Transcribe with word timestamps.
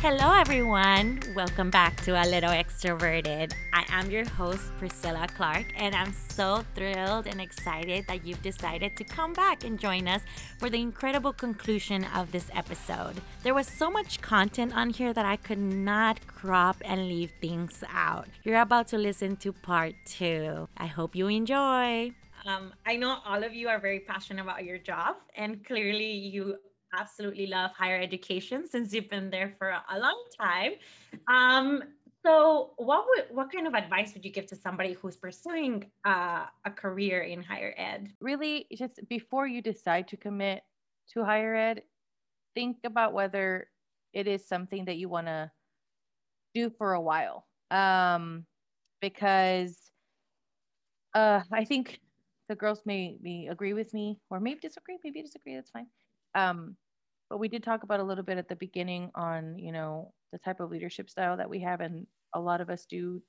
Hello, 0.00 0.32
everyone. 0.32 1.18
Welcome 1.34 1.70
back 1.70 2.00
to 2.02 2.12
A 2.12 2.22
Little 2.24 2.52
Extroverted. 2.52 3.52
I 3.72 3.84
am 3.88 4.08
your 4.12 4.24
host, 4.24 4.70
Priscilla 4.78 5.26
Clark, 5.36 5.66
and 5.76 5.92
I'm 5.92 6.12
so 6.12 6.64
thrilled 6.76 7.26
and 7.26 7.40
excited 7.40 8.06
that 8.06 8.24
you've 8.24 8.40
decided 8.40 8.96
to 8.96 9.02
come 9.02 9.32
back 9.32 9.64
and 9.64 9.76
join 9.76 10.06
us 10.06 10.22
for 10.60 10.70
the 10.70 10.80
incredible 10.80 11.32
conclusion 11.32 12.04
of 12.14 12.30
this 12.30 12.48
episode. 12.54 13.20
There 13.42 13.54
was 13.54 13.66
so 13.66 13.90
much 13.90 14.20
content 14.20 14.72
on 14.72 14.90
here 14.90 15.12
that 15.12 15.26
I 15.26 15.34
could 15.34 15.58
not 15.58 16.24
crop 16.28 16.76
and 16.84 17.08
leave 17.08 17.32
things 17.40 17.82
out. 17.92 18.28
You're 18.44 18.60
about 18.60 18.86
to 18.88 18.98
listen 18.98 19.34
to 19.38 19.52
part 19.52 19.94
two. 20.06 20.68
I 20.76 20.86
hope 20.86 21.16
you 21.16 21.26
enjoy. 21.26 22.12
Um, 22.46 22.72
I 22.86 22.94
know 22.94 23.18
all 23.26 23.42
of 23.42 23.52
you 23.52 23.66
are 23.66 23.80
very 23.80 23.98
passionate 23.98 24.42
about 24.42 24.64
your 24.64 24.78
job, 24.78 25.16
and 25.36 25.64
clearly 25.66 26.12
you 26.12 26.58
absolutely 26.96 27.46
love 27.46 27.70
higher 27.72 28.00
education 28.00 28.66
since 28.68 28.92
you've 28.92 29.08
been 29.08 29.30
there 29.30 29.54
for 29.58 29.74
a 29.90 29.98
long 29.98 30.22
time. 30.38 30.72
Um, 31.28 31.82
so, 32.24 32.72
what 32.76 33.06
would 33.08 33.24
what 33.30 33.52
kind 33.52 33.66
of 33.66 33.74
advice 33.74 34.12
would 34.14 34.24
you 34.24 34.32
give 34.32 34.46
to 34.46 34.56
somebody 34.56 34.94
who's 34.94 35.16
pursuing 35.16 35.90
uh, 36.04 36.46
a 36.64 36.70
career 36.70 37.22
in 37.22 37.42
higher 37.42 37.74
ed? 37.76 38.12
Really, 38.20 38.66
just 38.76 39.00
before 39.08 39.46
you 39.46 39.62
decide 39.62 40.08
to 40.08 40.16
commit 40.16 40.62
to 41.12 41.24
higher 41.24 41.54
ed, 41.54 41.82
think 42.54 42.78
about 42.84 43.12
whether 43.12 43.68
it 44.12 44.26
is 44.26 44.46
something 44.46 44.84
that 44.86 44.96
you 44.96 45.08
want 45.08 45.26
to 45.26 45.50
do 46.54 46.70
for 46.70 46.94
a 46.94 47.00
while. 47.00 47.46
Um, 47.70 48.46
because 49.00 49.78
uh, 51.14 51.40
I 51.52 51.64
think 51.64 52.00
the 52.48 52.56
girls 52.56 52.82
may, 52.84 53.18
may 53.22 53.48
agree 53.48 53.74
with 53.74 53.92
me 53.94 54.18
or 54.30 54.40
maybe 54.40 54.60
disagree, 54.60 54.98
maybe 55.04 55.22
disagree. 55.22 55.54
That's 55.54 55.70
fine. 55.70 55.86
Um, 56.34 56.76
but 57.30 57.38
we 57.38 57.48
did 57.48 57.62
talk 57.62 57.82
about 57.82 58.00
a 58.00 58.04
little 58.04 58.24
bit 58.24 58.38
at 58.38 58.48
the 58.48 58.56
beginning 58.56 59.10
on, 59.14 59.58
you 59.58 59.72
know, 59.72 60.12
the 60.32 60.38
type 60.38 60.60
of 60.60 60.70
leadership 60.70 61.10
style 61.10 61.36
that 61.36 61.50
we 61.50 61.60
have. 61.60 61.80
And 61.80 62.06
a 62.34 62.40
lot 62.40 62.60
of 62.60 62.70
us 62.70 62.86
do 62.86 63.22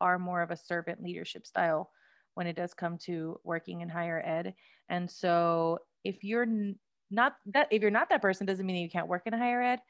are 0.00 0.18
more 0.18 0.42
of 0.42 0.50
a 0.50 0.56
servant 0.56 1.02
leadership 1.02 1.46
style 1.46 1.90
when 2.34 2.46
it 2.46 2.56
does 2.56 2.74
come 2.74 2.98
to 2.98 3.40
working 3.44 3.80
in 3.80 3.88
higher 3.88 4.22
ed. 4.24 4.54
And 4.88 5.10
so 5.10 5.78
if 6.04 6.22
you're 6.22 6.46
not 7.10 7.36
that, 7.46 7.68
if 7.70 7.82
you're 7.82 7.90
not 7.90 8.10
that 8.10 8.22
person, 8.22 8.46
doesn't 8.46 8.66
mean 8.66 8.76
you 8.76 8.90
can't 8.90 9.08
work 9.08 9.22
in 9.26 9.32
higher 9.32 9.62
ed, 9.62 9.80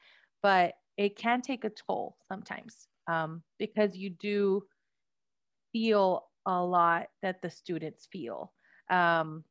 but 0.43 0.73
it 0.97 1.17
can 1.17 1.41
take 1.41 1.63
a 1.63 1.71
toll 1.71 2.15
sometimes 2.27 2.87
um, 3.07 3.43
because 3.59 3.95
you 3.95 4.09
do 4.09 4.63
feel 5.73 6.27
a 6.45 6.63
lot 6.63 7.07
that 7.21 7.41
the 7.41 7.49
students 7.49 8.07
feel. 8.11 8.53
Um, 8.89 9.43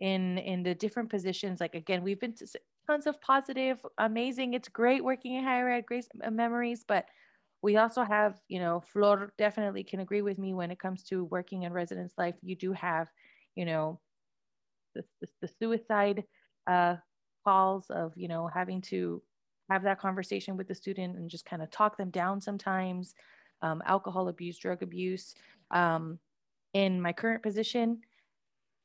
in 0.00 0.38
in 0.38 0.62
the 0.62 0.74
different 0.74 1.10
positions 1.10 1.60
like 1.60 1.74
again 1.74 2.02
we've 2.02 2.18
been 2.18 2.34
tons 2.86 3.06
of 3.06 3.20
positive 3.20 3.84
amazing. 3.98 4.54
It's 4.54 4.68
great 4.68 5.04
working 5.04 5.34
in 5.34 5.44
higher 5.44 5.68
ed 5.70 5.86
great 5.86 6.06
uh, 6.24 6.30
memories 6.30 6.84
but 6.86 7.06
we 7.62 7.76
also 7.76 8.02
have 8.02 8.40
you 8.48 8.58
know 8.58 8.80
flor 8.80 9.32
definitely 9.38 9.84
can 9.84 10.00
agree 10.00 10.22
with 10.22 10.38
me 10.38 10.54
when 10.54 10.70
it 10.70 10.78
comes 10.78 11.02
to 11.04 11.24
working 11.24 11.62
in 11.64 11.72
residence 11.72 12.14
life. 12.18 12.36
You 12.42 12.56
do 12.56 12.72
have 12.72 13.08
you 13.54 13.64
know 13.64 14.00
the, 14.94 15.04
the, 15.20 15.28
the 15.42 15.48
suicide 15.60 16.24
uh, 16.66 16.96
calls 17.44 17.90
of 17.90 18.12
you 18.16 18.28
know 18.28 18.48
having 18.52 18.80
to 18.82 19.22
have 19.70 19.82
that 19.84 20.00
conversation 20.00 20.56
with 20.56 20.66
the 20.68 20.74
student 20.74 21.16
and 21.16 21.30
just 21.30 21.44
kind 21.44 21.62
of 21.62 21.70
talk 21.70 21.96
them 21.96 22.10
down 22.10 22.40
sometimes 22.40 23.14
um, 23.62 23.82
alcohol 23.86 24.28
abuse 24.28 24.58
drug 24.58 24.82
abuse 24.82 25.34
um, 25.70 26.18
in 26.74 27.00
my 27.00 27.12
current 27.12 27.42
position 27.42 28.00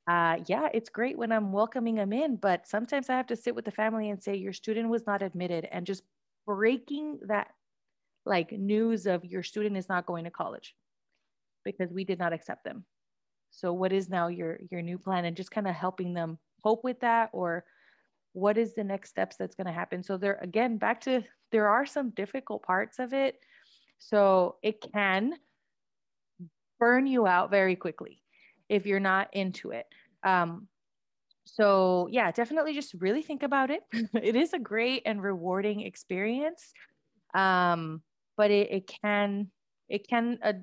uh, 0.07 0.37
yeah, 0.47 0.69
it's 0.73 0.89
great 0.89 1.17
when 1.17 1.31
I'm 1.31 1.51
welcoming 1.51 1.95
them 1.95 2.13
in, 2.13 2.35
but 2.35 2.67
sometimes 2.67 3.09
I 3.09 3.17
have 3.17 3.27
to 3.27 3.35
sit 3.35 3.55
with 3.55 3.65
the 3.65 3.71
family 3.71 4.11
and 4.11 4.21
say, 4.21 4.35
your 4.35 4.53
student 4.53 4.89
was 4.89 5.07
not 5.07 5.23
admitted, 5.23 5.67
and 5.71 5.85
just 5.85 6.03
breaking 6.45 7.19
that 7.27 7.47
like 8.25 8.51
news 8.51 9.07
of 9.07 9.25
your 9.25 9.43
student 9.43 9.77
is 9.77 9.89
not 9.89 10.05
going 10.05 10.23
to 10.25 10.31
college 10.31 10.75
because 11.63 11.91
we 11.91 12.03
did 12.03 12.19
not 12.19 12.33
accept 12.33 12.63
them. 12.63 12.85
So 13.51 13.73
what 13.73 13.93
is 13.93 14.09
now 14.09 14.27
your 14.27 14.59
your 14.71 14.81
new 14.81 14.97
plan 14.97 15.25
and 15.25 15.37
just 15.37 15.51
kind 15.51 15.67
of 15.67 15.75
helping 15.75 16.13
them 16.13 16.37
cope 16.63 16.83
with 16.83 16.99
that 17.01 17.29
or 17.33 17.65
what 18.33 18.57
is 18.57 18.73
the 18.73 18.83
next 18.83 19.09
steps 19.09 19.37
that's 19.37 19.55
going 19.55 19.67
to 19.67 19.73
happen. 19.73 20.03
So 20.03 20.17
there 20.17 20.39
again 20.41 20.77
back 20.77 21.01
to 21.01 21.23
there 21.51 21.67
are 21.67 21.85
some 21.85 22.09
difficult 22.11 22.63
parts 22.63 22.99
of 22.99 23.13
it. 23.13 23.39
So 23.99 24.57
it 24.61 24.83
can 24.93 25.33
burn 26.79 27.07
you 27.07 27.25
out 27.25 27.49
very 27.49 27.75
quickly 27.75 28.21
if 28.69 28.85
you're 28.85 28.99
not 28.99 29.29
into 29.33 29.71
it. 29.71 29.85
Um, 30.23 30.67
so 31.45 32.07
yeah, 32.11 32.31
definitely 32.31 32.73
just 32.73 32.93
really 32.95 33.21
think 33.21 33.43
about 33.43 33.69
it. 33.69 33.83
it 33.93 34.35
is 34.35 34.53
a 34.53 34.59
great 34.59 35.03
and 35.05 35.21
rewarding 35.21 35.81
experience, 35.81 36.73
um, 37.33 38.01
but 38.35 38.51
it, 38.51 38.71
it 38.71 38.91
can 39.01 39.51
it 39.87 40.07
can 40.07 40.39
uh, 40.43 40.53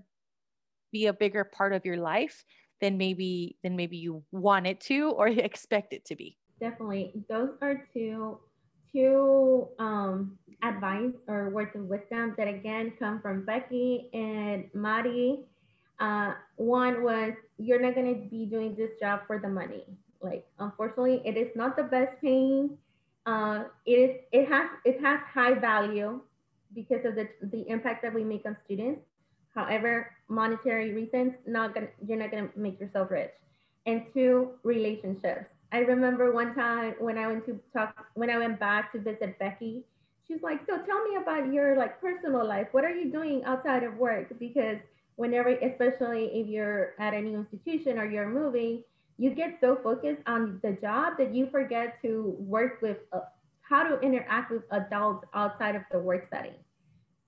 be 0.91 1.07
a 1.07 1.13
bigger 1.13 1.45
part 1.45 1.73
of 1.73 1.85
your 1.85 1.97
life 1.97 2.45
than 2.81 2.99
maybe 2.99 3.57
than 3.63 3.77
maybe 3.77 3.97
you 3.97 4.25
want 4.33 4.67
it 4.67 4.81
to 4.81 5.11
or 5.11 5.29
expect 5.29 5.93
it 5.93 6.05
to 6.07 6.17
be. 6.17 6.37
Definitely, 6.61 7.13
those 7.29 7.51
are 7.63 7.87
two 7.95 8.39
two 8.93 9.69
um, 9.79 10.39
advice 10.63 11.15
or 11.29 11.51
words 11.51 11.75
of 11.75 11.83
wisdom 11.83 12.35
that 12.37 12.49
again 12.49 12.93
come 12.99 13.21
from 13.23 13.45
Becky 13.45 14.11
and 14.13 14.69
Mari 14.75 15.39
uh, 16.01 16.35
one 16.57 17.03
was 17.03 17.33
you're 17.59 17.81
not 17.81 17.95
going 17.95 18.13
to 18.15 18.29
be 18.29 18.47
doing 18.47 18.75
this 18.77 18.91
job 19.01 19.21
for 19.27 19.39
the 19.39 19.49
money. 19.49 19.85
Like, 20.21 20.47
unfortunately, 20.59 21.23
it 21.25 21.37
is 21.37 21.49
not 21.57 21.77
the 21.77 21.85
best 21.85 22.21
paying. 22.21 22.79
Uh, 23.27 23.65
it 23.87 23.93
is. 23.93 24.17
It 24.33 24.49
has. 24.49 24.69
It 24.85 25.01
has 25.01 25.21
high 25.33 25.55
value 25.55 26.21
because 26.75 27.05
of 27.05 27.15
the 27.15 27.29
the 27.53 27.69
impact 27.69 28.03
that 28.03 28.15
we 28.15 28.25
make 28.25 28.45
on 28.47 28.57
students. 28.65 29.01
However, 29.55 30.11
monetary 30.29 30.93
reasons, 30.93 31.35
not 31.47 31.75
gonna. 31.75 31.89
You're 32.07 32.19
not 32.19 32.31
gonna 32.31 32.51
make 32.57 32.81
yourself 32.81 33.11
rich. 33.11 33.33
And 33.87 34.03
two, 34.15 34.53
relationships. 34.63 35.47
I 35.73 35.79
remember 35.79 36.33
one 36.33 36.55
time 36.55 36.95
when 36.99 37.19
I 37.19 37.27
went 37.29 37.47
to 37.47 37.59
talk 37.73 38.07
when 38.15 38.31
I 38.31 38.39
went 38.39 38.59
back 38.61 38.93
to 38.93 38.99
visit 38.99 39.39
Becky. 39.39 39.85
She's 40.27 40.43
like, 40.43 40.61
"So 40.67 40.79
tell 40.83 41.03
me 41.05 41.17
about 41.17 41.53
your 41.53 41.77
like 41.77 42.01
personal 42.01 42.47
life. 42.47 42.69
What 42.73 42.85
are 42.85 42.95
you 42.95 43.11
doing 43.11 43.43
outside 43.45 43.83
of 43.83 43.97
work?" 43.97 44.39
Because 44.39 44.79
whenever, 45.17 45.51
especially 45.51 46.27
if 46.33 46.47
you're 46.47 46.95
at 46.99 47.15
a 47.15 47.21
new 47.21 47.39
institution 47.39 47.99
or 47.99 48.05
you're 48.05 48.29
moving, 48.29 48.83
you 49.19 49.31
get 49.31 49.59
so 49.61 49.79
focused 49.83 50.23
on 50.27 50.59
the 50.63 50.73
job 50.81 51.15
that 51.19 51.35
you 51.35 51.49
forget 51.51 52.01
to 52.03 52.35
work 52.39 52.81
with 52.83 52.99
uh, 53.13 53.21
how 53.61 53.83
to 53.83 54.01
interact 54.01 54.51
with 54.51 54.63
adults 54.71 55.27
outside 55.35 55.77
of 55.77 55.83
the 55.91 55.99
work 55.99 56.29
setting. 56.33 56.55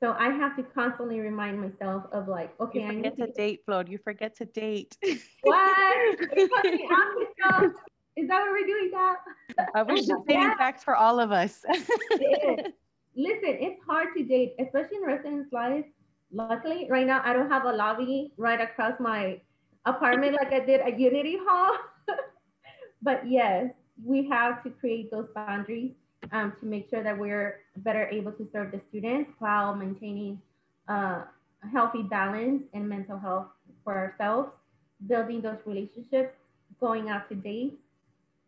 So 0.01 0.15
I 0.19 0.29
have 0.31 0.57
to 0.57 0.63
constantly 0.63 1.21
remind 1.21 1.61
myself 1.61 2.05
of 2.13 2.29
like, 2.29 2.53
okay, 2.61 2.81
you 2.81 2.87
forget 2.89 3.07
I 3.07 3.09
need 3.09 3.17
to, 3.17 3.27
to 3.27 3.33
date, 3.33 3.61
Flo. 3.65 3.83
You 3.87 3.99
forget 3.99 4.37
to 4.37 4.45
date. 4.45 4.97
What? 5.43 6.19
Is 8.17 8.29
that 8.29 8.43
what 8.43 8.51
we're 8.53 8.67
doing 8.67 8.91
now? 8.93 9.17
I 9.75 9.83
wish 9.83 10.07
the 10.07 10.23
yeah. 10.29 10.57
facts 10.57 10.85
for 10.85 10.95
all 10.95 11.19
of 11.19 11.33
us. 11.33 11.65
it. 11.69 12.75
Listen, 13.17 13.57
it's 13.61 13.81
hard 13.87 14.09
to 14.17 14.25
date, 14.25 14.55
especially 14.61 14.97
in 14.99 15.05
residence 15.05 15.53
life 15.53 15.85
luckily 16.35 16.87
right 16.91 17.07
now 17.07 17.23
I 17.25 17.33
don't 17.33 17.51
have 17.51 17.65
a 17.65 17.73
lobby 17.73 18.33
right 18.37 18.61
across 18.61 18.99
my 18.99 19.41
apartment 19.87 20.35
like 20.35 20.53
I 20.53 20.65
did 20.65 20.81
at 20.81 20.99
Unity 20.99 21.39
Hall. 21.47 21.77
but 23.03 23.29
yes, 23.29 23.71
we 24.05 24.29
have 24.29 24.63
to 24.65 24.71
create 24.71 25.11
those 25.11 25.29
boundaries 25.35 25.93
um, 26.33 26.53
to 26.61 26.67
make 26.67 26.89
sure 26.91 27.03
that 27.03 27.17
we're 27.17 27.61
better 27.79 28.07
able 28.09 28.33
to 28.33 28.49
serve 28.53 28.73
the 28.73 28.81
students 28.89 29.31
while 29.39 29.75
maintaining 29.75 30.41
uh, 30.89 31.23
a 31.63 31.69
healthy 31.73 32.03
balance 32.03 32.63
and 32.73 32.89
mental 32.89 33.19
health 33.19 33.47
for 33.85 33.95
ourselves, 33.95 34.51
building 35.07 35.41
those 35.41 35.59
relationships, 35.67 36.35
going 36.81 37.09
out 37.09 37.29
to 37.29 37.35
dates 37.35 37.77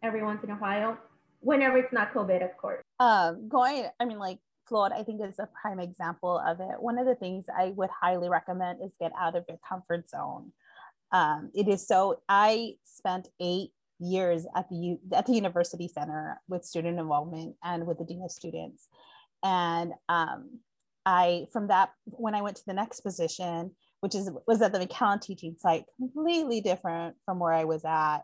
every 0.03 0.23
once 0.23 0.43
in 0.43 0.51
a 0.51 0.57
while, 0.57 0.99
whenever 1.41 1.77
it's 1.79 1.93
not 1.93 2.13
COVID, 2.13 2.45
of 2.45 2.57
course. 2.57 2.83
Um, 2.99 3.49
going, 3.49 3.87
I 4.01 4.05
mean, 4.05 4.19
like 4.19 4.39
Flor, 4.69 4.93
I 4.93 5.03
think 5.03 5.21
is 5.23 5.39
a 5.39 5.49
prime 5.61 5.81
example 5.81 6.39
of 6.45 6.61
it. 6.61 6.81
One 6.81 6.99
of 6.99 7.07
the 7.07 7.15
things 7.15 7.47
I 7.57 7.67
would 7.77 7.91
highly 7.91 8.29
recommend 8.29 8.81
is 8.85 8.93
get 9.01 9.13
out 9.19 9.37
of 9.37 9.45
your 9.49 9.59
comfort 9.67 10.09
zone. 10.09 10.53
Um, 11.13 11.51
it 11.55 11.69
is 11.69 11.87
so. 11.87 12.21
I 12.29 12.75
spent 12.85 13.29
eight 13.41 13.71
years 13.99 14.47
at 14.55 14.69
the 14.69 14.99
at 15.15 15.27
the 15.27 15.33
university 15.33 15.89
center 15.89 16.41
with 16.49 16.65
student 16.65 16.99
involvement 16.99 17.57
and 17.65 17.87
with 17.87 17.99
the 17.99 18.05
dean 18.05 18.23
of 18.23 18.31
students, 18.31 18.89
and 19.43 19.93
um, 20.09 20.61
I 21.05 21.47
from 21.53 21.69
that 21.69 21.91
when 22.05 22.35
I 22.35 22.43
went 22.43 22.57
to 22.57 22.67
the 22.67 22.75
next 22.75 23.01
position, 23.01 23.71
which 24.01 24.15
is 24.15 24.31
was 24.47 24.61
at 24.63 24.73
the 24.73 24.81
McAllen 24.81 25.21
teaching 25.21 25.57
site, 25.59 25.85
completely 25.97 26.61
different 26.61 27.17
from 27.25 27.39
where 27.39 27.53
I 27.53 27.65
was 27.65 27.85
at. 27.85 28.19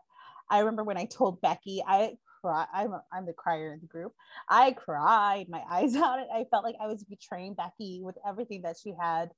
I 0.49 0.59
remember 0.59 0.83
when 0.83 0.97
I 0.97 1.05
told 1.05 1.41
Becky, 1.41 1.81
I 1.87 2.17
I'm, 2.49 2.93
I'm 3.11 3.25
the 3.25 3.33
crier 3.33 3.73
in 3.73 3.79
the 3.81 3.87
group. 3.87 4.13
I 4.49 4.71
cried 4.71 5.47
my 5.49 5.61
eyes 5.69 5.95
out. 5.95 6.19
I 6.33 6.45
felt 6.49 6.63
like 6.63 6.75
I 6.81 6.87
was 6.87 7.03
betraying 7.03 7.53
Becky 7.53 8.01
with 8.03 8.15
everything 8.27 8.63
that 8.63 8.77
she 8.81 8.93
had, 8.99 9.29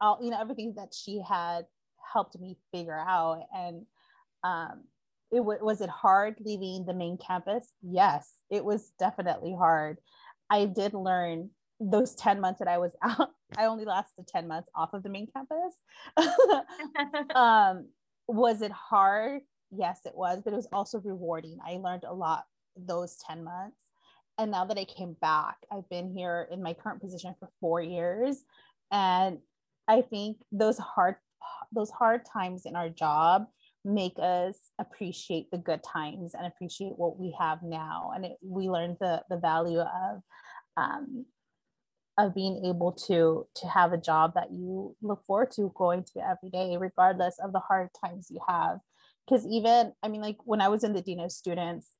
all, 0.00 0.18
you 0.22 0.30
know, 0.30 0.40
everything 0.40 0.74
that 0.76 0.94
she 0.94 1.22
had 1.26 1.66
helped 2.12 2.38
me 2.38 2.56
figure 2.72 2.98
out. 2.98 3.42
And 3.54 3.86
um, 4.42 4.84
it 5.32 5.38
w- 5.38 5.64
was 5.64 5.80
it 5.80 5.90
hard 5.90 6.36
leaving 6.40 6.84
the 6.86 6.94
main 6.94 7.18
campus? 7.18 7.72
Yes, 7.82 8.30
it 8.50 8.64
was 8.64 8.92
definitely 8.98 9.54
hard. 9.54 9.98
I 10.50 10.66
did 10.66 10.94
learn 10.94 11.50
those 11.80 12.14
10 12.14 12.40
months 12.40 12.60
that 12.60 12.68
I 12.68 12.78
was 12.78 12.92
out, 13.02 13.30
I 13.56 13.66
only 13.66 13.84
lasted 13.84 14.26
10 14.26 14.48
months 14.48 14.68
off 14.74 14.94
of 14.94 15.02
the 15.02 15.08
main 15.08 15.28
campus. 15.32 15.74
um, 17.34 17.88
was 18.26 18.62
it 18.62 18.72
hard? 18.72 19.42
Yes, 19.76 20.00
it 20.04 20.14
was, 20.14 20.40
but 20.42 20.52
it 20.52 20.56
was 20.56 20.68
also 20.72 21.00
rewarding. 21.00 21.58
I 21.66 21.76
learned 21.76 22.04
a 22.04 22.14
lot 22.14 22.44
those 22.76 23.16
10 23.26 23.44
months. 23.44 23.76
And 24.38 24.50
now 24.50 24.64
that 24.64 24.78
I 24.78 24.84
came 24.84 25.16
back, 25.20 25.56
I've 25.70 25.88
been 25.88 26.12
here 26.12 26.48
in 26.50 26.62
my 26.62 26.74
current 26.74 27.00
position 27.00 27.34
for 27.38 27.48
four 27.60 27.80
years. 27.80 28.44
And 28.90 29.38
I 29.86 30.02
think 30.02 30.38
those 30.50 30.78
hard 30.78 31.16
those 31.72 31.90
hard 31.90 32.22
times 32.24 32.64
in 32.64 32.74
our 32.74 32.88
job 32.88 33.46
make 33.84 34.14
us 34.18 34.56
appreciate 34.78 35.50
the 35.50 35.58
good 35.58 35.82
times 35.82 36.34
and 36.34 36.46
appreciate 36.46 36.94
what 36.96 37.18
we 37.18 37.36
have 37.38 37.62
now. 37.62 38.12
And 38.14 38.24
it, 38.24 38.36
we 38.42 38.68
learned 38.68 38.96
the 39.00 39.22
the 39.28 39.36
value 39.36 39.80
of 39.80 40.22
um, 40.76 41.26
of 42.18 42.34
being 42.34 42.64
able 42.64 42.92
to 42.92 43.46
to 43.54 43.68
have 43.68 43.92
a 43.92 43.98
job 43.98 44.32
that 44.34 44.52
you 44.52 44.96
look 45.02 45.24
forward 45.26 45.50
to 45.52 45.72
going 45.76 46.04
to 46.04 46.20
every 46.20 46.50
day 46.50 46.76
regardless 46.76 47.36
of 47.42 47.52
the 47.52 47.60
hard 47.60 47.88
times 48.04 48.28
you 48.30 48.40
have 48.48 48.78
because 49.26 49.46
even 49.46 49.92
i 50.02 50.08
mean 50.08 50.20
like 50.20 50.38
when 50.44 50.60
i 50.60 50.68
was 50.68 50.84
in 50.84 50.92
the 50.92 51.02
dean 51.02 51.20
of 51.20 51.32
students 51.32 51.92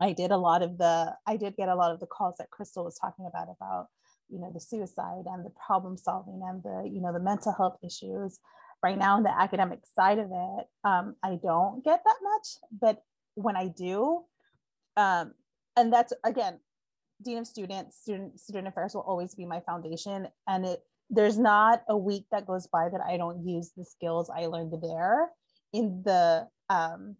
i 0.00 0.12
did 0.12 0.30
a 0.30 0.36
lot 0.36 0.62
of 0.62 0.78
the 0.78 1.14
i 1.26 1.36
did 1.36 1.56
get 1.56 1.68
a 1.68 1.74
lot 1.74 1.92
of 1.92 2.00
the 2.00 2.06
calls 2.06 2.34
that 2.38 2.48
Krystal 2.50 2.84
was 2.84 2.98
talking 2.98 3.26
about 3.26 3.48
about 3.56 3.86
you 4.32 4.40
know 4.40 4.50
the 4.52 4.60
suicide 4.60 5.24
and 5.26 5.44
the 5.44 5.52
problem 5.66 5.96
solving 5.96 6.40
and 6.48 6.62
the 6.62 6.90
you 6.90 7.00
know 7.00 7.12
the 7.12 7.20
mental 7.20 7.52
health 7.52 7.76
issues. 7.84 8.40
Right 8.82 8.98
now 8.98 9.16
on 9.16 9.22
the 9.22 9.30
academic 9.30 9.78
side 9.94 10.18
of 10.18 10.26
it 10.26 10.66
um, 10.82 11.14
i 11.22 11.38
don't 11.40 11.84
get 11.84 12.02
that 12.04 12.16
much 12.20 12.48
but 12.80 13.04
when 13.34 13.54
i 13.56 13.68
do 13.68 14.24
um, 14.96 15.34
and 15.76 15.92
that's 15.92 16.12
again 16.24 16.58
dean 17.24 17.38
of 17.38 17.46
students 17.46 17.96
student 18.00 18.40
student 18.40 18.66
affairs 18.66 18.92
will 18.92 19.02
always 19.02 19.36
be 19.36 19.46
my 19.46 19.60
foundation 19.60 20.26
and 20.48 20.66
it 20.66 20.80
there's 21.10 21.38
not 21.38 21.84
a 21.88 21.96
week 21.96 22.26
that 22.32 22.44
goes 22.44 22.66
by 22.66 22.88
that 22.88 23.00
i 23.06 23.16
don't 23.16 23.46
use 23.46 23.70
the 23.76 23.84
skills 23.84 24.28
i 24.36 24.46
learned 24.46 24.74
there 24.82 25.28
in 25.72 26.02
the 26.04 26.46
um, 26.68 27.16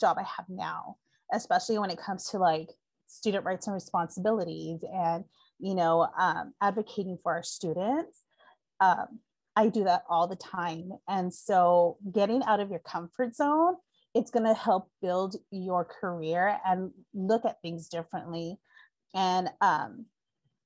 job 0.00 0.16
i 0.18 0.22
have 0.22 0.46
now 0.48 0.96
especially 1.32 1.78
when 1.78 1.90
it 1.90 1.98
comes 1.98 2.28
to 2.30 2.38
like 2.38 2.68
student 3.06 3.44
rights 3.44 3.66
and 3.66 3.74
responsibilities 3.74 4.80
and 4.92 5.24
you 5.58 5.74
know 5.74 6.08
um, 6.18 6.52
advocating 6.60 7.18
for 7.22 7.32
our 7.32 7.42
students 7.42 8.22
um, 8.80 9.18
i 9.56 9.68
do 9.68 9.84
that 9.84 10.04
all 10.08 10.26
the 10.26 10.36
time. 10.36 10.90
And 11.08 11.34
so 11.34 11.98
getting 12.12 12.42
out 12.44 12.60
of 12.60 12.70
your 12.70 12.78
comfort 12.78 13.34
zone 13.34 13.76
it's 14.14 14.30
going 14.30 14.46
to 14.46 14.54
help 14.54 14.90
build 15.00 15.36
your 15.50 15.84
career 15.84 16.58
and 16.66 16.90
look 17.14 17.44
at 17.44 17.60
things 17.62 17.88
differently. 17.88 18.58
And 19.14 19.48
um, 19.60 20.06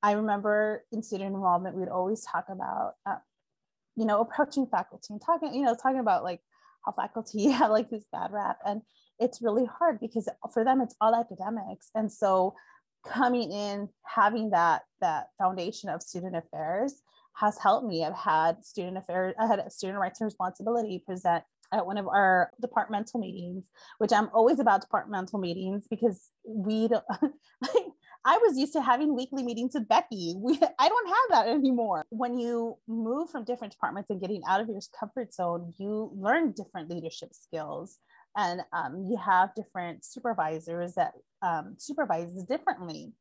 I 0.02 0.12
remember 0.12 0.84
in 0.92 1.02
student 1.02 1.34
involvement, 1.34 1.74
we 1.74 1.80
would 1.80 1.90
always 1.90 2.24
talk 2.24 2.46
about, 2.48 2.94
uh, 3.06 3.16
you 3.96 4.06
know, 4.06 4.20
approaching 4.20 4.66
faculty 4.66 5.08
and 5.10 5.20
talking, 5.20 5.54
you 5.54 5.62
know, 5.62 5.74
talking 5.74 6.00
about 6.00 6.24
like 6.24 6.40
how 6.84 6.92
faculty 6.92 7.48
have 7.50 7.70
like 7.70 7.90
this 7.90 8.04
bad 8.12 8.32
rap. 8.32 8.58
And 8.64 8.82
it's 9.18 9.42
really 9.42 9.66
hard 9.66 10.00
because 10.00 10.28
for 10.52 10.64
them, 10.64 10.80
it's 10.80 10.96
all 11.00 11.14
academics. 11.14 11.90
And 11.94 12.10
so 12.10 12.54
coming 13.06 13.52
in, 13.52 13.88
having 14.02 14.50
that, 14.50 14.82
that 15.00 15.28
foundation 15.38 15.88
of 15.88 16.02
student 16.02 16.36
affairs 16.36 17.02
has 17.34 17.58
helped 17.58 17.86
me. 17.86 18.04
I've 18.04 18.16
had 18.16 18.64
student 18.64 18.96
affairs, 18.96 19.34
I 19.38 19.46
had 19.46 19.58
a 19.58 19.70
student 19.70 19.98
rights 19.98 20.20
and 20.20 20.26
responsibility 20.26 21.02
present 21.04 21.44
at 21.72 21.86
one 21.86 21.98
of 21.98 22.06
our 22.06 22.50
departmental 22.60 23.20
meetings, 23.20 23.68
which 23.98 24.12
I'm 24.12 24.30
always 24.32 24.60
about 24.60 24.80
departmental 24.80 25.38
meetings 25.40 25.86
because 25.88 26.30
we 26.46 26.88
don't 26.88 27.04
like 27.20 27.86
I 28.26 28.38
was 28.38 28.56
used 28.56 28.72
to 28.72 28.80
having 28.80 29.14
weekly 29.14 29.42
meetings 29.42 29.74
with 29.74 29.86
Becky. 29.86 30.34
We, 30.38 30.58
I 30.78 30.88
don't 30.88 31.08
have 31.08 31.16
that 31.30 31.48
anymore. 31.48 32.04
When 32.08 32.38
you 32.38 32.78
move 32.88 33.30
from 33.30 33.44
different 33.44 33.72
departments 33.72 34.10
and 34.10 34.20
getting 34.20 34.42
out 34.48 34.60
of 34.60 34.68
your 34.68 34.80
comfort 34.98 35.34
zone, 35.34 35.74
you 35.78 36.10
learn 36.16 36.52
different 36.52 36.90
leadership 36.90 37.34
skills 37.34 37.98
and 38.36 38.62
um, 38.72 39.06
you 39.10 39.16
have 39.16 39.54
different 39.54 40.04
supervisors 40.04 40.94
that 40.94 41.12
um, 41.42 41.74
supervises 41.78 42.44
differently. 42.44 43.12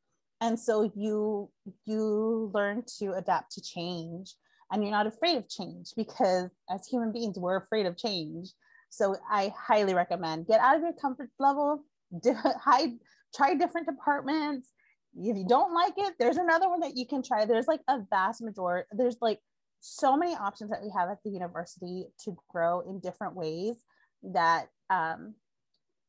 And 0.42 0.60
so 0.60 0.92
you 0.96 1.50
you 1.86 2.52
learn 2.54 2.84
to 3.00 3.14
adapt 3.14 3.54
to 3.54 3.62
change 3.62 4.34
and 4.72 4.82
you're 4.82 4.92
not 4.92 5.08
afraid 5.08 5.38
of 5.38 5.48
change 5.48 5.92
because 5.96 6.50
as 6.70 6.88
human 6.88 7.12
beings, 7.12 7.38
we're 7.38 7.58
afraid 7.58 7.86
of 7.86 7.98
change. 7.98 8.50
So 8.90 9.16
I 9.30 9.54
highly 9.58 9.94
recommend 9.94 10.48
get 10.48 10.60
out 10.60 10.76
of 10.78 10.82
your 10.82 10.94
comfort 10.94 11.30
level, 11.40 11.84
hide, 12.26 12.94
try 13.36 13.54
different 13.54 13.88
departments, 13.88 14.70
if 15.16 15.38
you 15.38 15.46
don't 15.48 15.74
like 15.74 15.94
it, 15.98 16.16
there's 16.20 16.38
another 16.38 16.70
one 16.70 16.80
that 16.82 16.96
you 16.96 17.06
can 17.06 17.22
try. 17.24 17.46
There's 17.46 17.68
like 17.68 17.82
a 17.88 18.00
vast 18.10 18.42
majority, 18.42 18.88
there's 18.92 19.18
like 19.22 19.40
so 19.80 20.16
many 20.16 20.34
options 20.34 20.72
that 20.72 20.82
we 20.82 20.92
have 20.98 21.10
at 21.10 21.18
the 21.24 21.30
university 21.30 22.06
to 22.24 22.38
grow 22.50 22.82
in 22.82 23.00
different 23.00 23.36
ways 23.36 23.76
that 24.24 24.70
um 24.90 25.36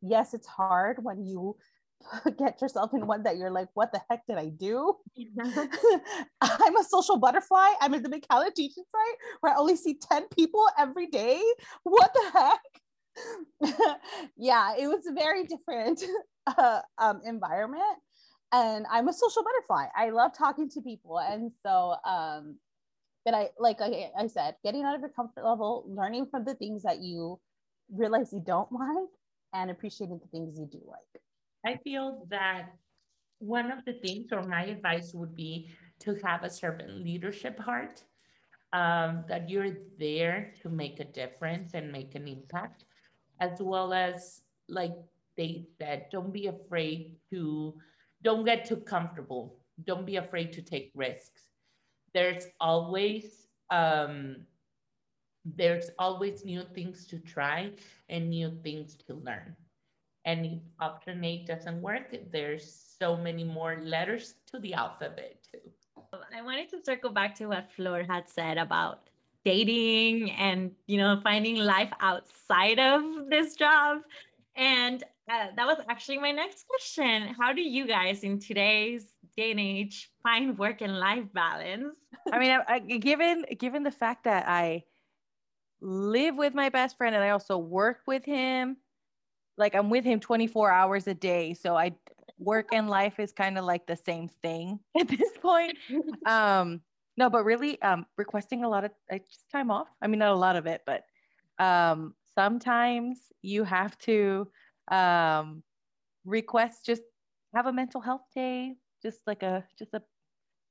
yes, 0.00 0.34
it's 0.34 0.46
hard 0.46 1.02
when 1.02 1.24
you 1.24 1.56
get 2.38 2.60
yourself 2.60 2.92
in 2.94 3.06
one 3.06 3.22
that 3.24 3.36
you're 3.36 3.50
like, 3.50 3.68
what 3.74 3.92
the 3.92 4.00
heck 4.10 4.26
did 4.26 4.36
I 4.36 4.48
do? 4.48 4.94
I'm 6.40 6.76
a 6.76 6.84
social 6.84 7.16
butterfly. 7.18 7.72
I'm 7.80 7.94
in 7.94 8.02
the 8.02 8.08
McAllen 8.08 8.54
teaching 8.54 8.84
site 8.90 9.18
where 9.40 9.52
I 9.52 9.56
only 9.56 9.76
see 9.76 9.98
10 10.10 10.28
people 10.28 10.66
every 10.78 11.06
day. 11.06 11.42
What 11.82 12.12
the 12.14 12.30
heck? 12.38 12.60
yeah, 14.36 14.74
it 14.78 14.88
was 14.88 15.06
a 15.06 15.12
very 15.12 15.44
different 15.44 16.02
uh, 16.46 16.80
um, 16.98 17.20
environment 17.24 17.82
and 18.54 18.86
I'm 18.88 19.08
a 19.08 19.12
social 19.12 19.42
butterfly. 19.42 19.86
I 19.96 20.10
love 20.10 20.30
talking 20.36 20.70
to 20.70 20.80
people. 20.80 21.18
And 21.18 21.50
so, 21.64 21.96
um, 22.04 22.56
but 23.24 23.34
I, 23.34 23.48
like 23.58 23.80
I, 23.80 24.10
I 24.16 24.28
said, 24.28 24.54
getting 24.62 24.84
out 24.84 24.94
of 24.94 25.00
your 25.00 25.10
comfort 25.10 25.44
level, 25.44 25.84
learning 25.88 26.26
from 26.30 26.44
the 26.44 26.54
things 26.54 26.84
that 26.84 27.00
you 27.00 27.40
realize 27.92 28.32
you 28.32 28.42
don't 28.46 28.70
like 28.70 29.10
and 29.54 29.72
appreciating 29.72 30.20
the 30.22 30.28
things 30.28 30.56
you 30.56 30.66
do 30.70 30.80
like. 30.86 31.22
I 31.66 31.80
feel 31.82 32.26
that 32.30 32.66
one 33.38 33.72
of 33.72 33.84
the 33.84 33.94
things 33.94 34.28
or 34.30 34.44
my 34.44 34.66
advice 34.66 35.12
would 35.14 35.34
be 35.34 35.70
to 36.00 36.14
have 36.24 36.44
a 36.44 36.50
servant 36.50 37.02
leadership 37.02 37.58
heart 37.58 38.04
um, 38.72 39.24
that 39.28 39.50
you're 39.50 39.76
there 39.98 40.52
to 40.62 40.68
make 40.68 41.00
a 41.00 41.04
difference 41.04 41.74
and 41.74 41.90
make 41.90 42.14
an 42.14 42.28
impact 42.28 42.84
as 43.40 43.58
well 43.60 43.92
as 43.92 44.42
like 44.68 44.94
they 45.36 45.66
said 45.78 46.06
don't 46.10 46.32
be 46.32 46.46
afraid 46.46 47.16
to 47.30 47.74
don't 48.24 48.44
get 48.44 48.64
too 48.64 48.76
comfortable. 48.76 49.56
Don't 49.84 50.06
be 50.06 50.16
afraid 50.16 50.52
to 50.54 50.62
take 50.62 50.90
risks. 50.94 51.42
There's 52.14 52.46
always 52.60 53.46
um, 53.70 54.36
there's 55.44 55.90
always 55.98 56.44
new 56.44 56.62
things 56.74 57.06
to 57.06 57.18
try 57.18 57.70
and 58.08 58.30
new 58.30 58.50
things 58.62 58.96
to 59.06 59.14
learn. 59.14 59.54
And 60.24 60.46
if 60.46 60.58
option 60.80 61.22
A 61.22 61.44
doesn't 61.44 61.82
work, 61.82 62.16
there's 62.32 62.94
so 62.98 63.16
many 63.16 63.44
more 63.44 63.78
letters 63.82 64.34
to 64.52 64.58
the 64.58 64.72
alphabet 64.72 65.36
too. 65.52 65.60
I 66.34 66.40
wanted 66.40 66.70
to 66.70 66.82
circle 66.82 67.10
back 67.10 67.34
to 67.36 67.46
what 67.46 67.68
Flor 67.76 68.04
had 68.08 68.28
said 68.28 68.56
about 68.56 69.10
dating 69.44 70.30
and 70.30 70.70
you 70.86 70.96
know 70.96 71.20
finding 71.22 71.56
life 71.56 71.90
outside 72.00 72.78
of 72.78 73.02
this 73.28 73.54
job 73.54 73.98
and 74.56 75.04
that 75.28 75.66
was 75.66 75.78
actually 75.88 76.18
my 76.18 76.32
next 76.32 76.66
question. 76.68 77.34
How 77.38 77.52
do 77.52 77.62
you 77.62 77.86
guys 77.86 78.24
in 78.24 78.38
today's 78.38 79.06
day 79.36 79.50
and 79.50 79.60
age 79.60 80.10
find 80.22 80.58
work 80.58 80.80
and 80.80 80.98
life 80.98 81.24
balance? 81.32 81.96
I 82.32 82.38
mean, 82.38 82.50
I, 82.50 82.62
I, 82.68 82.78
given 82.78 83.44
given 83.58 83.82
the 83.82 83.90
fact 83.90 84.24
that 84.24 84.48
I 84.48 84.84
live 85.80 86.36
with 86.36 86.54
my 86.54 86.68
best 86.68 86.96
friend 86.96 87.14
and 87.14 87.24
I 87.24 87.30
also 87.30 87.58
work 87.58 87.98
with 88.06 88.24
him, 88.24 88.76
like 89.56 89.74
I'm 89.74 89.90
with 89.90 90.04
him 90.04 90.20
24 90.20 90.70
hours 90.70 91.06
a 91.06 91.14
day, 91.14 91.54
so 91.54 91.76
I 91.76 91.92
work 92.38 92.68
and 92.72 92.90
life 92.90 93.18
is 93.18 93.32
kind 93.32 93.58
of 93.58 93.64
like 93.64 93.86
the 93.86 93.96
same 93.96 94.28
thing 94.42 94.80
at 94.98 95.08
this 95.08 95.30
point. 95.40 95.76
Um, 96.26 96.80
no, 97.16 97.30
but 97.30 97.44
really, 97.44 97.80
um, 97.80 98.06
requesting 98.18 98.64
a 98.64 98.68
lot 98.68 98.84
of 98.84 98.90
uh, 99.12 99.18
time 99.52 99.70
off. 99.70 99.88
I 100.02 100.08
mean, 100.08 100.18
not 100.18 100.32
a 100.32 100.36
lot 100.36 100.56
of 100.56 100.66
it, 100.66 100.82
but 100.84 101.04
um, 101.58 102.14
sometimes 102.34 103.18
you 103.40 103.62
have 103.62 103.96
to 103.98 104.48
um, 104.90 105.62
request 106.24 106.86
just 106.86 107.02
have 107.54 107.66
a 107.66 107.72
mental 107.72 108.00
health 108.00 108.22
day, 108.34 108.74
just 109.02 109.20
like 109.26 109.42
a 109.42 109.64
just 109.78 109.94
a 109.94 110.02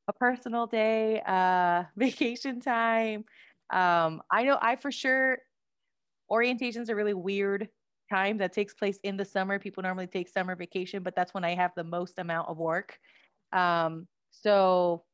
a 0.08 0.14
personal 0.14 0.68
day, 0.68 1.22
uh, 1.26 1.84
vacation 1.98 2.60
time. 2.62 3.26
Um, 3.72 4.22
I 4.32 4.44
know 4.44 4.58
I 4.62 4.76
for 4.76 4.92
sure 4.92 5.40
orientations 6.32 6.90
are 6.90 6.96
really 6.96 7.14
weird 7.14 7.70
time 8.12 8.38
that 8.38 8.54
takes 8.54 8.74
place 8.74 9.00
in 9.04 9.18
the 9.18 9.26
summer. 9.26 9.60
People 9.60 9.84
normally 9.84 10.08
take 10.08 10.28
summer 10.30 10.56
vacation, 10.56 11.04
but 11.04 11.16
that's 11.16 11.34
when 11.34 11.44
I 11.44 11.56
have 11.56 11.72
the 11.76 11.84
most 11.84 12.20
amount 12.20 12.50
of 12.50 12.58
work. 12.58 13.00
Um, 13.52 14.08
so 14.32 15.06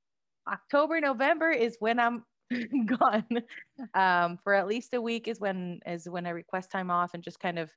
October, 0.48 1.00
November 1.02 1.52
is 1.52 1.78
when 1.80 2.00
I'm 2.00 2.26
gone. 2.86 3.28
Um, 3.94 4.38
for 4.44 4.54
at 4.54 4.68
least 4.68 4.94
a 4.94 5.02
week 5.02 5.28
is 5.28 5.40
when 5.40 5.80
is 5.86 6.10
when 6.10 6.26
I 6.26 6.32
request 6.32 6.72
time 6.72 6.90
off 6.90 7.14
and 7.14 7.24
just 7.24 7.40
kind 7.40 7.60
of 7.60 7.72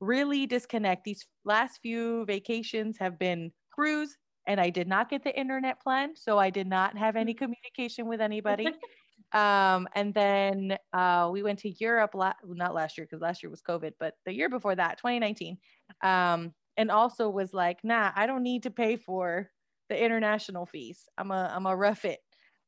really 0.00 0.46
disconnect. 0.46 1.04
These 1.04 1.26
last 1.44 1.80
few 1.82 2.24
vacations 2.26 2.98
have 2.98 3.18
been 3.18 3.52
cruise, 3.72 4.16
and 4.46 4.60
I 4.60 4.70
did 4.70 4.88
not 4.88 5.08
get 5.08 5.24
the 5.24 5.38
internet 5.38 5.80
plan, 5.80 6.14
so 6.16 6.38
I 6.38 6.50
did 6.50 6.66
not 6.66 6.96
have 6.96 7.16
any 7.16 7.34
communication 7.34 8.06
with 8.06 8.20
anybody. 8.20 8.68
um, 9.32 9.88
and 9.94 10.12
then 10.14 10.76
uh, 10.92 11.30
we 11.32 11.42
went 11.42 11.58
to 11.60 11.70
Europe, 11.80 12.14
la- 12.14 12.34
not 12.44 12.74
last 12.74 12.98
year 12.98 13.06
because 13.06 13.22
last 13.22 13.42
year 13.42 13.50
was 13.50 13.62
COVID, 13.62 13.92
but 13.98 14.14
the 14.26 14.34
year 14.34 14.48
before 14.48 14.74
that, 14.74 14.98
2019, 14.98 15.58
um, 16.02 16.52
and 16.76 16.90
also 16.90 17.28
was 17.28 17.54
like, 17.54 17.78
nah, 17.82 18.12
I 18.14 18.26
don't 18.26 18.42
need 18.42 18.64
to 18.64 18.70
pay 18.70 18.96
for 18.96 19.50
the 19.88 20.02
international 20.02 20.66
fees. 20.66 21.08
I'm 21.18 21.30
a 21.30 21.50
I'm 21.54 21.66
a 21.66 21.76
rough 21.76 22.04
it 22.04 22.20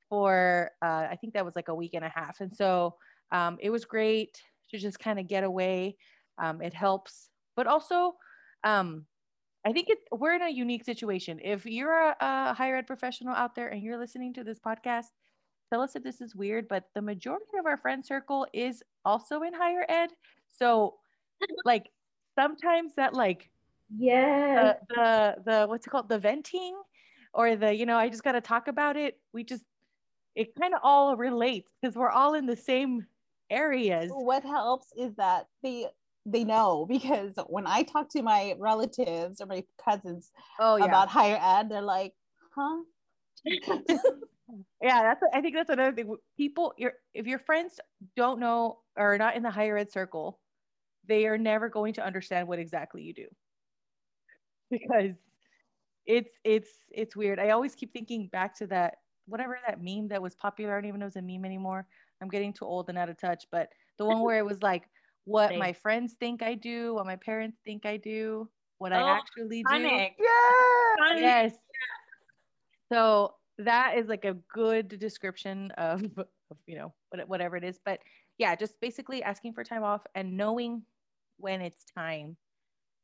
for 0.09 0.71
uh, 0.83 1.07
I 1.11 1.17
think 1.21 1.35
that 1.35 1.45
was 1.45 1.57
like 1.57 1.69
a 1.69 1.75
week 1.75 1.95
and 1.95 2.05
a 2.05 2.13
half, 2.15 2.41
and 2.41 2.55
so 2.55 2.95
um, 3.33 3.59
it 3.61 3.71
was 3.71 3.85
great 3.85 4.41
to 4.71 4.79
just 4.79 4.99
kind 4.99 5.19
of 5.19 5.27
get 5.27 5.45
away. 5.45 5.97
Um, 6.39 6.61
it 6.61 6.75
helps, 6.75 7.31
but 7.57 7.67
also 7.67 8.15
um, 8.65 9.07
I 9.67 9.73
think 9.73 9.89
it, 9.91 9.99
we're 10.13 10.35
in 10.35 10.43
a 10.43 10.49
unique 10.49 10.85
situation. 10.85 11.41
If 11.43 11.67
you're 11.67 11.93
a, 11.93 12.17
a 12.21 12.55
higher 12.55 12.77
ed 12.77 12.87
professional 12.87 13.35
out 13.35 13.57
there 13.57 13.69
and 13.69 13.83
you're 13.83 13.99
listening 13.99 14.33
to 14.35 14.45
this 14.45 14.61
podcast, 14.61 15.07
tell 15.73 15.81
us 15.81 15.97
if 15.97 16.05
this 16.05 16.21
is 16.21 16.37
weird, 16.37 16.69
but 16.69 16.85
the 16.95 17.03
majority 17.03 17.59
of 17.59 17.67
our 17.67 17.77
friend 17.77 18.07
circle 18.07 18.47
is 18.53 18.83
also 19.05 19.43
in 19.43 19.53
higher 19.53 19.85
ed. 19.89 20.11
So, 20.57 20.95
like, 21.65 21.91
sometimes 22.39 22.95
that, 22.95 23.13
like, 23.13 23.51
yeah, 23.99 24.75
the, 24.89 24.95
the, 24.95 25.37
the, 25.45 25.67
what's 25.67 25.87
it 25.87 25.91
called? 25.91 26.09
The 26.09 26.19
venting 26.21 26.77
or 27.35 27.57
the, 27.57 27.75
you 27.75 27.87
know, 27.87 27.97
I 27.97 28.09
just 28.09 28.23
got 28.23 28.33
to 28.33 28.41
talk 28.41 28.69
about 28.69 28.97
it. 28.97 29.19
We 29.33 29.43
just, 29.43 29.65
it 30.37 30.55
kind 30.55 30.75
of 30.75 30.81
all 30.85 31.17
relates 31.17 31.69
because 31.83 31.97
we're 31.97 32.11
all 32.11 32.35
in 32.35 32.47
the 32.47 32.57
same 32.57 33.05
areas. 33.51 34.13
What 34.15 34.45
helps 34.45 34.93
is 34.97 35.13
that 35.17 35.47
the 35.65 35.87
they 36.27 36.45
know 36.45 36.85
because 36.89 37.33
when 37.47 37.67
I 37.67 37.85
talk 37.85 38.11
to 38.11 38.23
my 38.23 38.55
relatives 38.59 39.41
or 39.41 39.47
my 39.47 39.65
cousins 39.83 40.33
oh, 40.59 40.77
yeah. 40.77 40.85
about 40.85 41.09
higher 41.09 41.39
ed, 41.41 41.71
they're 41.71 41.81
like, 41.81 42.13
huh? 42.55 42.79
yeah, 44.83 45.03
that's 45.03 45.23
I 45.33 45.41
think 45.41 45.55
that's 45.55 45.71
another 45.71 45.95
thing. 45.95 46.17
People, 46.37 46.75
your 46.77 46.95
if 47.15 47.27
your 47.27 47.39
friends 47.39 47.79
don't 48.17 48.41
know 48.41 48.79
or 48.97 49.15
are 49.15 49.19
not 49.19 49.37
in 49.37 49.43
the 49.45 49.51
higher 49.51 49.79
ed 49.79 49.93
circle, 49.93 50.41
they 51.07 51.27
are 51.27 51.39
never 51.39 51.69
going 51.69 51.95
to 51.95 52.05
understand 52.05 52.49
what 52.49 52.59
exactly 52.59 53.03
you 53.03 53.15
do 53.15 53.27
because 54.71 55.15
it's 56.07 56.31
it's 56.45 56.71
it's 56.91 57.15
weird. 57.15 57.39
I 57.39 57.51
always 57.51 57.77
keep 57.77 57.93
thinking 57.93 58.29
back 58.33 58.57
to 58.59 58.67
that 58.69 58.97
whatever 59.27 59.59
that 59.67 59.81
meme 59.81 60.09
that 60.09 60.23
was 60.23 60.35
popular. 60.35 60.73
I 60.73 60.81
don't 60.81 60.89
even 60.89 61.01
know 61.01 61.07
if 61.07 61.11
it's 61.11 61.17
a 61.17 61.23
meme 61.23 61.45
anymore. 61.45 61.87
I'm 62.21 62.29
getting 62.29 62.53
too 62.53 62.65
old 62.65 62.89
and 62.89 62.99
out 62.99 63.11
of 63.11 63.19
touch, 63.19 63.45
but 63.53 63.69
the 63.99 64.05
one 64.05 64.23
where 64.23 64.39
it 64.39 64.45
was 64.45 64.63
like 64.63 64.85
what 65.27 65.51
Same. 65.51 65.59
my 65.59 65.73
friends 65.73 66.15
think 66.19 66.41
I 66.43 66.55
do, 66.55 66.95
what 66.95 67.05
my 67.05 67.17
parents 67.17 67.59
think 67.65 67.85
I 67.85 67.97
do, 67.97 68.49
what 68.79 68.93
oh, 68.93 68.97
I 68.97 69.19
actually 69.19 69.65
do. 69.65 69.69
Yeah. 70.19 71.17
Yes. 71.17 71.53
So 72.93 73.35
that 73.59 73.97
is 73.99 74.07
like 74.07 74.25
a 74.25 74.37
good 74.53 74.89
description 75.01 75.73
of, 75.73 76.03
of 76.17 76.57
you 76.67 76.77
know 76.77 76.95
whatever 77.27 77.57
it 77.57 77.65
is. 77.65 77.81
But 77.85 78.01
yeah, 78.39 78.55
just 78.55 78.81
basically 78.81 79.23
asking 79.23 79.55
for 79.55 79.65
time 79.65 79.83
off 79.83 80.03
and 80.15 80.37
knowing 80.37 80.83
when 81.39 81.61
it's 81.61 81.85
time 81.97 82.37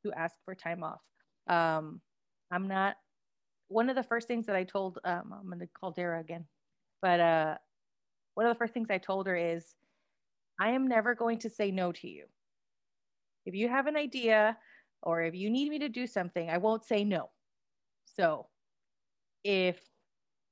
to 0.04 0.12
ask 0.12 0.36
for 0.44 0.54
time 0.54 0.84
off. 0.84 1.00
Um, 1.48 2.00
I'm 2.52 2.68
not 2.68 2.96
one 3.66 3.90
of 3.90 3.96
the 3.96 4.02
first 4.02 4.28
things 4.28 4.46
that 4.46 4.54
I 4.54 4.62
told 4.62 4.98
um, 5.04 5.34
I'm 5.36 5.50
gonna 5.50 5.66
call 5.78 5.90
Dara 5.90 6.20
again, 6.20 6.44
but 7.00 7.18
uh, 7.18 7.56
one 8.34 8.46
of 8.46 8.54
the 8.54 8.58
first 8.58 8.74
things 8.74 8.90
I 8.90 8.98
told 8.98 9.26
her 9.26 9.34
is 9.34 9.74
I 10.62 10.70
am 10.70 10.86
never 10.86 11.16
going 11.16 11.40
to 11.40 11.50
say 11.50 11.72
no 11.72 11.90
to 11.90 12.08
you. 12.08 12.26
If 13.44 13.56
you 13.56 13.68
have 13.68 13.88
an 13.88 13.96
idea 13.96 14.56
or 15.02 15.20
if 15.22 15.34
you 15.34 15.50
need 15.50 15.68
me 15.68 15.80
to 15.80 15.88
do 15.88 16.06
something, 16.06 16.48
I 16.48 16.58
won't 16.58 16.84
say 16.84 17.02
no. 17.02 17.30
So 18.04 18.46
if 19.42 19.80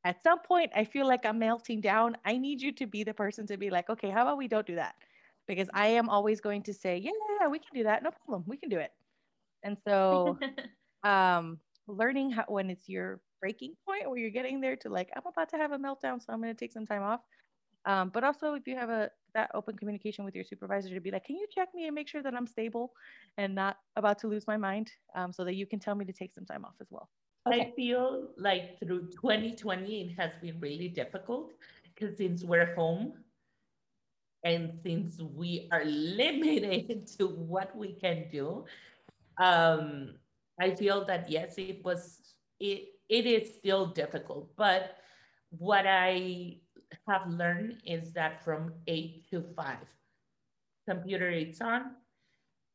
at 0.02 0.21
some 0.21 0.40
point 0.40 0.73
I 0.75 0.83
feel 0.83 1.07
like 1.07 1.25
I'm 1.25 1.38
melting 1.38 1.81
down, 1.81 2.17
I 2.25 2.38
need 2.38 2.61
you 2.61 2.73
to 2.73 2.88
be 2.88 3.05
the 3.05 3.14
person 3.14 3.47
to 3.47 3.57
be 3.57 3.71
like, 3.71 3.88
okay, 3.88 4.11
how 4.11 4.23
about 4.23 4.37
we 4.37 4.49
don't 4.49 4.67
do 4.67 4.75
that? 4.75 4.97
Because 5.47 5.69
I 5.75 5.87
am 5.87 6.09
always 6.09 6.40
going 6.40 6.64
to 6.64 6.75
say, 6.75 6.97
yeah, 6.99 7.12
yeah, 7.40 7.47
we 7.47 7.61
can 7.61 7.73
do 7.73 7.85
that. 7.85 8.02
No 8.02 8.11
problem. 8.11 8.43
We 8.49 8.57
can 8.57 8.69
do 8.69 8.79
it. 8.79 8.90
And 9.62 9.76
so 9.87 10.37
um, 11.05 11.61
learning 11.87 12.33
how 12.33 12.47
when 12.49 12.69
it's 12.69 12.88
your 12.88 13.21
breaking 13.40 13.75
point 13.87 14.11
where 14.11 14.19
you're 14.19 14.31
getting 14.31 14.61
there 14.61 14.75
to 14.79 14.88
like, 14.88 15.11
I'm 15.14 15.23
about 15.25 15.50
to 15.50 15.57
have 15.57 15.71
a 15.71 15.79
meltdown, 15.79 16.21
so 16.21 16.33
I'm 16.33 16.43
going 16.43 16.52
to 16.52 16.59
take 16.59 16.73
some 16.73 16.85
time 16.85 17.05
off. 17.05 17.21
Um, 17.87 18.11
but 18.13 18.25
also 18.25 18.55
if 18.55 18.67
you 18.67 18.77
have 18.77 18.91
a 18.91 19.11
that 19.35 19.51
open 19.55 19.77
communication 19.77 20.25
with 20.25 20.35
your 20.35 20.45
supervisor 20.45 20.91
to 20.91 21.01
be 21.01 21.11
like, 21.11 21.25
can 21.25 21.37
you 21.37 21.47
check 21.55 21.69
me 21.75 21.87
and 21.87 21.95
make 21.95 22.09
sure 22.09 22.23
that 22.23 22.35
I'm 22.35 22.47
stable 22.47 22.93
and 23.39 23.55
not 23.55 23.77
about 23.97 24.19
to 24.21 24.29
lose 24.29 24.47
my 24.47 24.57
mind, 24.57 24.91
um, 25.15 25.33
so 25.33 25.45
that 25.45 25.55
you 25.55 25.67
can 25.67 25.79
tell 25.79 25.95
me 25.95 26.05
to 26.05 26.13
take 26.13 26.35
some 26.35 26.45
time 26.45 26.65
off 26.65 26.75
as 26.81 26.89
well. 26.91 27.09
Okay. 27.49 27.61
I 27.61 27.73
feel 27.75 28.29
like 28.37 28.79
through 28.81 29.11
2020 29.11 30.01
it 30.03 30.21
has 30.21 30.31
been 30.43 30.61
really 30.61 30.89
difficult 30.89 31.53
because 31.83 32.17
since 32.19 32.45
we're 32.45 32.75
home 32.75 33.15
and 34.45 34.79
since 34.83 35.21
we 35.21 35.69
are 35.73 35.85
limited 35.85 37.07
to 37.19 37.29
what 37.29 37.75
we 37.77 37.93
can 37.93 38.27
do, 38.31 38.65
um, 39.41 40.15
I 40.61 40.75
feel 40.75 41.05
that 41.07 41.31
yes, 41.31 41.55
it 41.57 41.83
was 41.85 42.35
it 42.59 42.89
it 43.09 43.27
is 43.27 43.55
still 43.55 43.87
difficult, 43.87 44.51
but 44.57 44.99
what 45.51 45.87
I 45.87 46.59
have 47.06 47.28
learned 47.28 47.78
is 47.85 48.12
that 48.12 48.44
from 48.44 48.73
eight 48.87 49.28
to 49.30 49.42
five, 49.56 49.87
computer 50.88 51.28
it's 51.30 51.61
on. 51.61 51.92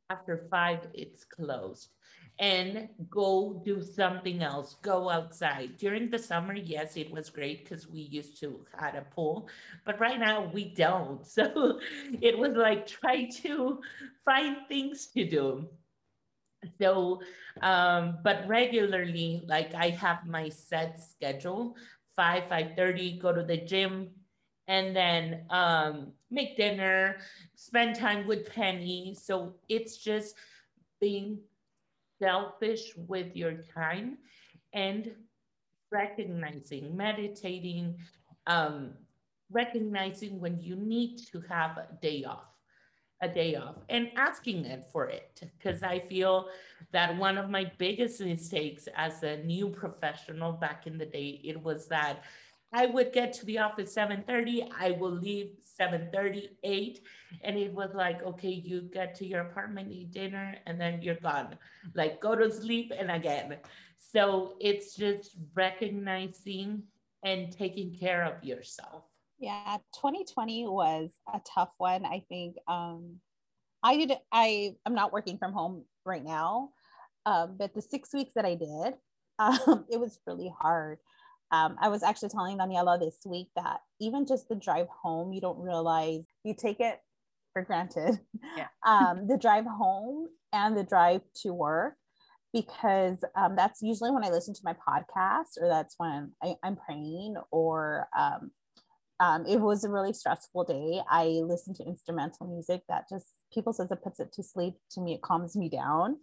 After 0.09 0.45
five, 0.51 0.87
it's 0.93 1.23
closed. 1.23 1.89
And 2.37 2.89
go 3.09 3.61
do 3.65 3.81
something 3.81 4.43
else. 4.43 4.75
Go 4.81 5.09
outside. 5.09 5.77
During 5.77 6.09
the 6.09 6.19
summer, 6.19 6.53
yes, 6.53 6.95
it 6.97 7.09
was 7.09 7.29
great 7.29 7.63
because 7.63 7.87
we 7.87 8.01
used 8.01 8.39
to 8.41 8.65
had 8.77 8.95
a 8.95 9.01
pool, 9.01 9.49
but 9.85 9.99
right 9.99 10.19
now 10.19 10.51
we 10.53 10.65
don't. 10.65 11.25
So 11.35 11.79
it 12.21 12.37
was 12.37 12.53
like 12.53 12.85
try 12.87 13.25
to 13.43 13.81
find 14.25 14.57
things 14.67 15.07
to 15.15 15.27
do 15.27 15.69
so 16.79 17.21
um 17.61 18.17
but 18.23 18.47
regularly 18.47 19.43
like 19.47 19.73
i 19.75 19.89
have 19.89 20.25
my 20.25 20.49
set 20.49 20.99
schedule 21.01 21.75
5 22.15 22.43
5.30 22.43 23.21
go 23.21 23.33
to 23.33 23.43
the 23.43 23.57
gym 23.57 24.09
and 24.67 24.95
then 24.95 25.45
um, 25.49 26.11
make 26.31 26.57
dinner 26.57 27.17
spend 27.55 27.95
time 27.95 28.25
with 28.25 28.51
penny. 28.51 29.15
So 29.19 29.53
it's 29.69 29.97
just 29.97 30.35
being 30.99 31.39
selfish 32.19 32.91
with 32.95 33.35
your 33.35 33.53
time 33.73 34.17
and 34.73 35.11
recognizing 35.91 36.95
meditating 36.95 37.97
um, 38.47 38.91
recognizing 39.51 40.39
when 40.39 40.59
you 40.59 40.75
need 40.75 41.19
to 41.31 41.41
have 41.41 41.77
a 41.77 41.87
day 42.01 42.23
off 42.23 42.54
a 43.25 43.33
day 43.33 43.55
off 43.55 43.75
and 43.89 44.11
asking 44.15 44.65
it 44.65 44.85
for 44.91 45.07
it 45.07 45.41
because 45.57 45.83
I 45.83 45.99
feel 45.99 46.47
that 46.91 47.17
one 47.17 47.37
of 47.37 47.49
my 47.49 47.71
biggest 47.77 48.21
mistakes 48.21 48.87
as 48.95 49.23
a 49.23 49.37
new 49.37 49.69
professional 49.69 50.51
back 50.53 50.87
in 50.87 50.97
the 50.97 51.05
day 51.05 51.41
it 51.43 51.61
was 51.61 51.87
that 51.87 52.23
I 52.73 52.87
would 52.87 53.13
get 53.13 53.31
to 53.33 53.45
the 53.45 53.59
office 53.59 53.95
7:30, 53.95 54.69
I 54.77 54.91
will 54.99 55.17
leave 55.27 55.51
7:38 55.79 56.99
and 57.41 57.57
it 57.57 57.71
was 57.73 57.91
like 57.93 58.21
okay 58.23 58.55
you 58.69 58.81
get 58.81 59.15
to 59.15 59.25
your 59.25 59.41
apartment 59.41 59.91
eat 59.91 60.11
dinner 60.11 60.47
and 60.65 60.79
then 60.81 61.01
you're 61.01 61.23
gone. 61.31 61.57
Like 61.93 62.19
go 62.19 62.35
to 62.35 62.51
sleep 62.51 62.91
and 62.97 63.09
again. 63.11 63.57
So 63.97 64.55
it's 64.59 64.95
just 64.95 65.37
recognizing 65.53 66.83
and 67.23 67.51
taking 67.51 67.95
care 67.95 68.23
of 68.23 68.43
yourself 68.43 69.03
yeah, 69.39 69.77
2020 69.95 70.67
was 70.67 71.11
a 71.33 71.41
tough 71.53 71.71
one. 71.77 72.05
I 72.05 72.23
think 72.29 72.55
um, 72.67 73.17
I 73.83 73.97
did. 73.97 74.13
I 74.31 74.75
I'm 74.85 74.95
not 74.95 75.13
working 75.13 75.37
from 75.37 75.53
home 75.53 75.85
right 76.05 76.23
now, 76.23 76.69
um, 77.25 77.55
but 77.57 77.73
the 77.73 77.81
six 77.81 78.13
weeks 78.13 78.33
that 78.35 78.45
I 78.45 78.55
did, 78.55 78.95
um, 79.39 79.85
it 79.89 79.99
was 79.99 80.19
really 80.25 80.51
hard. 80.59 80.99
Um, 81.51 81.77
I 81.79 81.89
was 81.89 82.03
actually 82.03 82.29
telling 82.29 82.57
Daniela 82.57 82.99
this 82.99 83.19
week 83.25 83.49
that 83.55 83.81
even 83.99 84.25
just 84.25 84.49
the 84.49 84.55
drive 84.55 84.87
home, 84.87 85.31
you 85.31 85.41
don't 85.41 85.59
realize 85.59 86.23
you 86.43 86.55
take 86.57 86.79
it 86.79 86.99
for 87.53 87.61
granted. 87.61 88.19
Yeah. 88.57 88.67
um, 88.85 89.27
the 89.27 89.37
drive 89.37 89.65
home 89.65 90.27
and 90.53 90.75
the 90.75 90.83
drive 90.83 91.21
to 91.43 91.53
work, 91.53 91.95
because 92.51 93.23
um, 93.35 93.55
that's 93.55 93.81
usually 93.81 94.11
when 94.11 94.23
I 94.23 94.29
listen 94.29 94.53
to 94.53 94.61
my 94.63 94.73
podcast, 94.73 95.61
or 95.61 95.67
that's 95.67 95.95
when 95.97 96.31
I, 96.41 96.55
am 96.63 96.77
praying, 96.77 97.35
or 97.51 98.07
um, 98.17 98.51
um, 99.19 99.45
it 99.45 99.59
was 99.59 99.83
a 99.83 99.89
really 99.89 100.13
stressful 100.13 100.65
day. 100.65 101.01
I 101.09 101.25
listened 101.25 101.77
to 101.77 101.85
instrumental 101.85 102.47
music 102.47 102.81
that 102.89 103.07
just 103.09 103.25
people 103.53 103.73
says 103.73 103.89
it 103.91 104.03
puts 104.03 104.19
it 104.19 104.33
to 104.33 104.43
sleep. 104.43 104.75
To 104.91 105.01
me, 105.01 105.13
it 105.13 105.21
calms 105.21 105.55
me 105.55 105.69
down. 105.69 106.17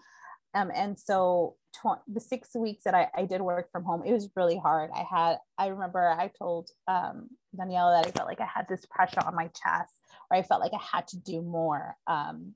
Um, 0.54 0.70
and 0.75 0.99
so 0.99 1.56
tw- 1.75 2.02
the 2.06 2.20
six 2.20 2.54
weeks 2.54 2.84
that 2.84 2.94
I, 2.94 3.08
I 3.16 3.25
did 3.25 3.40
work 3.40 3.70
from 3.72 3.84
home, 3.84 4.02
it 4.04 4.12
was 4.12 4.28
really 4.37 4.58
hard. 4.58 4.90
I 4.94 5.04
had, 5.11 5.38
I 5.56 5.68
remember 5.68 6.06
I 6.06 6.30
told 6.38 6.70
um, 6.87 7.28
Daniela 7.56 8.02
that 8.02 8.08
I 8.08 8.11
felt 8.11 8.28
like 8.28 8.40
I 8.42 8.49
had 8.52 8.66
this 8.68 8.84
pressure 8.87 9.20
on 9.25 9.34
my 9.34 9.46
chest, 9.46 9.94
or 10.30 10.37
I 10.37 10.42
felt 10.42 10.61
like 10.61 10.75
I 10.75 10.96
had 10.96 11.08
to 11.08 11.16
do 11.18 11.40
more. 11.40 11.96
Um, 12.06 12.54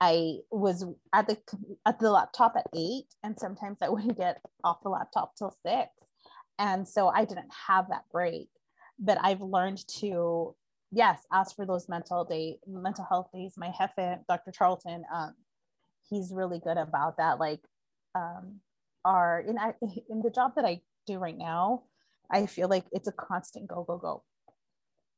I 0.00 0.38
was 0.50 0.84
at 1.12 1.26
the 1.26 1.38
at 1.86 1.98
the 1.98 2.10
laptop 2.10 2.54
at 2.56 2.66
eight, 2.74 3.06
and 3.22 3.38
sometimes 3.38 3.78
I 3.82 3.88
wouldn't 3.90 4.18
get 4.18 4.40
off 4.62 4.82
the 4.82 4.90
laptop 4.90 5.34
till 5.36 5.56
six, 5.66 5.90
and 6.58 6.86
so 6.86 7.08
I 7.08 7.24
didn't 7.24 7.50
have 7.66 7.88
that 7.88 8.04
break. 8.12 8.48
But 8.98 9.18
I've 9.22 9.40
learned 9.40 9.86
to 10.00 10.54
yes 10.92 11.20
ask 11.32 11.56
for 11.56 11.66
those 11.66 11.88
mental 11.88 12.24
day 12.24 12.58
mental 12.66 13.04
health 13.08 13.28
days. 13.32 13.54
My 13.56 13.72
jefe, 13.78 14.20
Dr. 14.28 14.52
Charlton, 14.52 15.04
um, 15.12 15.34
he's 16.08 16.32
really 16.32 16.60
good 16.60 16.76
about 16.78 17.16
that. 17.18 17.38
Like, 17.38 17.60
um, 18.14 18.60
our 19.04 19.40
in 19.40 19.58
I, 19.58 19.74
in 20.08 20.22
the 20.22 20.30
job 20.30 20.52
that 20.56 20.64
I 20.64 20.80
do 21.06 21.18
right 21.18 21.36
now, 21.36 21.84
I 22.30 22.46
feel 22.46 22.68
like 22.68 22.84
it's 22.92 23.08
a 23.08 23.12
constant 23.12 23.68
go 23.68 23.84
go 23.84 23.98
go. 23.98 24.22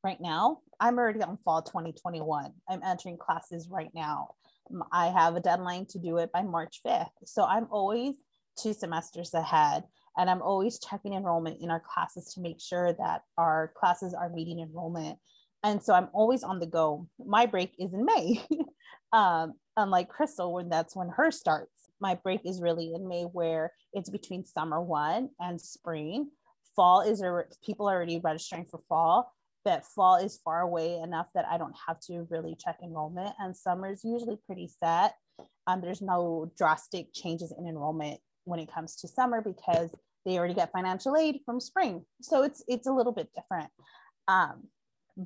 Right 0.03 0.21
now, 0.21 0.61
I'm 0.79 0.99
already 0.99 1.23
on 1.23 1.39
fall 1.45 1.63
2021. 1.63 2.53
I'm 2.69 2.83
entering 2.85 3.19
classes 3.19 3.69
right 3.71 3.91
now 3.95 4.31
I 4.93 5.09
have 5.09 5.37
a 5.37 5.41
deadline 5.41 5.87
to 5.87 5.99
do 5.99 6.19
it 6.19 6.33
by 6.33 6.43
March 6.43 6.81
5th. 6.87 7.11
So 7.25 7.45
I'm 7.45 7.69
always 7.71 8.17
two 8.59 8.73
semesters 8.73 9.35
ahead 9.35 9.85
and 10.17 10.31
I'm 10.31 10.43
always 10.43 10.79
checking 10.79 11.15
enrollment 11.15 11.61
in 11.61 11.71
our 11.71 11.81
classes 11.81 12.33
to 12.35 12.41
make 12.41 12.61
sure 12.61 12.93
that 12.95 13.23
our 13.37 13.73
classes 13.79 14.15
are 14.15 14.29
meeting 14.29 14.61
enrollment. 14.61 15.19
And 15.63 15.83
so 15.83 15.95
I'm 15.95 16.09
always 16.13 16.43
on 16.43 16.59
the 16.59 16.67
go. 16.67 17.09
My 17.19 17.47
break 17.47 17.73
is 17.79 17.93
in 17.93 18.05
May, 18.05 18.45
um, 19.13 19.55
unlike 19.77 20.11
Krystal, 20.11 20.53
when 20.53 20.69
that's 20.69 20.95
when 20.95 21.09
her 21.09 21.31
starts. 21.31 21.71
My 22.01 22.15
break 22.15 22.43
is 22.45 22.61
really 22.61 22.93
in 22.95 23.09
May, 23.09 23.23
where 23.25 23.73
it's 23.93 24.11
between 24.11 24.45
summer 24.45 24.81
one 24.81 25.31
and 25.41 25.61
spring. 25.61 26.31
Fall 26.77 27.01
is 27.01 27.23
people 27.65 27.89
are 27.89 27.95
already 27.95 28.21
registering 28.23 28.67
for 28.67 28.81
fall 28.89 29.33
but 29.67 29.85
fall 29.85 30.15
is 30.15 30.39
far 30.45 30.61
away 30.61 30.97
enough 31.01 31.27
that 31.35 31.45
I 31.51 31.59
don't 31.59 31.75
have 31.89 31.99
to 32.03 32.25
really 32.31 32.55
check 32.55 32.79
enrollment. 32.85 33.35
And 33.41 33.55
summer 33.55 33.91
is 33.91 34.05
usually 34.05 34.39
pretty 34.47 34.69
set. 34.69 35.17
Um, 35.67 35.81
there's 35.81 36.01
no 36.01 36.53
drastic 36.57 37.13
changes 37.13 37.53
in 37.59 37.67
enrollment 37.67 38.21
when 38.45 38.61
it 38.61 38.73
comes 38.73 38.95
to 38.95 39.09
summer 39.09 39.43
because 39.43 39.91
they 40.27 40.37
already 40.37 40.55
get 40.55 40.73
financial 40.73 41.17
aid 41.17 41.41
from 41.47 41.61
spring. 41.61 42.05
So 42.21 42.43
it's 42.43 42.63
it's 42.69 42.87
a 42.87 42.93
little 42.93 43.13
bit 43.13 43.31
different. 43.35 43.71
Um, 44.29 44.65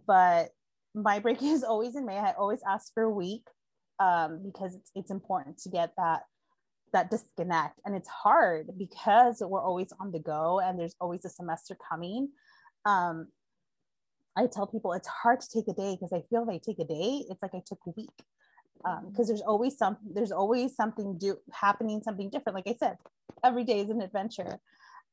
but 0.06 0.50
my 0.94 1.18
break 1.24 1.42
is 1.42 1.64
always 1.64 1.96
in 1.96 2.06
May. 2.06 2.18
I 2.18 2.32
always 2.32 2.60
ask 2.68 2.92
for 2.94 3.02
a 3.02 3.10
week 3.10 3.44
um, 3.98 4.42
because 4.44 4.74
it's, 4.74 4.90
it's 4.94 5.10
important 5.10 5.58
to 5.58 5.70
get 5.70 5.92
that 5.96 6.22
that 6.92 7.10
disconnect. 7.10 7.80
And 7.84 7.94
it's 7.94 8.08
hard 8.08 8.68
because 8.76 9.40
we're 9.40 9.62
always 9.62 9.92
on 10.00 10.12
the 10.12 10.18
go 10.18 10.60
and 10.60 10.78
there's 10.78 10.96
always 11.00 11.24
a 11.24 11.30
semester 11.30 11.76
coming. 11.88 12.30
Um, 12.84 13.28
I 14.36 14.46
tell 14.46 14.66
people 14.66 14.92
it's 14.92 15.08
hard 15.08 15.40
to 15.40 15.48
take 15.48 15.68
a 15.68 15.72
day 15.72 15.96
because 15.96 16.12
I 16.12 16.22
feel 16.28 16.42
if 16.42 16.48
I 16.48 16.58
take 16.58 16.78
a 16.78 16.84
day, 16.84 17.24
it's 17.28 17.42
like 17.42 17.54
I 17.54 17.62
took 17.66 17.78
a 17.86 17.90
week. 17.96 18.08
Because 18.78 19.28
um, 19.28 19.36
there's 19.36 19.42
always 19.42 19.76
some, 19.76 19.98
there's 20.02 20.32
always 20.32 20.74
something 20.74 21.18
do 21.18 21.36
happening, 21.52 22.00
something 22.02 22.30
different. 22.30 22.56
Like 22.56 22.66
I 22.66 22.76
said, 22.78 22.96
every 23.44 23.62
day 23.64 23.80
is 23.80 23.90
an 23.90 24.00
adventure. 24.00 24.58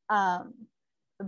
Um, 0.10 0.54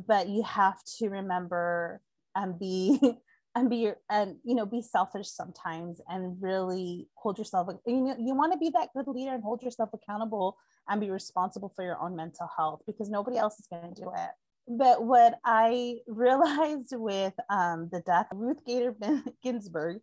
but 0.08 0.28
you 0.30 0.44
have 0.44 0.78
to 0.98 1.10
remember 1.10 2.02
and 2.36 2.60
be 2.60 3.00
and 3.56 3.70
be 3.70 3.92
and 4.10 4.36
you 4.44 4.54
know 4.54 4.66
be 4.66 4.82
selfish 4.82 5.28
sometimes 5.28 6.00
and 6.08 6.38
really 6.40 7.08
hold 7.16 7.40
yourself 7.40 7.68
you 7.88 8.02
know 8.02 8.16
you 8.20 8.36
want 8.36 8.54
to 8.54 8.60
be 8.60 8.70
that 8.70 8.90
good 8.96 9.08
leader 9.08 9.34
and 9.34 9.44
hold 9.44 9.64
yourself 9.64 9.90
accountable 9.92 10.56
and 10.90 11.00
be 11.00 11.12
responsible 11.12 11.72
for 11.76 11.84
your 11.84 12.02
own 12.02 12.16
mental 12.16 12.50
health 12.58 12.82
because 12.86 13.10
nobody 13.10 13.38
else 13.38 13.60
is 13.60 13.68
going 13.68 13.94
to 13.94 14.02
do 14.02 14.10
it. 14.16 14.30
But 14.68 15.04
what 15.04 15.40
I 15.46 15.98
realized 16.08 16.94
with 16.94 17.34
um, 17.50 17.90
the 17.92 18.02
death 18.02 18.28
of 18.32 18.40
Ruth 18.40 18.66
Bader 18.66 18.96
Ginsburg, 19.44 20.00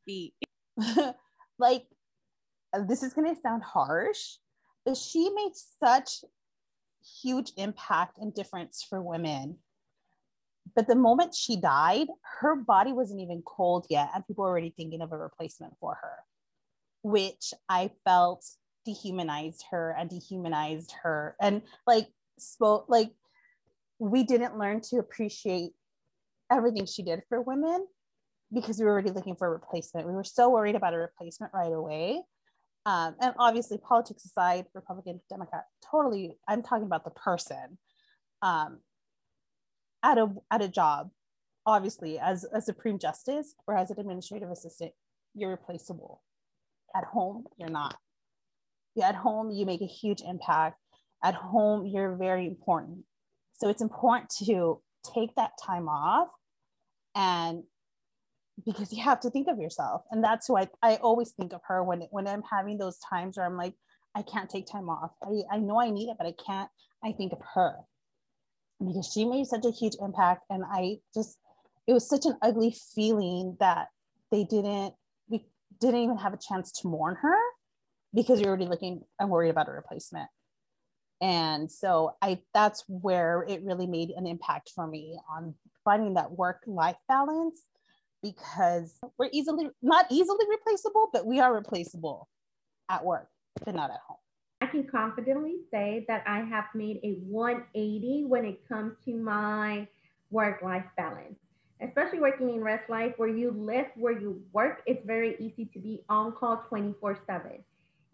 like 1.58 1.84
this 2.86 3.02
is 3.02 3.12
going 3.12 3.34
to 3.34 3.40
sound 3.40 3.62
harsh, 3.62 4.36
but 4.84 4.96
she 4.96 5.30
made 5.30 5.52
such 5.82 6.24
huge 7.22 7.52
impact 7.56 8.18
and 8.18 8.34
difference 8.34 8.84
for 8.88 9.02
women. 9.02 9.58
But 10.74 10.88
the 10.88 10.96
moment 10.96 11.34
she 11.34 11.56
died, 11.56 12.08
her 12.40 12.56
body 12.56 12.92
wasn't 12.92 13.20
even 13.20 13.42
cold 13.42 13.86
yet, 13.88 14.10
and 14.14 14.26
people 14.26 14.44
were 14.44 14.50
already 14.50 14.74
thinking 14.76 15.00
of 15.00 15.12
a 15.12 15.18
replacement 15.18 15.74
for 15.80 15.98
her, 16.02 16.16
which 17.02 17.54
I 17.68 17.90
felt 18.04 18.44
dehumanized 18.84 19.64
her 19.70 19.94
and 19.96 20.10
dehumanized 20.10 20.92
her, 21.02 21.36
and 21.40 21.62
like 21.86 22.08
spoke 22.38 22.86
like 22.88 23.12
we 23.98 24.24
didn't 24.24 24.58
learn 24.58 24.80
to 24.80 24.98
appreciate 24.98 25.72
everything 26.50 26.86
she 26.86 27.02
did 27.02 27.22
for 27.28 27.40
women 27.40 27.86
because 28.52 28.78
we 28.78 28.84
were 28.84 28.92
already 28.92 29.10
looking 29.10 29.36
for 29.36 29.48
a 29.48 29.50
replacement. 29.50 30.06
We 30.06 30.14
were 30.14 30.24
so 30.24 30.50
worried 30.50 30.76
about 30.76 30.94
a 30.94 30.98
replacement 30.98 31.52
right 31.52 31.72
away. 31.72 32.22
Um, 32.86 33.16
and 33.20 33.34
obviously, 33.38 33.78
politics 33.78 34.24
aside, 34.24 34.66
Republican, 34.72 35.20
Democrat, 35.28 35.64
totally, 35.90 36.38
I'm 36.48 36.62
talking 36.62 36.86
about 36.86 37.04
the 37.04 37.10
person 37.10 37.78
um, 38.42 38.78
at, 40.04 40.18
a, 40.18 40.32
at 40.52 40.62
a 40.62 40.68
job. 40.68 41.10
Obviously, 41.66 42.20
as 42.20 42.46
a 42.54 42.60
Supreme 42.60 43.00
Justice 43.00 43.56
or 43.66 43.76
as 43.76 43.90
an 43.90 43.98
administrative 43.98 44.50
assistant, 44.50 44.92
you're 45.34 45.50
replaceable. 45.50 46.22
At 46.94 47.04
home, 47.04 47.44
you're 47.58 47.68
not. 47.68 47.96
Yeah, 48.94 49.08
at 49.08 49.16
home, 49.16 49.50
you 49.50 49.66
make 49.66 49.82
a 49.82 49.86
huge 49.86 50.22
impact. 50.22 50.76
At 51.24 51.34
home, 51.34 51.86
you're 51.86 52.14
very 52.14 52.46
important. 52.46 53.00
So 53.54 53.68
it's 53.68 53.82
important 53.82 54.30
to 54.44 54.80
take 55.12 55.34
that 55.34 55.52
time 55.60 55.88
off 55.88 56.28
and 57.16 57.64
because 58.64 58.92
you 58.92 59.02
have 59.02 59.20
to 59.20 59.30
think 59.30 59.48
of 59.48 59.58
yourself. 59.58 60.02
And 60.10 60.22
that's 60.22 60.46
who 60.46 60.56
I, 60.56 60.68
I 60.82 60.96
always 60.96 61.32
think 61.32 61.52
of 61.52 61.60
her 61.66 61.82
when, 61.82 62.02
when 62.10 62.26
I'm 62.26 62.42
having 62.50 62.78
those 62.78 62.98
times 62.98 63.36
where 63.36 63.46
I'm 63.46 63.56
like, 63.56 63.74
I 64.14 64.22
can't 64.22 64.48
take 64.48 64.66
time 64.66 64.88
off. 64.88 65.10
I, 65.22 65.56
I 65.56 65.58
know 65.58 65.80
I 65.80 65.90
need 65.90 66.08
it, 66.08 66.16
but 66.18 66.26
I 66.26 66.34
can't. 66.44 66.70
I 67.04 67.12
think 67.12 67.32
of 67.32 67.40
her 67.54 67.76
because 68.84 69.10
she 69.12 69.24
made 69.24 69.46
such 69.46 69.64
a 69.64 69.70
huge 69.70 69.94
impact. 70.00 70.44
And 70.48 70.64
I 70.64 70.98
just, 71.14 71.38
it 71.86 71.92
was 71.92 72.08
such 72.08 72.24
an 72.24 72.36
ugly 72.42 72.74
feeling 72.94 73.56
that 73.60 73.88
they 74.32 74.44
didn't, 74.44 74.94
we 75.28 75.44
didn't 75.80 76.00
even 76.00 76.16
have 76.16 76.32
a 76.32 76.38
chance 76.38 76.72
to 76.80 76.88
mourn 76.88 77.16
her 77.20 77.36
because 78.14 78.40
you're 78.40 78.48
already 78.48 78.66
looking 78.66 79.02
and 79.20 79.28
worried 79.28 79.50
about 79.50 79.68
a 79.68 79.72
replacement 79.72 80.28
and 81.20 81.70
so 81.70 82.14
i 82.20 82.38
that's 82.52 82.84
where 82.88 83.44
it 83.48 83.62
really 83.62 83.86
made 83.86 84.10
an 84.10 84.26
impact 84.26 84.70
for 84.74 84.86
me 84.86 85.18
on 85.30 85.54
finding 85.84 86.14
that 86.14 86.30
work 86.30 86.62
life 86.66 86.96
balance 87.08 87.62
because 88.34 88.98
we're 89.18 89.30
easily 89.32 89.68
not 89.82 90.06
easily 90.10 90.44
replaceable 90.48 91.08
but 91.12 91.26
we 91.26 91.40
are 91.40 91.54
replaceable 91.54 92.28
at 92.88 93.04
work 93.04 93.28
but 93.64 93.74
not 93.74 93.90
at 93.90 94.00
home. 94.06 94.18
I 94.60 94.66
can 94.66 94.86
confidently 94.86 95.56
say 95.70 96.04
that 96.08 96.24
i 96.26 96.40
have 96.40 96.66
made 96.74 97.00
a 97.02 97.12
180 97.28 98.24
when 98.26 98.44
it 98.44 98.66
comes 98.68 98.94
to 99.04 99.14
my 99.14 99.86
work 100.30 100.62
life 100.62 100.84
balance. 100.96 101.38
Especially 101.80 102.20
working 102.20 102.48
in 102.50 102.62
res 102.62 102.80
life 102.88 103.12
where 103.16 103.28
you 103.28 103.50
live 103.50 103.86
where 103.96 104.18
you 104.18 104.42
work 104.52 104.82
it's 104.86 105.04
very 105.06 105.36
easy 105.38 105.66
to 105.72 105.78
be 105.78 106.02
on 106.08 106.32
call 106.32 106.64
24 106.68 107.18
7 107.26 107.64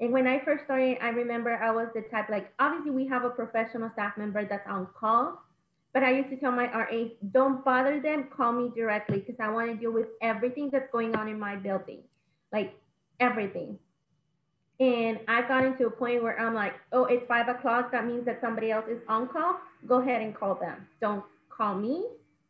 and 0.03 0.11
when 0.13 0.27
I 0.27 0.41
first 0.45 0.65
started, 0.65 0.99
I 1.01 1.11
remember 1.11 1.55
I 1.55 1.71
was 1.71 1.87
the 1.95 2.03
type 2.03 2.29
like, 2.29 2.53
obviously, 2.59 2.91
we 2.91 3.07
have 3.07 3.25
a 3.25 3.31
professional 3.31 3.89
staff 3.93 4.19
member 4.19 4.45
that's 4.45 4.67
on 4.69 4.89
call, 4.99 5.41
but 5.93 6.03
I 6.03 6.13
used 6.13 6.31
to 6.31 6.37
tell 6.37 6.53
my 6.53 6.73
RAs, 6.73 7.11
don't 7.33 7.65
bother 7.65 8.01
them, 8.01 8.29
call 8.35 8.53
me 8.53 8.71
directly 8.75 9.19
because 9.19 9.37
I 9.39 9.51
want 9.51 9.71
to 9.71 9.77
deal 9.77 9.93
with 9.93 10.09
everything 10.23 10.71
that's 10.71 10.91
going 10.91 11.15
on 11.15 11.29
in 11.29 11.39
my 11.39 11.57
building, 11.57 11.99
like 12.53 12.75
everything. 13.21 13.79
And 14.81 15.21
I 15.29 15.43
got 15.43 15.65
into 15.65 15.87
a 15.87 15.91
point 15.91 16.23
where 16.23 16.41
I'm 16.41 16.55
like, 16.55 16.75
oh, 16.93 17.05
it's 17.05 17.27
five 17.29 17.49
o'clock. 17.49 17.93
That 17.93 18.07
means 18.07 18.25
that 18.25 18.41
somebody 18.41 18.71
else 18.71 18.87
is 18.91 19.01
on 19.07 19.29
call. 19.29 19.59
Go 19.87 20.01
ahead 20.01 20.23
and 20.23 20.35
call 20.35 20.55
them. 20.55 20.89
Don't 21.01 21.23
call 21.51 21.75
me 21.75 22.07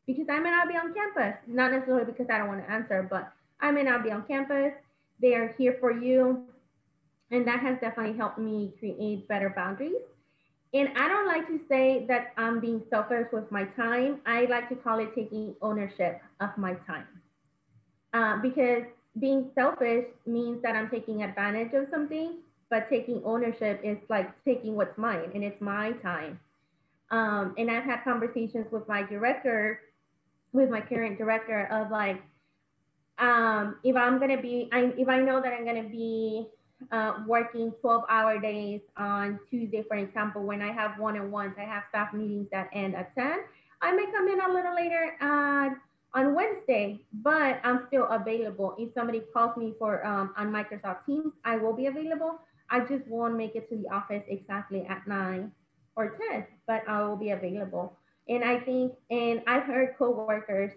because 0.06 0.26
I 0.30 0.38
may 0.38 0.50
not 0.50 0.68
be 0.68 0.76
on 0.76 0.94
campus. 0.94 1.34
Not 1.46 1.72
necessarily 1.72 2.04
because 2.04 2.26
I 2.32 2.38
don't 2.38 2.48
want 2.48 2.64
to 2.64 2.72
answer, 2.72 3.06
but 3.08 3.32
I 3.60 3.70
may 3.72 3.82
not 3.82 4.04
be 4.04 4.10
on 4.12 4.22
campus. 4.22 4.72
They 5.20 5.34
are 5.34 5.54
here 5.58 5.76
for 5.80 5.90
you. 5.90 6.44
And 7.30 7.46
that 7.46 7.60
has 7.60 7.78
definitely 7.80 8.16
helped 8.16 8.38
me 8.38 8.72
create 8.78 9.26
better 9.26 9.50
boundaries. 9.50 10.02
And 10.74 10.88
I 10.96 11.06
don't 11.08 11.26
like 11.26 11.46
to 11.48 11.60
say 11.68 12.06
that 12.08 12.32
I'm 12.38 12.58
being 12.58 12.82
selfish 12.88 13.26
with 13.32 13.50
my 13.50 13.64
time. 13.64 14.20
I 14.24 14.46
like 14.46 14.70
to 14.70 14.74
call 14.74 15.00
it 15.00 15.14
taking 15.14 15.54
ownership 15.60 16.22
of 16.40 16.56
my 16.56 16.74
time. 16.86 17.06
Uh, 18.14 18.38
because 18.40 18.84
being 19.18 19.50
selfish 19.54 20.06
means 20.26 20.62
that 20.62 20.74
I'm 20.74 20.88
taking 20.88 21.22
advantage 21.22 21.74
of 21.74 21.88
something, 21.90 22.36
but 22.70 22.88
taking 22.88 23.22
ownership 23.24 23.80
is 23.84 23.98
like 24.08 24.30
taking 24.44 24.74
what's 24.74 24.96
mine 24.96 25.30
and 25.34 25.44
it's 25.44 25.60
my 25.60 25.92
time. 26.02 26.40
Um, 27.10 27.54
and 27.58 27.70
I've 27.70 27.84
had 27.84 28.02
conversations 28.04 28.66
with 28.72 28.88
my 28.88 29.02
director, 29.02 29.80
with 30.54 30.70
my 30.70 30.80
current 30.80 31.18
director 31.18 31.66
of 31.66 31.90
like, 31.90 32.22
um, 33.18 33.76
if 33.84 33.94
I'm 33.94 34.18
gonna 34.18 34.40
be, 34.40 34.70
I, 34.72 34.94
if 34.96 35.08
I 35.08 35.20
know 35.20 35.42
that 35.42 35.52
I'm 35.52 35.66
gonna 35.66 35.82
be 35.82 36.48
uh, 36.90 37.22
working 37.26 37.72
12 37.80 38.04
hour 38.08 38.38
days 38.40 38.80
on 38.96 39.38
Tuesday, 39.50 39.84
for 39.86 39.96
example, 39.96 40.42
when 40.42 40.62
I 40.62 40.72
have 40.72 40.98
one 40.98 41.16
on 41.16 41.30
ones, 41.30 41.54
I 41.58 41.62
have 41.62 41.84
staff 41.90 42.12
meetings 42.12 42.48
that 42.52 42.68
end 42.72 42.94
at 42.96 43.14
10. 43.14 43.40
I 43.80 43.92
may 43.92 44.06
come 44.12 44.28
in 44.28 44.40
a 44.40 44.52
little 44.52 44.74
later 44.74 45.16
at 45.20 45.70
on 46.14 46.34
Wednesday, 46.34 47.00
but 47.22 47.60
I'm 47.64 47.86
still 47.88 48.06
available. 48.08 48.74
If 48.78 48.92
somebody 48.94 49.22
calls 49.32 49.56
me 49.56 49.74
for 49.78 50.06
um, 50.06 50.34
on 50.36 50.52
Microsoft 50.52 51.06
Teams, 51.06 51.32
I 51.44 51.56
will 51.56 51.72
be 51.72 51.86
available. 51.86 52.40
I 52.70 52.80
just 52.80 53.06
won't 53.06 53.36
make 53.36 53.54
it 53.56 53.68
to 53.70 53.76
the 53.76 53.88
office 53.88 54.22
exactly 54.28 54.84
at 54.88 55.06
nine 55.06 55.52
or 55.96 56.18
10, 56.30 56.46
but 56.66 56.82
I 56.88 57.02
will 57.04 57.16
be 57.16 57.30
available. 57.30 57.96
And 58.28 58.44
I 58.44 58.60
think, 58.60 58.92
and 59.10 59.42
I've 59.46 59.64
heard 59.64 59.94
coworkers 59.98 60.72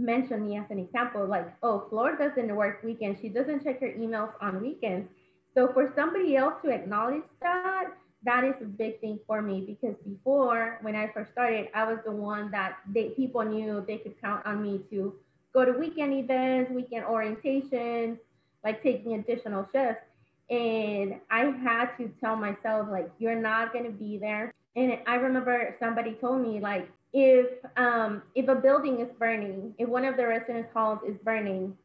mention 0.00 0.48
me 0.48 0.56
as 0.56 0.64
an 0.70 0.78
example, 0.78 1.26
like, 1.26 1.52
oh, 1.62 1.86
Flor 1.88 2.16
doesn't 2.16 2.54
work 2.54 2.82
weekends. 2.82 3.20
She 3.20 3.28
doesn't 3.28 3.64
check 3.64 3.80
her 3.80 3.88
emails 3.88 4.32
on 4.40 4.60
weekends. 4.60 5.08
So 5.54 5.72
for 5.72 5.92
somebody 5.94 6.36
else 6.36 6.54
to 6.64 6.70
acknowledge 6.70 7.22
that, 7.42 7.90
that 8.22 8.44
is 8.44 8.54
a 8.60 8.66
big 8.66 9.00
thing 9.00 9.18
for 9.26 9.40
me 9.40 9.64
because 9.66 9.96
before 10.06 10.78
when 10.82 10.94
I 10.94 11.10
first 11.12 11.32
started, 11.32 11.68
I 11.74 11.84
was 11.84 11.98
the 12.04 12.12
one 12.12 12.50
that 12.50 12.76
they 12.92 13.10
people 13.10 13.42
knew 13.42 13.84
they 13.86 13.98
could 13.98 14.20
count 14.20 14.44
on 14.46 14.62
me 14.62 14.80
to 14.90 15.14
go 15.52 15.64
to 15.64 15.72
weekend 15.72 16.12
events, 16.12 16.70
weekend 16.70 17.04
orientations, 17.04 18.18
like 18.64 18.82
taking 18.82 19.14
additional 19.14 19.66
shifts. 19.72 20.02
And 20.50 21.20
I 21.30 21.44
had 21.62 21.96
to 21.98 22.10
tell 22.20 22.36
myself, 22.36 22.88
like, 22.90 23.10
you're 23.18 23.40
not 23.40 23.72
gonna 23.72 23.90
be 23.90 24.18
there. 24.18 24.52
And 24.76 24.98
I 25.06 25.14
remember 25.16 25.76
somebody 25.80 26.14
told 26.14 26.42
me, 26.42 26.60
like, 26.60 26.88
if 27.12 27.46
um 27.76 28.22
if 28.34 28.48
a 28.48 28.54
building 28.54 29.00
is 29.00 29.08
burning, 29.18 29.74
if 29.78 29.88
one 29.88 30.04
of 30.04 30.16
the 30.16 30.26
residence 30.26 30.68
halls 30.72 31.00
is 31.06 31.16
burning, 31.24 31.76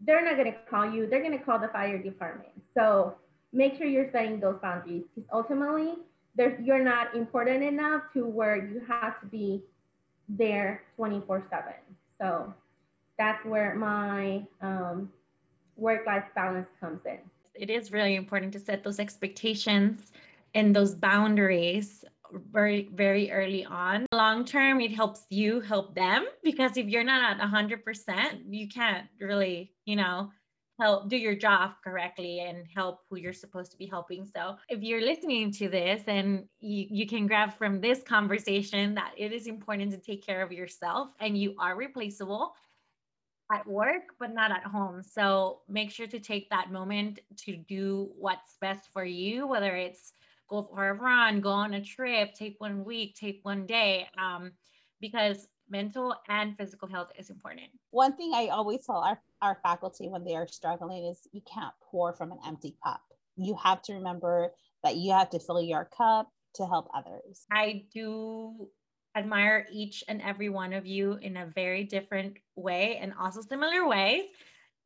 they're 0.00 0.24
not 0.24 0.36
gonna 0.36 0.54
call 0.68 0.90
you, 0.90 1.06
they're 1.06 1.22
gonna 1.22 1.38
call 1.38 1.58
the 1.58 1.68
fire 1.68 1.98
department. 1.98 2.52
So 2.74 3.16
make 3.52 3.76
sure 3.76 3.86
you're 3.86 4.10
setting 4.12 4.40
those 4.40 4.58
boundaries 4.62 5.04
because 5.14 5.28
ultimately 5.32 5.94
you're 6.36 6.82
not 6.82 7.14
important 7.14 7.62
enough 7.62 8.04
to 8.14 8.26
where 8.26 8.56
you 8.56 8.82
have 8.88 9.20
to 9.20 9.26
be 9.26 9.62
there 10.28 10.82
24 10.96 11.46
7. 11.50 11.72
So 12.20 12.54
that's 13.18 13.44
where 13.44 13.74
my 13.74 14.42
um, 14.60 15.10
work 15.76 16.06
life 16.06 16.24
balance 16.34 16.68
comes 16.80 17.00
in. 17.04 17.18
It 17.54 17.68
is 17.68 17.92
really 17.92 18.14
important 18.14 18.52
to 18.54 18.58
set 18.60 18.82
those 18.82 18.98
expectations 18.98 20.12
and 20.54 20.74
those 20.74 20.94
boundaries 20.94 22.04
very 22.50 22.88
very 22.94 23.30
early 23.30 23.64
on 23.64 24.06
long 24.12 24.44
term 24.44 24.80
it 24.80 24.92
helps 24.92 25.26
you 25.30 25.60
help 25.60 25.94
them 25.94 26.26
because 26.42 26.76
if 26.76 26.86
you're 26.86 27.04
not 27.04 27.22
at 27.22 27.50
100% 27.50 28.42
you 28.48 28.68
can't 28.68 29.06
really 29.20 29.72
you 29.84 29.96
know 29.96 30.30
help 30.80 31.08
do 31.08 31.16
your 31.16 31.34
job 31.34 31.72
correctly 31.84 32.40
and 32.40 32.66
help 32.74 33.00
who 33.08 33.16
you're 33.16 33.32
supposed 33.32 33.70
to 33.70 33.78
be 33.78 33.86
helping. 33.86 34.24
So 34.24 34.56
if 34.68 34.82
you're 34.82 35.02
listening 35.02 35.52
to 35.52 35.68
this 35.68 36.02
and 36.06 36.44
you, 36.60 36.86
you 36.90 37.06
can 37.06 37.26
grab 37.26 37.56
from 37.56 37.80
this 37.80 38.02
conversation 38.02 38.94
that 38.94 39.12
it 39.16 39.32
is 39.32 39.46
important 39.46 39.92
to 39.92 39.98
take 39.98 40.26
care 40.26 40.42
of 40.42 40.50
yourself 40.50 41.10
and 41.20 41.38
you 41.38 41.54
are 41.58 41.76
replaceable 41.76 42.54
at 43.52 43.66
work, 43.66 44.14
but 44.18 44.34
not 44.34 44.50
at 44.50 44.64
home. 44.64 45.02
So 45.02 45.60
make 45.68 45.90
sure 45.90 46.06
to 46.06 46.18
take 46.18 46.48
that 46.50 46.72
moment 46.72 47.20
to 47.44 47.56
do 47.56 48.10
what's 48.18 48.56
best 48.60 48.88
for 48.92 49.04
you, 49.04 49.46
whether 49.46 49.76
it's 49.76 50.14
go 50.52 50.62
for 50.62 50.90
a 50.90 50.94
run, 50.94 51.40
go 51.40 51.50
on 51.50 51.74
a 51.74 51.82
trip, 51.82 52.34
take 52.34 52.56
one 52.58 52.84
week, 52.84 53.16
take 53.16 53.40
one 53.42 53.64
day. 53.66 54.06
Um, 54.18 54.52
because 55.00 55.48
mental 55.68 56.14
and 56.28 56.56
physical 56.56 56.86
health 56.86 57.08
is 57.18 57.30
important. 57.30 57.68
One 57.90 58.14
thing 58.14 58.32
I 58.34 58.48
always 58.48 58.84
tell 58.86 58.98
our, 58.98 59.18
our 59.40 59.58
faculty 59.62 60.08
when 60.08 60.22
they 60.24 60.36
are 60.36 60.46
struggling 60.46 61.06
is 61.06 61.26
you 61.32 61.40
can't 61.52 61.74
pour 61.82 62.12
from 62.12 62.30
an 62.30 62.38
empty 62.46 62.76
cup. 62.84 63.00
You 63.36 63.56
have 63.64 63.80
to 63.82 63.94
remember 63.94 64.52
that 64.84 64.96
you 64.96 65.12
have 65.12 65.30
to 65.30 65.38
fill 65.38 65.62
your 65.62 65.88
cup 65.96 66.28
to 66.56 66.66
help 66.66 66.88
others. 66.94 67.46
I 67.50 67.86
do 67.92 68.68
admire 69.16 69.66
each 69.72 70.04
and 70.08 70.20
every 70.20 70.50
one 70.50 70.72
of 70.74 70.86
you 70.86 71.14
in 71.14 71.36
a 71.38 71.46
very 71.46 71.84
different 71.84 72.36
way 72.54 72.98
and 73.00 73.12
also 73.18 73.40
similar 73.40 73.88
ways. 73.88 74.24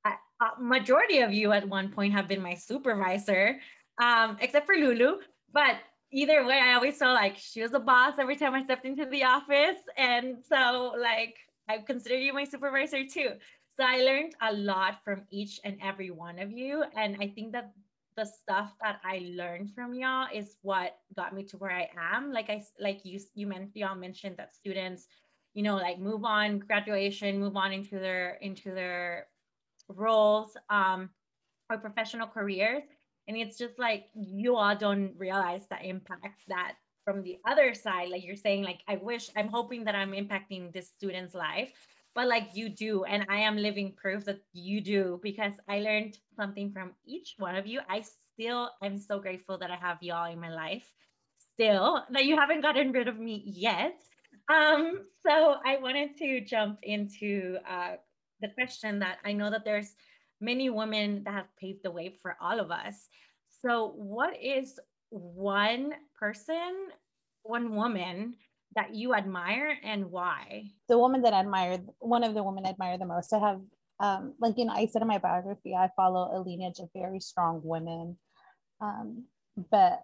A 0.05 0.61
majority 0.61 1.21
of 1.21 1.33
you 1.33 1.53
at 1.53 1.67
one 1.67 1.91
point 1.91 2.13
have 2.13 2.29
been 2.29 2.43
my 2.43 2.55
supervisor, 2.55 3.59
um, 4.01 4.37
except 4.41 4.67
for 4.67 4.77
Lulu. 4.77 5.17
But 5.57 5.77
either 6.13 6.45
way, 6.45 6.61
I 6.61 6.75
always 6.75 6.99
felt 6.99 7.15
like 7.15 7.39
she 7.39 7.63
was 7.63 7.73
a 7.73 7.81
boss 7.81 8.19
every 8.19 8.37
time 8.37 8.53
I 8.53 8.63
stepped 8.63 8.85
into 8.85 9.07
the 9.07 9.25
office. 9.25 9.79
And 9.97 10.37
so, 10.47 10.93
like, 11.01 11.35
I 11.67 11.79
consider 11.79 12.19
you 12.19 12.35
my 12.35 12.45
supervisor 12.45 13.07
too. 13.07 13.31
So 13.75 13.83
I 13.83 14.03
learned 14.03 14.35
a 14.43 14.53
lot 14.53 15.03
from 15.03 15.23
each 15.31 15.59
and 15.65 15.79
every 15.83 16.11
one 16.11 16.39
of 16.41 16.53
you. 16.53 16.85
And 16.95 17.17
I 17.23 17.29
think 17.29 17.53
that 17.53 17.73
the 18.19 18.27
stuff 18.27 18.75
that 18.83 19.01
I 19.03 19.33
learned 19.35 19.73
from 19.75 19.95
y'all 19.95 20.29
is 20.31 20.59
what 20.61 20.99
got 21.17 21.35
me 21.35 21.43
to 21.45 21.57
where 21.57 21.73
I 21.73 21.89
am. 21.99 22.33
Like 22.35 22.51
I 22.51 22.63
like 22.79 23.01
you 23.05 23.19
you 23.35 23.47
meant 23.47 23.71
y'all 23.75 23.95
mentioned 23.95 24.37
that 24.37 24.55
students, 24.55 25.07
you 25.55 25.63
know, 25.63 25.77
like 25.77 25.99
move 25.99 26.27
on 26.27 26.59
graduation, 26.59 27.41
move 27.41 27.57
on 27.57 27.73
into 27.73 27.99
their 27.99 28.35
into 28.43 28.73
their 28.73 29.29
roles 29.89 30.55
um 30.69 31.09
or 31.71 31.79
professional 31.79 32.27
careers 32.27 32.83
and 33.29 33.37
it's 33.37 33.59
just 33.59 33.79
like 33.79 34.07
you 34.15 34.57
all 34.57 34.77
don't 34.77 35.13
realize 35.17 35.67
the 35.69 35.81
impact 35.83 36.43
that 36.49 36.75
from 37.05 37.23
the 37.23 37.39
other 37.47 37.75
side 37.75 38.09
like 38.09 38.25
you're 38.25 38.37
saying 38.37 38.63
like 38.63 38.81
i 38.89 38.97
wish 38.97 39.31
i'm 39.37 39.49
hoping 39.49 39.85
that 39.85 39.95
i'm 39.95 40.13
impacting 40.13 40.73
this 40.73 40.89
student's 40.89 41.35
life 41.35 41.73
but 42.15 42.27
like 42.27 42.49
you 42.55 42.69
do 42.69 43.05
and 43.05 43.25
i 43.29 43.37
am 43.37 43.57
living 43.57 43.93
proof 43.93 44.25
that 44.25 44.41
you 44.53 44.81
do 44.81 45.21
because 45.23 45.53
i 45.69 45.79
learned 45.81 46.19
something 46.35 46.73
from 46.73 46.93
each 47.07 47.35
one 47.39 47.55
of 47.55 47.67
you. 47.67 47.81
I 47.89 48.03
still 48.03 48.71
i'm 48.83 48.99
so 48.99 49.21
grateful 49.21 49.59
that 49.59 49.71
i 49.71 49.77
have 49.77 50.03
y'all 50.03 50.33
in 50.33 50.41
my 50.41 50.51
life 50.51 50.91
still 51.55 52.03
that 52.11 52.25
you 52.25 52.37
haven't 52.37 52.63
gotten 52.63 52.93
rid 52.93 53.09
of 53.09 53.19
me 53.19 53.43
yet. 53.47 54.01
Um 54.49 55.07
so 55.23 55.57
i 55.65 55.77
wanted 55.79 56.17
to 56.19 56.41
jump 56.41 56.79
into 56.83 57.59
uh 57.69 57.97
the 58.41 58.49
question 58.49 58.99
that 58.99 59.19
i 59.25 59.33
know 59.33 59.51
that 59.51 59.65
there's 59.65 59.95
many 60.41 60.71
women 60.71 61.23
that 61.25 61.35
have 61.35 61.57
paved 61.61 61.81
the 61.83 61.91
way 61.91 62.15
for 62.23 62.37
all 62.41 62.61
of 62.61 62.71
us. 62.71 63.09
So, 63.63 63.93
what 63.97 64.35
is 64.41 64.79
one 65.11 65.93
person, 66.19 66.89
one 67.43 67.75
woman 67.75 68.35
that 68.75 68.95
you 68.95 69.15
admire 69.15 69.79
and 69.83 70.11
why? 70.11 70.71
The 70.89 70.99
woman 70.99 71.23
that 71.23 71.33
I 71.33 71.41
admire, 71.41 71.79
one 71.99 72.25
of 72.25 72.35
the 72.35 72.43
women 72.43 72.67
I 72.67 72.71
admire 72.71 72.99
the 72.99 73.07
most, 73.07 73.33
I 73.33 73.39
have, 73.39 73.61
um, 74.01 74.35
like, 74.39 74.59
you 74.59 74.67
know, 74.67 74.75
I 74.75 74.87
said 74.87 75.03
in 75.03 75.09
my 75.09 75.19
biography, 75.19 75.75
I 75.75 75.89
follow 75.97 76.37
a 76.37 76.39
lineage 76.41 76.79
of 76.81 76.91
very 76.95 77.21
strong 77.21 77.61
women. 77.65 78.19
Um, 78.81 79.25
but 79.71 80.03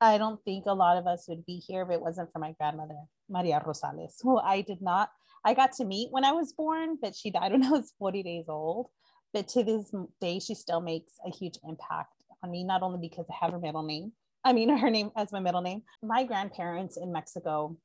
I 0.00 0.18
don't 0.18 0.42
think 0.44 0.66
a 0.66 0.74
lot 0.74 0.98
of 0.98 1.06
us 1.06 1.26
would 1.28 1.46
be 1.46 1.58
here 1.58 1.82
if 1.82 1.90
it 1.90 2.00
wasn't 2.00 2.30
for 2.32 2.40
my 2.40 2.52
grandmother, 2.52 2.98
Maria 3.30 3.62
Rosales, 3.64 4.14
who 4.20 4.38
I 4.38 4.60
did 4.60 4.82
not, 4.82 5.10
I 5.44 5.54
got 5.54 5.72
to 5.74 5.84
meet 5.84 6.08
when 6.10 6.24
I 6.24 6.32
was 6.32 6.52
born, 6.52 6.98
but 7.00 7.16
she 7.16 7.30
died 7.30 7.52
when 7.52 7.64
I 7.64 7.70
was 7.70 7.92
40 7.98 8.22
days 8.22 8.44
old 8.48 8.88
but 9.32 9.48
to 9.48 9.62
this 9.64 9.92
day 10.20 10.38
she 10.38 10.54
still 10.54 10.80
makes 10.80 11.12
a 11.26 11.30
huge 11.30 11.58
impact 11.68 12.12
on 12.42 12.50
me 12.50 12.64
not 12.64 12.82
only 12.82 12.98
because 12.98 13.26
i 13.30 13.34
have 13.40 13.52
her 13.52 13.58
middle 13.58 13.82
name 13.82 14.12
i 14.44 14.52
mean 14.52 14.76
her 14.76 14.90
name 14.90 15.10
as 15.16 15.32
my 15.32 15.40
middle 15.40 15.62
name 15.62 15.82
my 16.02 16.24
grandparents 16.24 16.96
in 16.96 17.12
mexico 17.12 17.76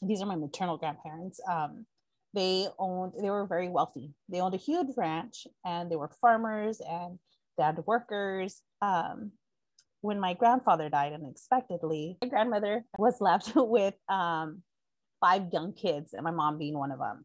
these 0.00 0.20
are 0.20 0.26
my 0.26 0.36
maternal 0.36 0.76
grandparents 0.76 1.40
um, 1.48 1.86
they 2.34 2.66
owned 2.78 3.12
they 3.20 3.30
were 3.30 3.46
very 3.46 3.68
wealthy. 3.68 4.14
They 4.28 4.40
owned 4.40 4.54
a 4.54 4.58
huge 4.58 4.88
ranch 4.96 5.46
and 5.64 5.90
they 5.90 5.96
were 5.96 6.10
farmers 6.20 6.80
and 6.80 7.18
they 7.56 7.64
had 7.64 7.78
workers. 7.86 8.62
Um, 8.80 9.32
when 10.00 10.18
my 10.18 10.34
grandfather 10.34 10.88
died 10.88 11.12
unexpectedly 11.12 12.18
my 12.20 12.28
grandmother 12.28 12.84
was 12.98 13.20
left 13.20 13.52
with 13.54 13.94
um, 14.08 14.62
five 15.20 15.44
young 15.52 15.72
kids 15.72 16.12
and 16.12 16.24
my 16.24 16.32
mom 16.32 16.58
being 16.58 16.76
one 16.76 16.90
of 16.90 16.98
them 16.98 17.24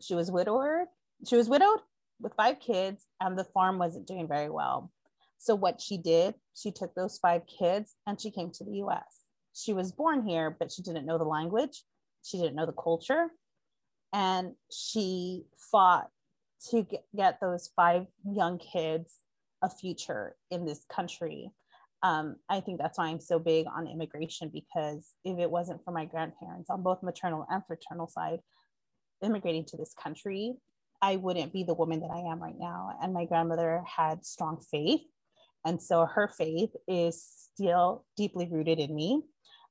she 0.00 0.16
was 0.16 0.28
widowed 0.28 0.86
she 1.24 1.36
was 1.36 1.48
widowed 1.48 1.78
with 2.20 2.34
five 2.34 2.60
kids 2.60 3.06
and 3.20 3.38
the 3.38 3.44
farm 3.44 3.78
wasn't 3.78 4.06
doing 4.06 4.28
very 4.28 4.50
well. 4.50 4.90
So 5.38 5.54
what 5.54 5.80
she 5.80 5.96
did, 5.96 6.34
she 6.54 6.70
took 6.70 6.94
those 6.94 7.18
five 7.18 7.42
kids 7.46 7.94
and 8.06 8.20
she 8.20 8.30
came 8.30 8.50
to 8.52 8.64
the 8.64 8.82
US. 8.82 9.20
She 9.54 9.72
was 9.72 9.92
born 9.92 10.26
here, 10.26 10.54
but 10.58 10.70
she 10.70 10.82
didn't 10.82 11.06
know 11.06 11.18
the 11.18 11.24
language. 11.24 11.82
She 12.22 12.38
didn't 12.38 12.56
know 12.56 12.66
the 12.66 12.72
culture. 12.72 13.28
And 14.12 14.54
she 14.70 15.44
fought 15.70 16.08
to 16.70 16.82
get, 16.82 17.04
get 17.16 17.40
those 17.40 17.70
five 17.74 18.06
young 18.24 18.58
kids 18.58 19.16
a 19.62 19.70
future 19.70 20.36
in 20.50 20.64
this 20.64 20.84
country. 20.90 21.50
Um, 22.02 22.36
I 22.48 22.60
think 22.60 22.78
that's 22.78 22.98
why 22.98 23.06
I'm 23.06 23.20
so 23.20 23.38
big 23.38 23.66
on 23.66 23.86
immigration 23.86 24.50
because 24.52 25.14
if 25.24 25.38
it 25.38 25.50
wasn't 25.50 25.84
for 25.84 25.90
my 25.90 26.06
grandparents 26.06 26.70
on 26.70 26.82
both 26.82 27.02
maternal 27.02 27.46
and 27.50 27.62
fraternal 27.66 28.08
side 28.08 28.40
immigrating 29.22 29.64
to 29.66 29.76
this 29.76 29.94
country, 30.02 30.54
I 31.02 31.16
wouldn't 31.16 31.52
be 31.52 31.64
the 31.64 31.74
woman 31.74 32.00
that 32.00 32.10
I 32.10 32.30
am 32.30 32.42
right 32.42 32.58
now. 32.58 32.96
And 33.02 33.14
my 33.14 33.24
grandmother 33.24 33.82
had 33.86 34.24
strong 34.24 34.60
faith. 34.70 35.02
And 35.64 35.80
so 35.82 36.06
her 36.06 36.28
faith 36.28 36.70
is 36.88 37.22
still 37.22 38.04
deeply 38.16 38.48
rooted 38.50 38.78
in 38.78 38.94
me. 38.94 39.22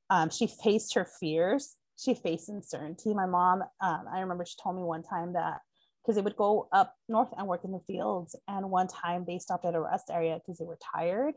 Um, 0.09 0.29
she 0.29 0.47
faced 0.47 0.95
her 0.95 1.07
fears. 1.19 1.75
She 1.97 2.13
faced 2.13 2.49
uncertainty. 2.49 3.13
My 3.13 3.25
mom, 3.25 3.61
um, 3.81 4.05
I 4.11 4.21
remember 4.21 4.45
she 4.45 4.55
told 4.61 4.75
me 4.75 4.83
one 4.83 5.03
time 5.03 5.33
that 5.33 5.59
because 6.01 6.15
they 6.15 6.21
would 6.21 6.35
go 6.35 6.67
up 6.71 6.95
north 7.07 7.29
and 7.37 7.47
work 7.47 7.63
in 7.63 7.71
the 7.71 7.81
fields. 7.85 8.35
And 8.47 8.71
one 8.71 8.87
time 8.87 9.25
they 9.27 9.37
stopped 9.37 9.65
at 9.65 9.75
a 9.75 9.81
rest 9.81 10.09
area 10.11 10.39
because 10.39 10.57
they 10.57 10.65
were 10.65 10.79
tired 10.95 11.35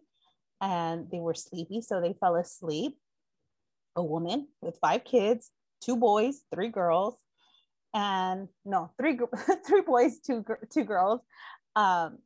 and 0.60 1.10
they 1.10 1.20
were 1.20 1.34
sleepy. 1.34 1.82
So 1.82 2.00
they 2.00 2.14
fell 2.14 2.36
asleep. 2.36 2.96
A 3.94 4.02
woman 4.02 4.48
with 4.62 4.78
five 4.80 5.04
kids, 5.04 5.50
two 5.82 5.96
boys, 5.96 6.40
three 6.54 6.68
girls, 6.68 7.16
and 7.94 8.48
no, 8.64 8.90
three 8.98 9.18
three 9.66 9.82
boys, 9.82 10.18
two 10.20 10.44
two 10.70 10.84
girls. 10.84 11.20
Um, 11.76 12.18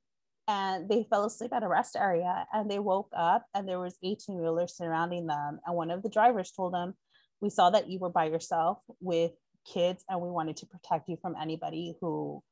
and 0.48 0.88
they 0.88 1.07
fell 1.11 1.24
asleep 1.24 1.52
at 1.52 1.62
a 1.62 1.68
rest 1.68 1.96
area 1.96 2.46
and 2.52 2.70
they 2.70 2.79
woke 2.79 3.11
up 3.16 3.44
and 3.55 3.68
there 3.68 3.81
was 3.81 3.98
18 4.02 4.38
wheelers 4.38 4.76
surrounding 4.76 5.26
them 5.26 5.59
and 5.66 5.76
one 5.76 5.90
of 5.90 6.02
the 6.02 6.09
drivers 6.09 6.52
told 6.52 6.72
them 6.72 6.94
we 7.40 7.50
saw 7.50 7.70
that 7.70 7.88
you 7.88 7.98
were 7.98 8.11
by 8.11 8.26
yourself 8.26 8.79
with 9.00 9.33
kids 9.72 10.05
and 10.09 10.20
we 10.20 10.31
wanted 10.31 10.57
to 10.57 10.66
protect 10.66 11.09
you 11.09 11.16
from 11.20 11.35
anybody 11.40 11.96
who 12.00 12.42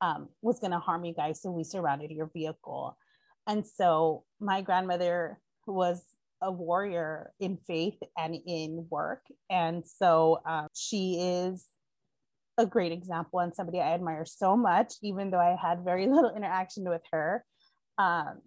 um, 0.00 0.28
was 0.42 0.60
going 0.60 0.70
to 0.70 0.78
harm 0.78 1.04
you 1.04 1.12
guys 1.12 1.42
so 1.42 1.50
we 1.50 1.64
surrounded 1.64 2.10
your 2.10 2.30
vehicle 2.32 2.96
and 3.46 3.66
so 3.66 4.24
my 4.40 4.60
grandmother 4.60 5.38
was 5.66 6.02
a 6.42 6.50
warrior 6.50 7.32
in 7.40 7.58
faith 7.66 7.98
and 8.16 8.36
in 8.46 8.86
work 8.90 9.22
and 9.50 9.84
so 9.84 10.40
um, 10.46 10.68
she 10.74 11.18
is 11.20 11.66
a 12.60 12.66
great 12.66 12.92
example 12.92 13.40
and 13.40 13.54
somebody 13.54 13.80
I 13.80 13.94
admire 13.94 14.24
so 14.26 14.56
much, 14.56 14.94
even 15.02 15.30
though 15.30 15.40
I 15.40 15.56
had 15.60 15.84
very 15.84 16.06
little 16.14 16.34
interaction 16.34 16.88
with 16.88 17.02
her. 17.12 17.44
Um, 17.98 18.40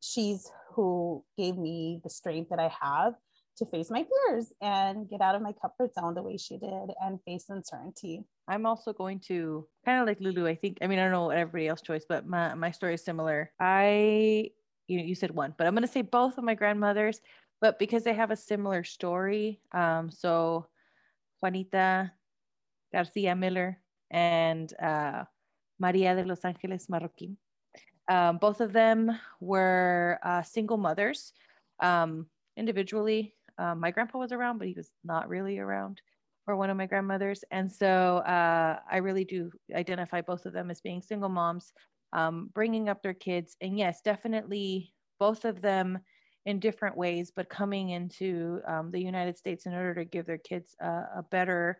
she's 0.00 0.50
who 0.74 1.24
gave 1.38 1.56
me 1.56 2.00
the 2.02 2.10
strength 2.10 2.50
that 2.50 2.58
I 2.58 2.72
have 2.80 3.14
to 3.58 3.66
face 3.66 3.90
my 3.90 4.04
fears 4.04 4.52
and 4.60 5.08
get 5.08 5.20
out 5.20 5.36
of 5.36 5.42
my 5.42 5.52
comfort 5.52 5.94
zone 5.94 6.14
the 6.14 6.22
way 6.22 6.36
she 6.36 6.58
did 6.58 6.90
and 7.00 7.20
face 7.24 7.44
uncertainty. 7.48 8.24
I'm 8.48 8.66
also 8.66 8.92
going 8.92 9.20
to 9.28 9.66
kind 9.84 10.00
of 10.00 10.08
like 10.08 10.20
Lulu. 10.20 10.46
I 10.48 10.56
think, 10.56 10.78
I 10.82 10.88
mean, 10.88 10.98
I 10.98 11.04
don't 11.04 11.12
know 11.12 11.26
what 11.26 11.36
everybody 11.36 11.68
else's 11.68 11.86
choice, 11.86 12.04
but 12.08 12.26
my, 12.26 12.54
my 12.54 12.72
story 12.72 12.94
is 12.94 13.04
similar. 13.04 13.52
I, 13.60 14.50
you 14.88 14.98
know, 14.98 15.04
you 15.04 15.14
said 15.14 15.30
one, 15.30 15.54
but 15.56 15.66
I'm 15.66 15.74
going 15.74 15.86
to 15.86 15.92
say 15.92 16.02
both 16.02 16.36
of 16.36 16.44
my 16.44 16.54
grandmothers, 16.54 17.20
but 17.60 17.78
because 17.78 18.02
they 18.02 18.14
have 18.14 18.32
a 18.32 18.36
similar 18.36 18.82
story. 18.82 19.60
Um, 19.72 20.10
so 20.10 20.66
Juanita 21.40 22.10
Garcia 22.94 23.34
Miller 23.34 23.80
and 24.10 24.72
uh, 24.80 25.24
Maria 25.80 26.14
de 26.14 26.24
Los 26.24 26.44
Angeles 26.44 26.86
Marroquin. 26.86 27.36
Um, 28.08 28.38
both 28.38 28.60
of 28.60 28.72
them 28.72 29.10
were 29.40 30.18
uh, 30.22 30.42
single 30.42 30.76
mothers 30.76 31.32
um, 31.80 32.26
individually. 32.56 33.34
Um, 33.58 33.80
my 33.80 33.90
grandpa 33.90 34.18
was 34.18 34.30
around, 34.32 34.58
but 34.58 34.68
he 34.68 34.74
was 34.74 34.90
not 35.02 35.28
really 35.28 35.58
around 35.58 36.00
for 36.44 36.54
one 36.56 36.70
of 36.70 36.76
my 36.76 36.86
grandmothers. 36.86 37.42
And 37.50 37.70
so 37.70 38.18
uh, 38.18 38.78
I 38.88 38.98
really 38.98 39.24
do 39.24 39.50
identify 39.74 40.20
both 40.20 40.46
of 40.46 40.52
them 40.52 40.70
as 40.70 40.80
being 40.80 41.02
single 41.02 41.30
moms, 41.30 41.72
um, 42.12 42.50
bringing 42.54 42.88
up 42.88 43.02
their 43.02 43.14
kids. 43.14 43.56
And 43.60 43.76
yes, 43.76 44.02
definitely 44.02 44.92
both 45.18 45.44
of 45.44 45.60
them 45.60 45.98
in 46.46 46.60
different 46.60 46.96
ways, 46.96 47.32
but 47.34 47.48
coming 47.48 47.90
into 47.90 48.60
um, 48.68 48.90
the 48.90 49.00
United 49.00 49.36
States 49.38 49.66
in 49.66 49.72
order 49.72 49.94
to 49.94 50.04
give 50.04 50.26
their 50.26 50.38
kids 50.38 50.76
a, 50.80 50.86
a 51.16 51.24
better 51.30 51.78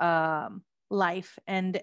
um, 0.00 0.62
life. 0.90 1.38
And 1.46 1.80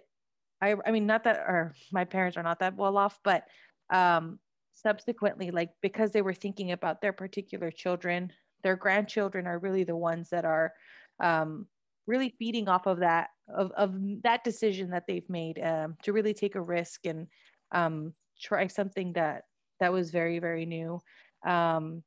I, 0.62 0.75
I 0.86 0.91
mean, 0.91 1.06
not 1.06 1.23
that, 1.25 1.73
my 1.91 2.06
parents 2.06 2.38
are 2.38 2.43
not 2.43 2.60
that 2.60 2.75
well 2.75 2.97
off, 2.97 3.19
but 3.23 3.43
um, 3.89 4.39
subsequently, 4.73 5.51
like 5.51 5.71
because 5.82 6.12
they 6.12 6.21
were 6.21 6.34
thinking 6.34 6.71
about 6.71 7.01
their 7.01 7.13
particular 7.13 7.71
children, 7.71 8.32
their 8.63 8.75
grandchildren 8.75 9.47
are 9.47 9.60
really 9.60 9.84
the 9.84 9.95
ones 9.95 10.30
that 10.30 10.45
are 10.45 10.73
um, 11.19 11.67
really 12.08 12.34
feeding 12.38 12.67
off 12.67 12.86
of 12.88 12.99
that 12.99 13.30
of, 13.54 13.71
of 13.71 13.95
that 14.23 14.43
decision 14.43 14.89
that 14.89 15.04
they've 15.08 15.30
made 15.30 15.60
um, 15.60 15.95
to 16.04 16.13
really 16.13 16.34
take 16.34 16.56
a 16.56 16.62
risk 16.62 17.06
and 17.06 17.28
um, 17.71 18.13
try 18.41 18.67
something 18.67 19.13
that 19.13 19.43
that 19.80 19.93
was 19.93 20.12
very 20.12 20.39
very 20.39 20.65
new. 20.65 20.99
Um, 21.45 22.04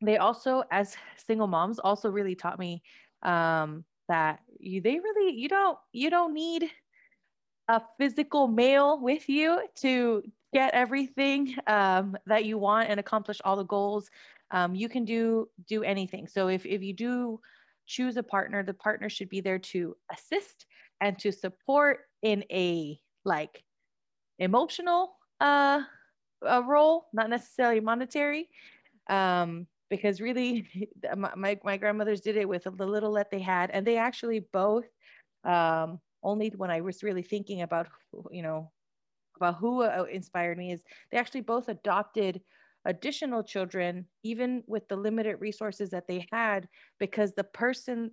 they 0.00 0.16
also, 0.16 0.64
as 0.70 0.96
single 1.16 1.46
moms, 1.46 1.78
also 1.78 2.10
really 2.10 2.34
taught 2.34 2.58
me 2.58 2.82
um, 3.22 3.84
that 4.08 4.40
you 4.58 4.80
they 4.80 4.98
really 4.98 5.34
you 5.34 5.48
don't 5.48 5.78
you 5.92 6.10
don't 6.10 6.34
need 6.34 6.70
a 7.68 7.80
physical 7.98 8.48
male 8.48 9.00
with 9.00 9.28
you 9.28 9.60
to 9.76 10.22
get 10.52 10.74
everything 10.74 11.54
um, 11.66 12.16
that 12.26 12.44
you 12.44 12.58
want 12.58 12.90
and 12.90 13.00
accomplish 13.00 13.40
all 13.44 13.56
the 13.56 13.64
goals. 13.64 14.10
Um, 14.50 14.74
you 14.74 14.88
can 14.88 15.04
do 15.04 15.48
do 15.68 15.82
anything. 15.82 16.26
So 16.26 16.48
if, 16.48 16.66
if 16.66 16.82
you 16.82 16.92
do 16.92 17.40
choose 17.86 18.16
a 18.16 18.22
partner 18.22 18.62
the 18.62 18.74
partner 18.74 19.08
should 19.08 19.28
be 19.28 19.40
there 19.40 19.58
to 19.58 19.96
assist 20.12 20.66
and 21.00 21.18
to 21.18 21.32
support 21.32 22.00
in 22.22 22.44
a 22.50 22.98
like 23.24 23.64
emotional 24.38 25.16
uh, 25.40 25.82
a 26.42 26.62
role 26.62 27.06
not 27.12 27.30
necessarily 27.30 27.80
monetary. 27.80 28.48
Um, 29.08 29.66
because 29.92 30.22
really 30.22 30.66
my, 31.36 31.58
my 31.62 31.76
grandmothers 31.76 32.22
did 32.22 32.38
it 32.38 32.48
with 32.48 32.64
the 32.64 32.86
little 32.86 33.12
that 33.12 33.30
they 33.30 33.40
had 33.40 33.70
and 33.70 33.86
they 33.86 33.98
actually 33.98 34.40
both 34.52 34.86
um, 35.44 36.00
only 36.24 36.48
when 36.56 36.70
i 36.70 36.80
was 36.80 37.02
really 37.02 37.22
thinking 37.22 37.60
about 37.60 37.86
you 38.30 38.42
know 38.42 38.72
about 39.36 39.56
who 39.56 39.82
uh, 39.82 40.06
inspired 40.10 40.56
me 40.56 40.72
is 40.72 40.82
they 41.10 41.18
actually 41.18 41.42
both 41.42 41.68
adopted 41.68 42.40
additional 42.86 43.44
children 43.44 44.06
even 44.24 44.64
with 44.66 44.88
the 44.88 44.96
limited 44.96 45.36
resources 45.40 45.90
that 45.90 46.08
they 46.08 46.26
had 46.32 46.66
because 46.98 47.34
the 47.34 47.44
person 47.44 48.10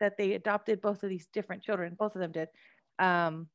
that 0.00 0.18
they 0.18 0.32
adopted 0.32 0.82
both 0.82 1.04
of 1.04 1.08
these 1.08 1.28
different 1.32 1.62
children 1.62 1.94
both 1.96 2.16
of 2.16 2.20
them 2.20 2.32
did 2.32 2.48
um, 2.98 3.46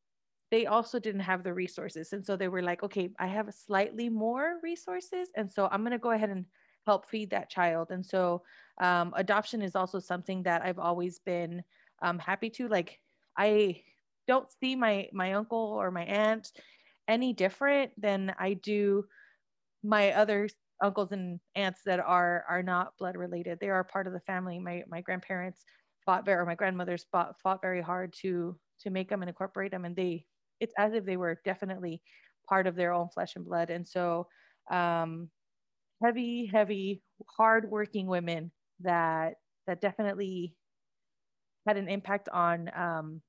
they 0.52 0.66
also 0.66 1.00
didn't 1.00 1.22
have 1.22 1.44
the 1.44 1.54
resources. 1.54 2.12
And 2.12 2.26
so 2.26 2.36
they 2.36 2.48
were 2.48 2.62
like 2.62 2.82
okay 2.84 3.10
i 3.20 3.28
have 3.28 3.54
slightly 3.54 4.10
more 4.10 4.56
resources 4.64 5.30
and 5.36 5.52
so 5.52 5.68
i'm 5.72 5.82
going 5.82 5.92
to 5.92 5.98
go 5.98 6.12
ahead 6.12 6.30
and 6.30 6.46
help 6.86 7.10
feed 7.10 7.30
that 7.32 7.50
child. 7.50 7.92
And 7.92 8.06
so 8.06 8.44
um, 8.80 9.14
adoption 9.16 9.62
is 9.62 9.76
also 9.76 10.00
something 10.00 10.44
that 10.44 10.62
I've 10.62 10.80
always 10.80 11.20
been 11.20 11.64
um, 12.02 12.20
happy 12.20 12.50
to. 12.52 12.68
Like 12.68 13.00
I 13.38 13.84
don't 14.28 14.50
see 14.52 14.76
my 14.76 15.10
my 15.14 15.34
uncle 15.34 15.58
or 15.60 15.92
my 15.92 16.04
aunt 16.04 16.52
any 17.08 17.34
different 17.34 17.92
than 18.00 18.34
I 18.40 18.54
do 18.54 19.06
my 19.84 20.12
other 20.14 20.50
uncles 20.82 21.12
and 21.12 21.40
aunts 21.56 21.82
that 21.86 22.00
are 22.00 22.46
are 22.50 22.64
not 22.64 22.98
blood 22.98 23.16
related. 23.18 23.60
They 23.60 23.70
are 23.70 23.84
part 23.84 24.08
of 24.08 24.14
the 24.14 24.20
family. 24.22 24.60
My 24.60 24.84
my 24.88 25.02
grandparents 25.02 25.66
fought 26.06 26.26
very, 26.26 26.40
or 26.42 26.46
my 26.46 26.56
grandmothers 26.56 27.06
fought 27.12 27.40
fought 27.42 27.62
very 27.62 27.82
hard 27.82 28.14
to 28.22 28.60
to 28.80 28.90
make 28.90 29.10
them 29.10 29.22
and 29.22 29.30
incorporate 29.30 29.72
them, 29.72 29.86
and 29.86 29.96
they 29.96 30.26
it's 30.60 30.74
as 30.78 30.94
if 30.94 31.06
they 31.06 31.18
were 31.18 31.42
definitely 31.46 32.02
part 32.48 32.68
of 32.68 32.76
their 32.76 32.94
own 32.94 33.10
flesh 33.10 33.36
and 33.36 33.46
blood. 33.46 33.70
And 33.70 33.88
so 33.88 34.28
um, 34.70 35.30
heavy, 36.02 36.46
heavy, 36.46 37.02
hardworking 37.28 38.08
women 38.08 38.52
that 38.80 39.36
that 39.68 39.82
definitely 39.82 40.56
had 41.68 41.78
an 41.78 41.88
impact 41.88 42.30
on 42.30 42.70
um, 42.76 43.22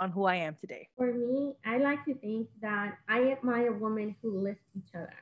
on 0.00 0.10
who 0.10 0.24
I 0.24 0.36
am 0.36 0.56
today. 0.60 0.88
For 0.96 1.12
me, 1.12 1.54
I 1.64 1.78
like 1.78 2.04
to 2.06 2.14
think 2.14 2.48
that 2.62 2.98
I 3.08 3.30
admire 3.32 3.72
women 3.72 4.16
who 4.22 4.40
lift 4.40 4.60
each 4.76 4.94
other 4.94 5.14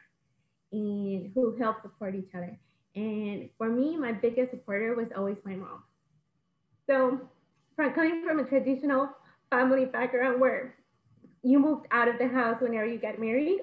and 0.73 1.31
who 1.35 1.57
help 1.57 1.83
support 1.83 2.15
each 2.15 2.35
other. 2.35 2.59
And 2.95 3.51
for 3.59 3.69
me, 3.69 3.97
my 3.97 4.13
biggest 4.13 4.51
supporter 4.51 4.95
was 4.95 5.09
always 5.17 5.37
my 5.45 5.55
mom. 5.55 5.83
So, 6.87 7.21
from 7.77 7.93
coming 7.93 8.25
from 8.25 8.39
a 8.39 8.45
traditional 8.45 9.11
family 9.51 9.85
background 9.85 10.41
where 10.41 10.75
you 11.43 11.59
moved 11.59 11.87
out 11.91 12.09
of 12.09 12.19
the 12.19 12.29
house 12.29 12.61
whenever 12.61 12.87
you 12.87 12.99
get 12.99 13.21
married, 13.21 13.61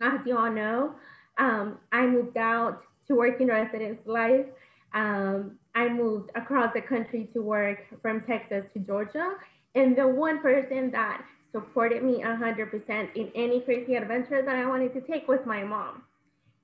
as 0.00 0.20
you 0.26 0.36
all 0.36 0.50
know, 0.50 0.94
um, 1.38 1.78
I 1.92 2.06
moved 2.06 2.36
out 2.36 2.82
to 3.08 3.14
work 3.14 3.40
in 3.40 3.48
residence 3.48 3.98
life. 4.06 4.46
Um, 4.94 5.58
I 5.74 5.88
moved 5.88 6.30
across 6.34 6.72
the 6.72 6.80
country 6.80 7.28
to 7.32 7.42
work 7.42 7.78
from 8.00 8.22
Texas 8.22 8.64
to 8.74 8.80
Georgia. 8.80 9.34
And 9.74 9.96
the 9.96 10.06
one 10.06 10.40
person 10.40 10.90
that 10.92 11.24
supported 11.52 12.02
me 12.02 12.22
100% 12.22 13.16
in 13.16 13.30
any 13.34 13.60
crazy 13.60 13.96
adventure 13.96 14.42
that 14.42 14.56
I 14.56 14.66
wanted 14.66 14.92
to 14.94 15.00
take 15.00 15.26
was 15.28 15.40
my 15.44 15.64
mom. 15.64 16.02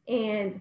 And 0.08 0.60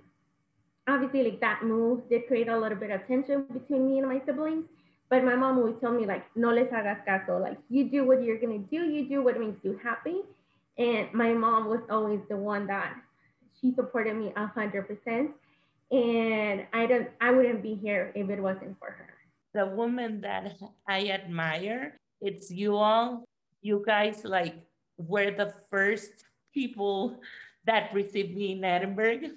obviously, 0.88 1.24
like 1.24 1.40
that 1.42 1.64
move 1.64 2.08
did 2.10 2.28
create 2.28 2.48
a 2.48 2.58
little 2.58 2.78
bit 2.78 2.92
of 2.92 3.06
tension 3.08 3.46
between 3.54 3.88
me 3.88 4.00
and 4.00 4.08
my 4.08 4.22
siblings. 4.26 4.66
But 5.10 5.24
my 5.24 5.36
mom 5.36 5.58
always 5.58 5.76
told 5.82 6.00
me, 6.00 6.06
like, 6.06 6.24
no 6.36 6.52
les 6.52 6.70
hagas 6.70 7.04
caso. 7.04 7.40
Like, 7.40 7.58
you 7.70 7.90
do 7.90 8.06
what 8.06 8.24
you're 8.24 8.38
going 8.38 8.64
to 8.64 8.70
do, 8.70 8.86
you 8.86 9.10
do 9.10 9.24
what 9.24 9.40
makes 9.40 9.58
you 9.64 9.80
happy. 9.84 10.22
And 10.78 11.12
my 11.14 11.34
mom 11.34 11.68
was 11.68 11.82
always 11.90 12.20
the 12.30 12.38
one 12.38 12.68
that 12.68 12.94
she 13.60 13.74
supported 13.74 14.16
me 14.16 14.34
a 14.36 14.48
hundred 14.48 14.88
percent. 14.88 15.32
And 15.92 16.66
I 16.74 16.86
don't 16.86 17.10
I 17.20 17.32
wouldn't 17.32 17.64
be 17.64 17.76
here 17.76 18.12
if 18.16 18.30
it 18.30 18.42
wasn't 18.42 18.78
for 18.80 18.92
her. 18.92 19.14
The 19.54 19.66
woman 19.66 20.22
that 20.22 20.58
I 20.88 21.10
admire, 21.10 21.98
it's 22.22 22.52
you 22.52 22.76
all. 22.76 23.26
You 23.62 23.84
guys 23.86 24.24
like 24.24 24.56
were 24.98 25.32
the 25.32 25.54
first 25.72 26.12
people 26.54 27.20
that 27.66 27.94
received 27.94 28.36
me 28.36 28.54
in 28.54 28.64
Edinburg. 28.64 29.32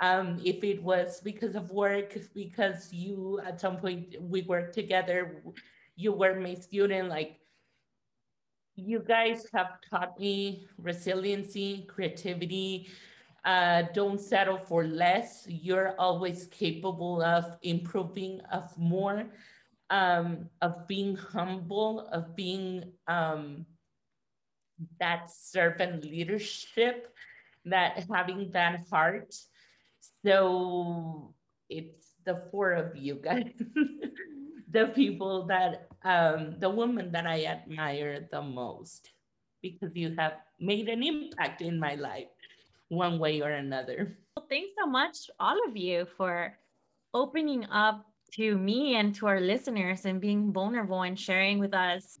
Um, 0.00 0.40
if 0.44 0.62
it 0.62 0.82
was 0.82 1.20
because 1.20 1.54
of 1.54 1.70
work, 1.70 2.16
because 2.34 2.92
you 2.92 3.40
at 3.44 3.60
some 3.60 3.78
point 3.78 4.14
we 4.20 4.42
worked 4.42 4.74
together, 4.74 5.42
you 5.96 6.12
were 6.12 6.38
my 6.38 6.54
student, 6.54 7.08
like 7.08 7.40
you 8.76 9.00
guys 9.00 9.46
have 9.54 9.80
taught 9.88 10.20
me 10.20 10.68
resiliency, 10.76 11.86
creativity, 11.88 12.88
uh, 13.46 13.84
don't 13.94 14.20
settle 14.20 14.58
for 14.58 14.84
less. 14.84 15.46
You're 15.48 15.94
always 15.98 16.46
capable 16.48 17.22
of 17.22 17.56
improving, 17.62 18.40
of 18.52 18.76
more. 18.78 19.26
um, 19.90 20.48
of 20.62 20.86
being 20.88 21.16
humble, 21.16 22.08
of 22.12 22.34
being 22.36 22.92
um, 23.08 23.66
that 25.00 25.30
servant 25.30 26.04
leadership, 26.04 27.08
that 27.64 28.04
having 28.12 28.50
that 28.52 28.86
heart. 28.90 29.34
So 30.24 31.34
it's 31.68 32.14
the 32.24 32.42
four 32.50 32.72
of 32.72 32.96
you 32.96 33.16
guys, 33.16 33.52
the 34.70 34.88
people 34.94 35.46
that, 35.46 35.88
um, 36.04 36.56
the 36.58 36.70
woman 36.70 37.12
that 37.12 37.26
I 37.26 37.44
admire 37.46 38.28
the 38.30 38.42
most, 38.42 39.10
because 39.62 39.96
you 39.96 40.14
have 40.18 40.34
made 40.60 40.88
an 40.88 41.02
impact 41.02 41.62
in 41.62 41.78
my 41.78 41.94
life 41.94 42.28
one 42.88 43.18
way 43.18 43.40
or 43.40 43.50
another. 43.50 44.16
Well, 44.36 44.46
thanks 44.48 44.72
so 44.78 44.86
much, 44.86 45.30
all 45.40 45.56
of 45.66 45.76
you, 45.76 46.06
for 46.16 46.56
opening 47.14 47.64
up 47.66 48.06
to 48.34 48.56
me 48.58 48.96
and 48.96 49.14
to 49.14 49.26
our 49.26 49.40
listeners 49.40 50.04
and 50.04 50.20
being 50.20 50.52
vulnerable 50.52 51.02
and 51.02 51.18
sharing 51.18 51.58
with 51.58 51.74
us. 51.74 52.18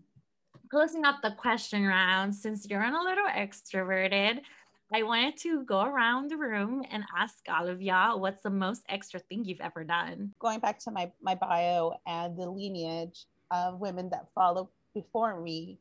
Closing 0.70 1.04
up 1.04 1.16
the 1.22 1.32
question 1.32 1.84
round, 1.84 2.34
since 2.34 2.66
you're 2.68 2.82
a 2.82 2.90
little 2.90 3.28
extroverted, 3.28 4.40
I 4.92 5.02
wanted 5.02 5.36
to 5.38 5.64
go 5.64 5.82
around 5.82 6.30
the 6.30 6.36
room 6.36 6.84
and 6.90 7.04
ask 7.16 7.38
all 7.48 7.68
of 7.68 7.82
y'all 7.82 8.20
what's 8.20 8.42
the 8.42 8.50
most 8.50 8.82
extra 8.88 9.20
thing 9.20 9.44
you've 9.44 9.60
ever 9.60 9.84
done. 9.84 10.32
Going 10.38 10.60
back 10.60 10.78
to 10.80 10.90
my, 10.90 11.10
my 11.20 11.34
bio 11.34 12.00
and 12.06 12.36
the 12.36 12.48
lineage 12.48 13.26
of 13.50 13.80
women 13.80 14.08
that 14.10 14.26
follow 14.34 14.70
before 14.94 15.40
me, 15.40 15.78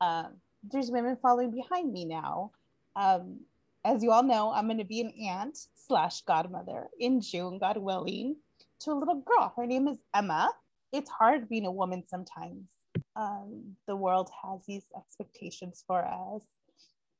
um, 0.00 0.28
there's 0.72 0.90
women 0.90 1.16
following 1.20 1.50
behind 1.50 1.92
me 1.92 2.04
now. 2.04 2.50
Um, 2.96 3.40
as 3.88 4.02
you 4.02 4.12
all 4.12 4.22
know, 4.22 4.52
I'm 4.52 4.66
going 4.66 4.78
to 4.78 4.84
be 4.84 5.00
an 5.00 5.12
aunt 5.26 5.58
slash 5.74 6.20
godmother 6.22 6.88
in 7.00 7.22
June, 7.22 7.58
God 7.58 7.78
willing, 7.78 8.36
to 8.80 8.92
a 8.92 8.92
little 8.92 9.22
girl. 9.22 9.52
Her 9.56 9.66
name 9.66 9.88
is 9.88 9.96
Emma. 10.14 10.50
It's 10.92 11.10
hard 11.10 11.48
being 11.48 11.64
a 11.64 11.72
woman 11.72 12.04
sometimes. 12.06 12.68
Um, 13.16 13.76
the 13.86 13.96
world 13.96 14.30
has 14.44 14.60
these 14.66 14.84
expectations 14.96 15.84
for 15.86 16.04
us 16.04 16.42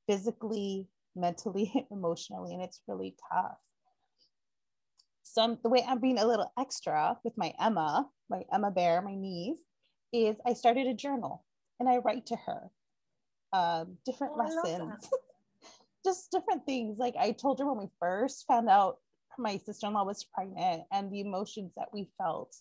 physically, 0.07 0.87
mentally, 1.17 1.87
emotionally, 1.91 2.53
and 2.53 2.63
it's 2.63 2.83
really 2.87 3.17
tough. 3.33 3.57
So 5.23 5.43
I'm, 5.43 5.59
the 5.63 5.71
way 5.71 5.85
I'm 5.89 6.01
being 6.01 6.19
a 6.19 6.27
little 6.27 6.53
extra 6.59 7.17
with 7.25 7.37
my 7.37 7.55
Emma, 7.59 8.09
my 8.29 8.43
Emma 8.53 8.71
Bear, 8.71 9.01
my 9.01 9.15
niece, 9.15 9.59
is 10.13 10.37
I 10.47 10.53
started 10.53 10.87
a 10.87 10.95
journal 10.95 11.45
and 11.81 11.89
I 11.89 11.99
write 11.99 12.27
to 12.27 12.37
her 12.37 12.71
um, 13.53 13.97
different 14.05 14.35
oh, 14.37 14.45
lessons, 14.45 15.09
just 16.05 16.31
different 16.31 16.65
things. 16.67 16.99
Like 16.99 17.15
I 17.19 17.33
told 17.33 17.59
her 17.59 17.67
when 17.67 17.79
we 17.79 17.91
first 18.01 18.45
found 18.47 18.69
out 18.69 18.97
my 19.39 19.57
sister-in-law 19.59 20.05
was 20.05 20.27
pregnant 20.35 20.83
and 20.93 21.13
the 21.13 21.21
emotions 21.21 21.73
that 21.77 21.89
we 21.93 22.11
felt 22.19 22.57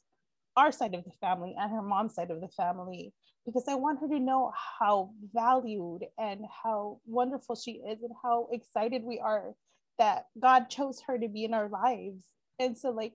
our 0.55 0.71
side 0.71 0.95
of 0.95 1.03
the 1.03 1.11
family 1.21 1.55
and 1.57 1.71
her 1.71 1.81
mom's 1.81 2.15
side 2.15 2.31
of 2.31 2.41
the 2.41 2.49
family 2.49 3.13
because 3.45 3.63
I 3.67 3.75
want 3.75 3.99
her 4.01 4.07
to 4.09 4.19
know 4.19 4.51
how 4.79 5.11
valued 5.33 6.03
and 6.19 6.41
how 6.63 6.99
wonderful 7.05 7.55
she 7.55 7.73
is 7.73 8.01
and 8.03 8.11
how 8.21 8.49
excited 8.51 9.03
we 9.03 9.19
are 9.19 9.53
that 9.99 10.25
God 10.39 10.69
chose 10.69 11.01
her 11.07 11.17
to 11.17 11.27
be 11.27 11.45
in 11.45 11.53
our 11.53 11.69
lives. 11.69 12.23
And 12.59 12.77
so 12.77 12.89
like 12.89 13.13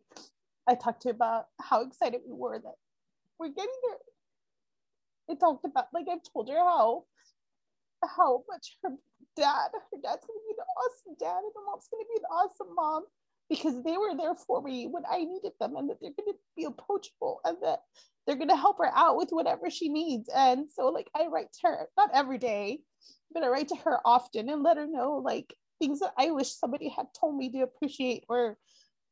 I 0.69 0.75
talked 0.75 1.03
to 1.03 1.09
her 1.09 1.15
about 1.15 1.47
how 1.61 1.83
excited 1.83 2.21
we 2.27 2.33
were 2.33 2.59
that 2.59 2.75
we're 3.39 3.49
getting 3.49 3.71
there. 3.89 3.99
I 5.31 5.35
talked 5.39 5.65
about 5.65 5.87
like 5.93 6.07
I've 6.11 6.23
told 6.33 6.49
her 6.49 6.59
how 6.59 7.05
how 8.05 8.45
much 8.49 8.79
her 8.83 8.91
dad, 9.37 9.71
her 9.73 9.99
dad's 10.03 10.25
gonna 10.27 10.41
be 10.47 10.55
an 10.59 10.65
awesome 10.79 11.17
dad 11.19 11.39
and 11.39 11.53
her 11.55 11.65
mom's 11.67 11.89
gonna 11.91 12.05
be 12.13 12.21
an 12.21 12.31
awesome 12.31 12.75
mom 12.75 13.05
because 13.49 13.83
they 13.83 13.97
were 13.97 14.17
there 14.17 14.35
for 14.35 14.63
me 14.63 14.87
when 14.87 15.03
I 15.11 15.25
needed 15.25 15.53
them 15.61 15.77
and 15.77 15.91
that 15.91 15.99
they're 16.01 16.11
to 16.11 16.35
be 16.57 16.65
approachable 16.65 17.41
and 17.45 17.57
that 17.63 17.81
they're 18.27 18.37
to 18.37 18.57
help 18.57 18.79
her 18.79 18.91
out 18.95 19.17
with 19.17 19.31
whatever 19.31 19.69
she 19.69 19.89
needs. 19.89 20.29
And 20.35 20.67
so, 20.71 20.87
like, 20.87 21.11
I 21.15 21.27
write 21.27 21.53
to 21.53 21.69
her, 21.69 21.89
not 21.97 22.11
every 22.15 22.39
day, 22.39 22.81
but 23.33 23.43
I 23.43 23.49
write 23.49 23.69
to 23.69 23.77
her 23.77 23.99
often 24.05 24.49
and 24.49 24.63
let 24.63 24.77
her 24.77 24.87
know, 24.87 25.21
like, 25.25 25.55
things 25.81 26.01
that 26.01 26.15
I 26.17 26.31
wish 26.31 26.53
somebody 26.53 26.89
had 26.89 27.07
told 27.19 27.37
me 27.37 27.51
to 27.53 27.63
appreciate 27.63 28.25
or 28.29 28.57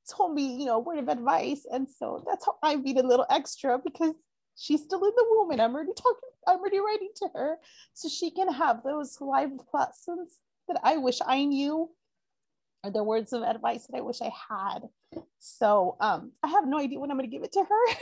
told 0.08 0.34
me, 0.34 0.56
you 0.56 0.66
know, 0.66 0.78
word 0.78 0.98
of 0.98 1.08
advice. 1.08 1.66
And 1.70 1.88
so 1.88 2.24
that's 2.26 2.46
how 2.46 2.56
I 2.62 2.76
beat 2.76 2.98
a 2.98 3.06
little 3.06 3.26
extra 3.28 3.78
because 3.78 4.14
she's 4.56 4.82
still 4.82 5.04
in 5.04 5.12
the 5.16 5.26
womb 5.28 5.50
and 5.50 5.60
I'm 5.60 5.74
already 5.74 5.92
talking, 5.94 6.30
I'm 6.46 6.58
already 6.58 6.78
writing 6.78 7.10
to 7.16 7.28
her 7.34 7.56
so 7.94 8.08
she 8.08 8.30
can 8.30 8.52
have 8.52 8.82
those 8.82 9.20
live 9.20 9.50
lessons 9.72 10.38
that 10.68 10.80
I 10.82 10.96
wish 10.96 11.18
I 11.26 11.44
knew 11.44 11.90
are 12.84 12.90
the 12.90 13.04
words 13.04 13.32
of 13.32 13.42
advice 13.42 13.86
that 13.86 13.96
I 13.96 14.00
wish 14.00 14.20
I 14.22 14.32
had. 14.48 14.80
So 15.38 15.96
um, 16.00 16.32
I 16.42 16.48
have 16.48 16.66
no 16.66 16.78
idea 16.78 16.98
when 16.98 17.10
I'm 17.10 17.16
going 17.16 17.30
to 17.30 17.34
give 17.34 17.44
it 17.44 17.52
to 17.52 17.64
her, 17.64 17.94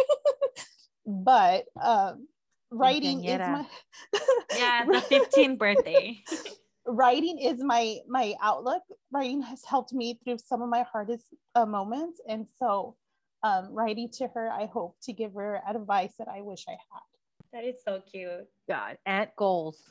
but 1.06 1.64
um, 1.82 2.28
writing 2.70 3.24
is 3.24 3.38
my 3.38 3.66
yeah 4.56 4.84
the 4.84 5.00
15th 5.00 5.58
birthday. 5.58 6.22
writing 6.86 7.38
is 7.38 7.62
my 7.62 7.98
my 8.08 8.34
outlook. 8.42 8.82
Writing 9.12 9.42
has 9.42 9.64
helped 9.64 9.92
me 9.92 10.18
through 10.22 10.38
some 10.38 10.62
of 10.62 10.68
my 10.68 10.84
hardest 10.90 11.24
uh, 11.54 11.66
moments, 11.66 12.20
and 12.28 12.46
so 12.58 12.96
um, 13.42 13.68
writing 13.72 14.10
to 14.14 14.28
her, 14.28 14.50
I 14.50 14.66
hope 14.66 14.96
to 15.02 15.12
give 15.12 15.34
her 15.34 15.60
advice 15.68 16.12
that 16.18 16.28
I 16.28 16.42
wish 16.42 16.64
I 16.68 16.72
had. 16.72 17.52
That 17.52 17.64
is 17.64 17.76
so 17.84 18.02
cute. 18.10 18.46
God, 18.68 18.98
aunt 19.06 19.30
goals. 19.36 19.82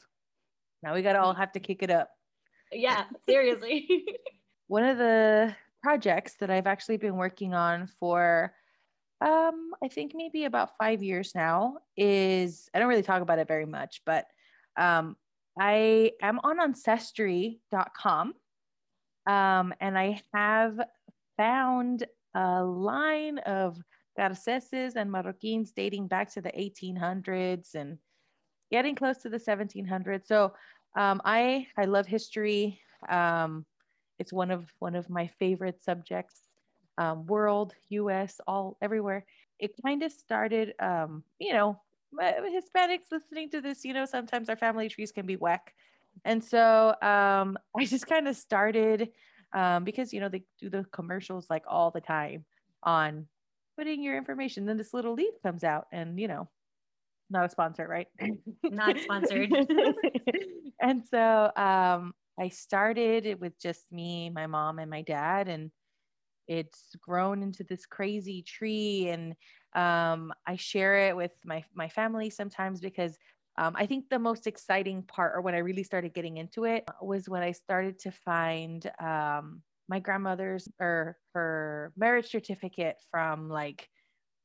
Now 0.84 0.94
we 0.94 1.02
gotta 1.02 1.22
all 1.22 1.34
have 1.34 1.52
to 1.54 1.60
kick 1.60 1.82
it 1.82 1.90
up. 1.90 2.10
Yeah, 2.72 3.06
seriously 3.28 4.06
one 4.68 4.84
of 4.84 4.98
the 4.98 5.56
projects 5.82 6.36
that 6.40 6.50
I've 6.50 6.68
actually 6.68 6.98
been 6.98 7.16
working 7.16 7.54
on 7.54 7.88
for 8.00 8.54
um, 9.20 9.72
I 9.84 9.88
think 9.88 10.12
maybe 10.14 10.46
about 10.46 10.78
five 10.78 11.02
years 11.02 11.32
now 11.34 11.78
is 11.96 12.70
I 12.74 12.80
don't 12.80 12.88
really 12.88 13.02
talk 13.02 13.24
about 13.24 13.40
it 13.40 13.48
very 13.48 13.66
much, 13.66 14.02
but 14.06 14.28
um, 14.78 15.16
I 15.60 16.12
am 16.22 16.40
on 16.44 16.60
ancestry.com 16.60 18.34
um, 19.26 19.74
and 19.82 19.98
I 19.98 20.22
have 20.34 20.80
found 21.36 22.06
a 22.38 22.64
line 22.64 23.40
of 23.40 23.78
Garceses 24.18 24.96
and 24.96 25.12
Marroquins 25.12 25.74
dating 25.76 26.08
back 26.08 26.32
to 26.34 26.42
the 26.42 26.52
1800s 26.52 27.74
and 27.74 27.98
getting 28.72 28.96
close 28.96 29.18
to 29.20 29.30
the 29.30 29.40
1700s. 29.40 30.28
So 30.28 30.54
um, 30.96 31.22
I 31.26 31.68
I 31.78 31.86
love 31.86 32.06
history. 32.06 32.80
Um, 33.10 33.66
it's 34.20 34.32
one 34.32 34.52
of 34.52 34.72
one 34.80 34.96
of 34.96 35.10
my 35.10 35.28
favorite 35.40 35.84
subjects. 35.84 36.42
Um, 37.00 37.28
world, 37.28 37.74
U.S., 37.90 38.42
all 38.48 38.76
everywhere. 38.82 39.24
It 39.60 39.72
kind 39.86 40.02
of 40.02 40.12
started, 40.12 40.74
um, 40.80 41.24
you 41.38 41.54
know, 41.54 41.80
Hispanics 42.20 43.12
listening 43.12 43.52
to 43.52 43.62
this. 43.62 43.86
You 43.86 43.94
know, 43.94 44.06
sometimes 44.06 44.50
our 44.50 44.56
family 44.56 44.90
trees 44.90 45.12
can 45.12 45.28
be 45.28 45.36
whack, 45.36 45.74
and 46.26 46.44
so 46.44 46.96
um, 47.02 47.58
I 47.78 47.86
just 47.86 48.08
kind 48.08 48.28
of 48.28 48.36
started 48.36 49.10
um, 49.58 49.84
because 49.84 50.14
you 50.14 50.20
know 50.20 50.30
they 50.30 50.44
do 50.62 50.70
the 50.70 50.86
commercials 50.92 51.48
like 51.50 51.64
all 51.68 51.90
the 51.90 52.00
time 52.00 52.46
on 52.84 53.26
putting 53.76 54.04
your 54.04 54.16
information. 54.16 54.66
Then 54.66 54.78
this 54.78 54.94
little 54.94 55.16
leaf 55.16 55.34
comes 55.42 55.64
out, 55.64 55.88
and 55.92 56.20
you 56.20 56.28
know, 56.28 56.48
not 57.32 57.46
a 57.46 57.50
sponsor, 57.50 57.88
right? 57.88 58.08
not 58.64 59.00
sponsored. 59.00 59.52
and 60.82 61.04
so 61.10 61.52
um, 61.56 62.14
I 62.40 62.50
started 62.50 63.26
it 63.26 63.40
with 63.42 63.60
just 63.60 63.92
me, 63.92 64.30
my 64.30 64.46
mom, 64.46 64.78
and 64.78 64.92
my 64.92 65.02
dad, 65.02 65.48
and 65.48 65.72
it's 66.48 66.96
grown 67.02 67.42
into 67.42 67.64
this 67.64 67.88
crazy 67.88 68.44
tree. 68.44 69.10
And 69.10 69.34
um, 69.74 70.34
I 70.46 70.56
share 70.56 71.10
it 71.10 71.16
with 71.16 71.32
my 71.44 71.64
my 71.74 71.90
family 71.90 72.30
sometimes 72.30 72.80
because 72.80 73.18
um, 73.58 73.74
I 73.76 73.86
think 73.86 74.10
the 74.10 74.20
most 74.20 74.48
exciting 74.48 75.04
part, 75.04 75.34
or 75.36 75.42
when 75.42 75.56
I 75.56 75.60
really 75.60 75.84
started 75.84 76.14
getting 76.14 76.38
into 76.38 76.66
it, 76.66 76.88
was 77.02 77.28
when 77.28 77.44
I 77.44 77.52
started 77.52 78.00
to 78.00 78.12
find 78.12 78.90
um, 79.00 79.62
my 79.90 80.00
grandmother's 80.00 80.68
or 80.80 81.18
her 81.34 81.94
marriage 81.96 82.30
certificate 82.30 82.98
from 83.10 83.50
like 83.50 83.90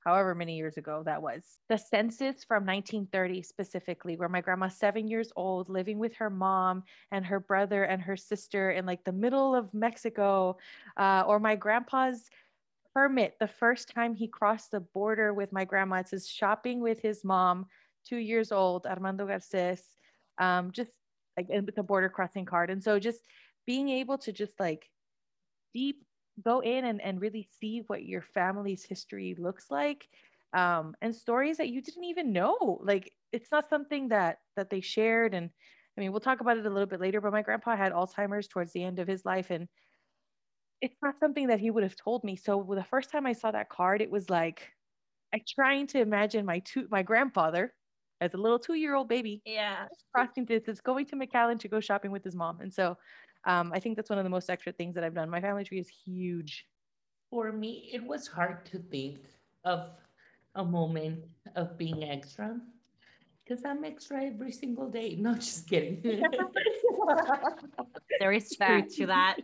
however 0.04 0.34
many 0.34 0.56
years 0.56 0.76
ago 0.76 1.02
that 1.04 1.22
was. 1.22 1.42
The 1.68 1.78
census 1.78 2.44
from 2.44 2.64
1930 2.64 3.42
specifically, 3.42 4.16
where 4.16 4.28
my 4.28 4.40
grandma's 4.40 4.76
seven 4.76 5.08
years 5.08 5.32
old, 5.36 5.68
living 5.68 5.98
with 5.98 6.14
her 6.16 6.30
mom 6.30 6.82
and 7.10 7.24
her 7.24 7.40
brother 7.40 7.84
and 7.84 8.02
her 8.02 8.16
sister 8.16 8.70
in 8.70 8.86
like 8.86 9.04
the 9.04 9.12
middle 9.12 9.54
of 9.54 9.72
Mexico, 9.72 10.56
uh, 10.96 11.24
or 11.26 11.38
my 11.38 11.54
grandpa's 11.54 12.28
permit 12.94 13.36
the 13.40 13.48
first 13.48 13.88
time 13.88 14.14
he 14.14 14.28
crossed 14.28 14.70
the 14.70 14.80
border 14.80 15.32
with 15.32 15.52
my 15.52 15.64
grandma. 15.64 15.96
It 15.96 16.08
says 16.08 16.28
shopping 16.28 16.80
with 16.80 17.00
his 17.00 17.24
mom, 17.24 17.66
two 18.04 18.16
years 18.16 18.52
old, 18.52 18.86
Armando 18.86 19.26
Garces, 19.26 19.82
um, 20.38 20.70
just 20.72 20.90
like 21.36 21.48
with 21.48 21.78
a 21.78 21.82
border 21.82 22.08
crossing 22.08 22.44
card. 22.44 22.70
And 22.70 22.82
so 22.82 22.98
just 22.98 23.20
being 23.66 23.88
able 23.88 24.18
to 24.18 24.32
just 24.32 24.58
like 24.60 24.90
deep 25.74 26.04
go 26.44 26.60
in 26.60 26.84
and, 26.84 27.00
and 27.00 27.20
really 27.20 27.48
see 27.60 27.82
what 27.86 28.04
your 28.04 28.22
family's 28.22 28.84
history 28.84 29.34
looks 29.38 29.70
like 29.70 30.08
um, 30.54 30.94
and 31.00 31.14
stories 31.14 31.56
that 31.58 31.68
you 31.68 31.80
didn't 31.82 32.04
even 32.04 32.32
know. 32.32 32.80
Like 32.82 33.12
it's 33.32 33.50
not 33.50 33.68
something 33.68 34.08
that 34.08 34.38
that 34.56 34.70
they 34.70 34.80
shared. 34.80 35.34
And 35.34 35.50
i 35.96 36.00
mean 36.00 36.10
we'll 36.10 36.20
talk 36.20 36.40
about 36.40 36.56
it 36.56 36.64
a 36.64 36.70
little 36.70 36.86
bit 36.86 37.00
later 37.00 37.20
but 37.20 37.32
my 37.32 37.42
grandpa 37.42 37.76
had 37.76 37.92
alzheimer's 37.92 38.48
towards 38.48 38.72
the 38.72 38.82
end 38.84 38.98
of 38.98 39.08
his 39.08 39.24
life. 39.24 39.50
And 39.50 39.68
it's 40.80 40.96
not 41.02 41.18
something 41.20 41.46
that 41.48 41.60
he 41.60 41.70
would 41.70 41.82
have 41.84 41.96
told 41.96 42.24
me. 42.24 42.36
So 42.36 42.66
the 42.74 42.84
first 42.84 43.10
time 43.10 43.26
i 43.26 43.32
saw 43.32 43.50
that 43.50 43.68
card 43.68 44.00
it 44.02 44.10
was 44.10 44.28
like 44.30 44.72
I'm 45.34 45.42
trying 45.48 45.86
to 45.88 46.00
imagine 46.00 46.46
my 46.46 46.60
two 46.60 46.88
my 46.90 47.02
grandfather 47.02 47.74
as 48.22 48.34
a 48.34 48.36
little 48.36 48.58
two 48.58 48.74
year 48.74 48.94
old 48.94 49.08
baby 49.08 49.42
Yeah. 49.44 49.86
crossing 50.14 50.44
distance, 50.44 50.80
going 50.80 51.06
to 51.06 51.16
McAllen 51.16 51.58
to 51.60 51.68
go 51.68 51.80
shopping 51.80 52.12
with 52.12 52.24
his 52.24 52.34
mom. 52.34 52.60
And 52.60 52.72
so 52.72 52.96
um, 53.44 53.72
I 53.74 53.80
think 53.80 53.96
that's 53.96 54.10
one 54.10 54.18
of 54.18 54.24
the 54.24 54.30
most 54.30 54.48
extra 54.48 54.72
things 54.72 54.94
that 54.94 55.04
I've 55.04 55.14
done. 55.14 55.28
My 55.28 55.40
family 55.40 55.64
tree 55.64 55.80
is 55.80 55.88
huge. 55.88 56.66
For 57.30 57.50
me, 57.50 57.90
it 57.92 58.04
was 58.04 58.26
hard 58.28 58.64
to 58.66 58.78
think 58.78 59.18
of 59.64 59.90
a 60.54 60.64
moment 60.64 61.24
of 61.56 61.76
being 61.76 62.04
extra 62.04 62.60
because 63.42 63.64
I'm 63.64 63.84
extra 63.84 64.24
every 64.24 64.52
single 64.52 64.88
day. 64.88 65.16
No, 65.18 65.34
just 65.34 65.68
kidding. 65.68 66.02
There 68.20 68.32
is 68.32 68.54
truth 68.54 68.94
to 68.98 69.06
that. 69.06 69.36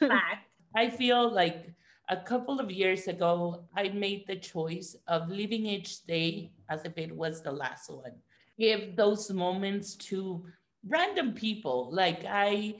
Fact. 0.00 0.42
I 0.76 0.90
feel 0.90 1.32
like 1.32 1.72
a 2.10 2.16
couple 2.16 2.60
of 2.60 2.70
years 2.70 3.08
ago, 3.08 3.64
I 3.74 3.88
made 3.88 4.26
the 4.26 4.36
choice 4.36 4.96
of 5.08 5.30
living 5.30 5.64
each 5.64 6.04
day 6.04 6.52
as 6.68 6.84
if 6.84 6.96
it 6.96 7.14
was 7.14 7.42
the 7.42 7.52
last 7.52 7.90
one. 7.90 8.12
Give 8.58 8.96
those 8.96 9.30
moments 9.30 9.94
to 9.96 10.44
random 10.86 11.32
people. 11.32 11.90
Like 11.92 12.24
I, 12.26 12.76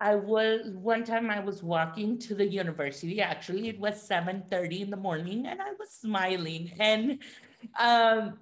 I 0.00 0.16
was 0.16 0.70
one 0.74 1.04
time 1.04 1.30
I 1.30 1.40
was 1.40 1.62
walking 1.62 2.18
to 2.20 2.34
the 2.34 2.46
university. 2.46 3.20
Actually, 3.20 3.68
it 3.68 3.78
was 3.78 4.06
7:30 4.08 4.80
in 4.80 4.90
the 4.90 4.96
morning, 4.96 5.46
and 5.46 5.62
I 5.62 5.72
was 5.78 5.90
smiling. 5.90 6.72
And 6.80 7.18
um, 7.78 8.38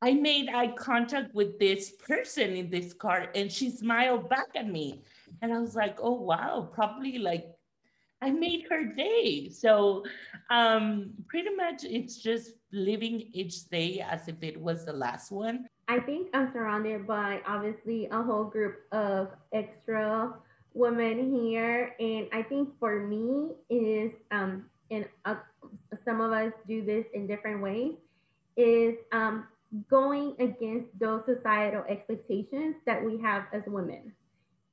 I 0.00 0.12
made 0.12 0.48
eye 0.48 0.68
contact 0.68 1.34
with 1.34 1.58
this 1.58 1.90
person 1.90 2.56
in 2.56 2.70
this 2.70 2.92
car, 2.92 3.28
and 3.34 3.50
she 3.52 3.70
smiled 3.70 4.28
back 4.28 4.48
at 4.54 4.68
me. 4.68 5.02
And 5.42 5.52
I 5.52 5.58
was 5.58 5.74
like, 5.74 5.98
oh 6.00 6.20
wow, 6.20 6.70
probably 6.72 7.18
like 7.18 7.46
I 8.22 8.30
made 8.30 8.66
her 8.70 8.84
day. 8.84 9.50
So 9.50 10.04
um, 10.50 11.10
pretty 11.28 11.54
much 11.54 11.84
it's 11.84 12.16
just 12.16 12.52
living 12.76 13.28
each 13.32 13.68
day 13.68 14.04
as 14.08 14.28
if 14.28 14.36
it 14.42 14.60
was 14.60 14.84
the 14.84 14.92
last 14.92 15.32
one. 15.32 15.66
I 15.88 15.98
think 16.00 16.28
I'm 16.34 16.52
surrounded 16.52 17.06
by 17.06 17.40
obviously 17.46 18.06
a 18.10 18.22
whole 18.22 18.44
group 18.44 18.82
of 18.92 19.28
extra 19.52 20.34
women 20.74 21.32
here, 21.34 21.94
and 21.98 22.28
I 22.32 22.42
think 22.42 22.68
for 22.78 23.00
me 23.00 23.52
is 23.70 24.12
um, 24.30 24.66
and 24.90 25.06
uh, 25.24 25.36
some 26.04 26.20
of 26.20 26.32
us 26.32 26.52
do 26.68 26.84
this 26.84 27.04
in 27.14 27.26
different 27.26 27.62
ways 27.62 27.94
is 28.56 28.94
um, 29.12 29.46
going 29.90 30.34
against 30.38 30.86
those 30.98 31.22
societal 31.26 31.82
expectations 31.88 32.76
that 32.86 33.02
we 33.02 33.18
have 33.20 33.44
as 33.52 33.62
women, 33.66 34.12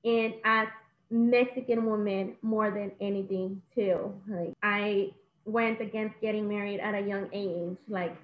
and 0.04 0.34
as 0.44 0.68
Mexican 1.10 1.86
women 1.86 2.36
more 2.42 2.72
than 2.72 2.92
anything 3.00 3.62
too. 3.76 4.14
Like 4.28 4.54
I 4.64 5.12
went 5.46 5.82
against 5.82 6.20
getting 6.22 6.48
married 6.48 6.80
at 6.80 6.94
a 6.94 7.02
young 7.02 7.30
age. 7.34 7.78
Like 7.88 8.16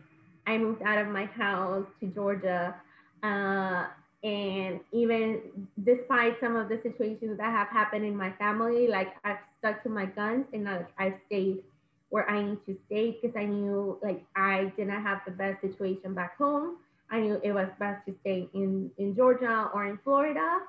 I 0.47 0.57
moved 0.57 0.81
out 0.83 0.97
of 0.97 1.07
my 1.07 1.25
house 1.25 1.85
to 1.99 2.07
Georgia. 2.07 2.75
Uh, 3.23 3.87
and 4.23 4.79
even 4.91 5.41
despite 5.85 6.39
some 6.41 6.55
of 6.55 6.67
the 6.67 6.79
situations 6.83 7.37
that 7.37 7.51
have 7.51 7.69
happened 7.69 8.05
in 8.05 8.15
my 8.15 8.31
family, 8.33 8.87
like 8.87 9.15
I've 9.23 9.37
stuck 9.59 9.83
to 9.83 9.89
my 9.89 10.05
guns 10.05 10.45
and 10.53 10.65
like 10.65 10.87
I've 10.97 11.15
stayed 11.27 11.63
where 12.09 12.29
I 12.29 12.41
need 12.43 12.57
to 12.65 12.75
stay 12.87 13.17
because 13.21 13.35
I 13.37 13.45
knew 13.45 13.97
like 14.01 14.23
I 14.35 14.73
didn't 14.75 15.01
have 15.03 15.21
the 15.25 15.31
best 15.31 15.61
situation 15.61 16.13
back 16.13 16.37
home. 16.37 16.77
I 17.11 17.19
knew 17.19 17.39
it 17.43 17.51
was 17.51 17.67
best 17.79 18.05
to 18.07 18.15
stay 18.21 18.49
in, 18.53 18.91
in 18.97 19.15
Georgia 19.15 19.69
or 19.73 19.85
in 19.87 19.99
Florida. 20.03 20.59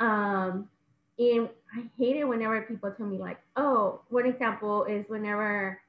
Um, 0.00 0.68
and 1.18 1.48
I 1.74 1.84
hate 1.98 2.16
it 2.16 2.24
whenever 2.24 2.60
people 2.62 2.90
tell 2.90 3.06
me 3.06 3.18
like, 3.18 3.38
oh, 3.56 4.00
one 4.10 4.26
example 4.26 4.84
is 4.84 5.04
whenever 5.08 5.80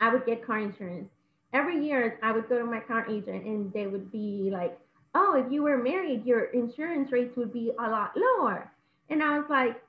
I 0.00 0.12
would 0.12 0.26
get 0.26 0.46
car 0.46 0.58
insurance. 0.58 1.08
Every 1.52 1.84
year 1.84 2.18
I 2.22 2.32
would 2.32 2.48
go 2.48 2.58
to 2.58 2.64
my 2.64 2.80
car 2.80 3.06
agent 3.08 3.44
and 3.44 3.72
they 3.72 3.86
would 3.86 4.12
be 4.12 4.50
like, 4.52 4.78
oh, 5.14 5.42
if 5.44 5.50
you 5.50 5.62
were 5.62 5.78
married, 5.78 6.24
your 6.24 6.44
insurance 6.44 7.10
rates 7.10 7.36
would 7.36 7.52
be 7.52 7.72
a 7.78 7.82
lot 7.88 8.12
lower. 8.16 8.70
And 9.10 9.22
I 9.22 9.38
was 9.38 9.46
like, 9.48 9.80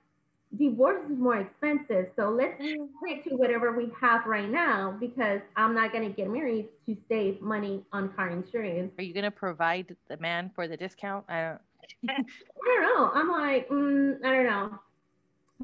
divorce 0.58 1.02
is 1.10 1.18
more 1.18 1.38
expensive. 1.38 2.08
So 2.16 2.30
let's 2.30 2.56
stick 2.56 3.24
to 3.26 3.36
whatever 3.36 3.76
we 3.76 3.92
have 4.00 4.26
right 4.26 4.50
now 4.50 4.96
because 5.00 5.42
I'm 5.56 5.76
not 5.76 5.92
going 5.92 6.08
to 6.08 6.16
get 6.16 6.30
married 6.30 6.70
to 6.88 6.98
save 7.08 7.42
money 7.42 7.84
on 7.92 8.10
car 8.14 8.30
insurance. 8.30 8.92
Are 8.98 9.04
you 9.04 9.14
going 9.14 9.26
to 9.26 9.32
provide 9.32 9.96
the 10.08 10.18
man 10.18 10.52
for 10.56 10.68
the 10.68 10.78
discount? 10.78 11.26
I 11.30 11.42
don't. 11.42 11.62
I 12.10 12.24
don't 12.66 12.82
know. 12.82 13.12
I'm 13.14 13.30
like, 13.30 13.70
mm, 13.70 14.24
I 14.26 14.32
don't 14.32 14.46
know. 14.46 14.80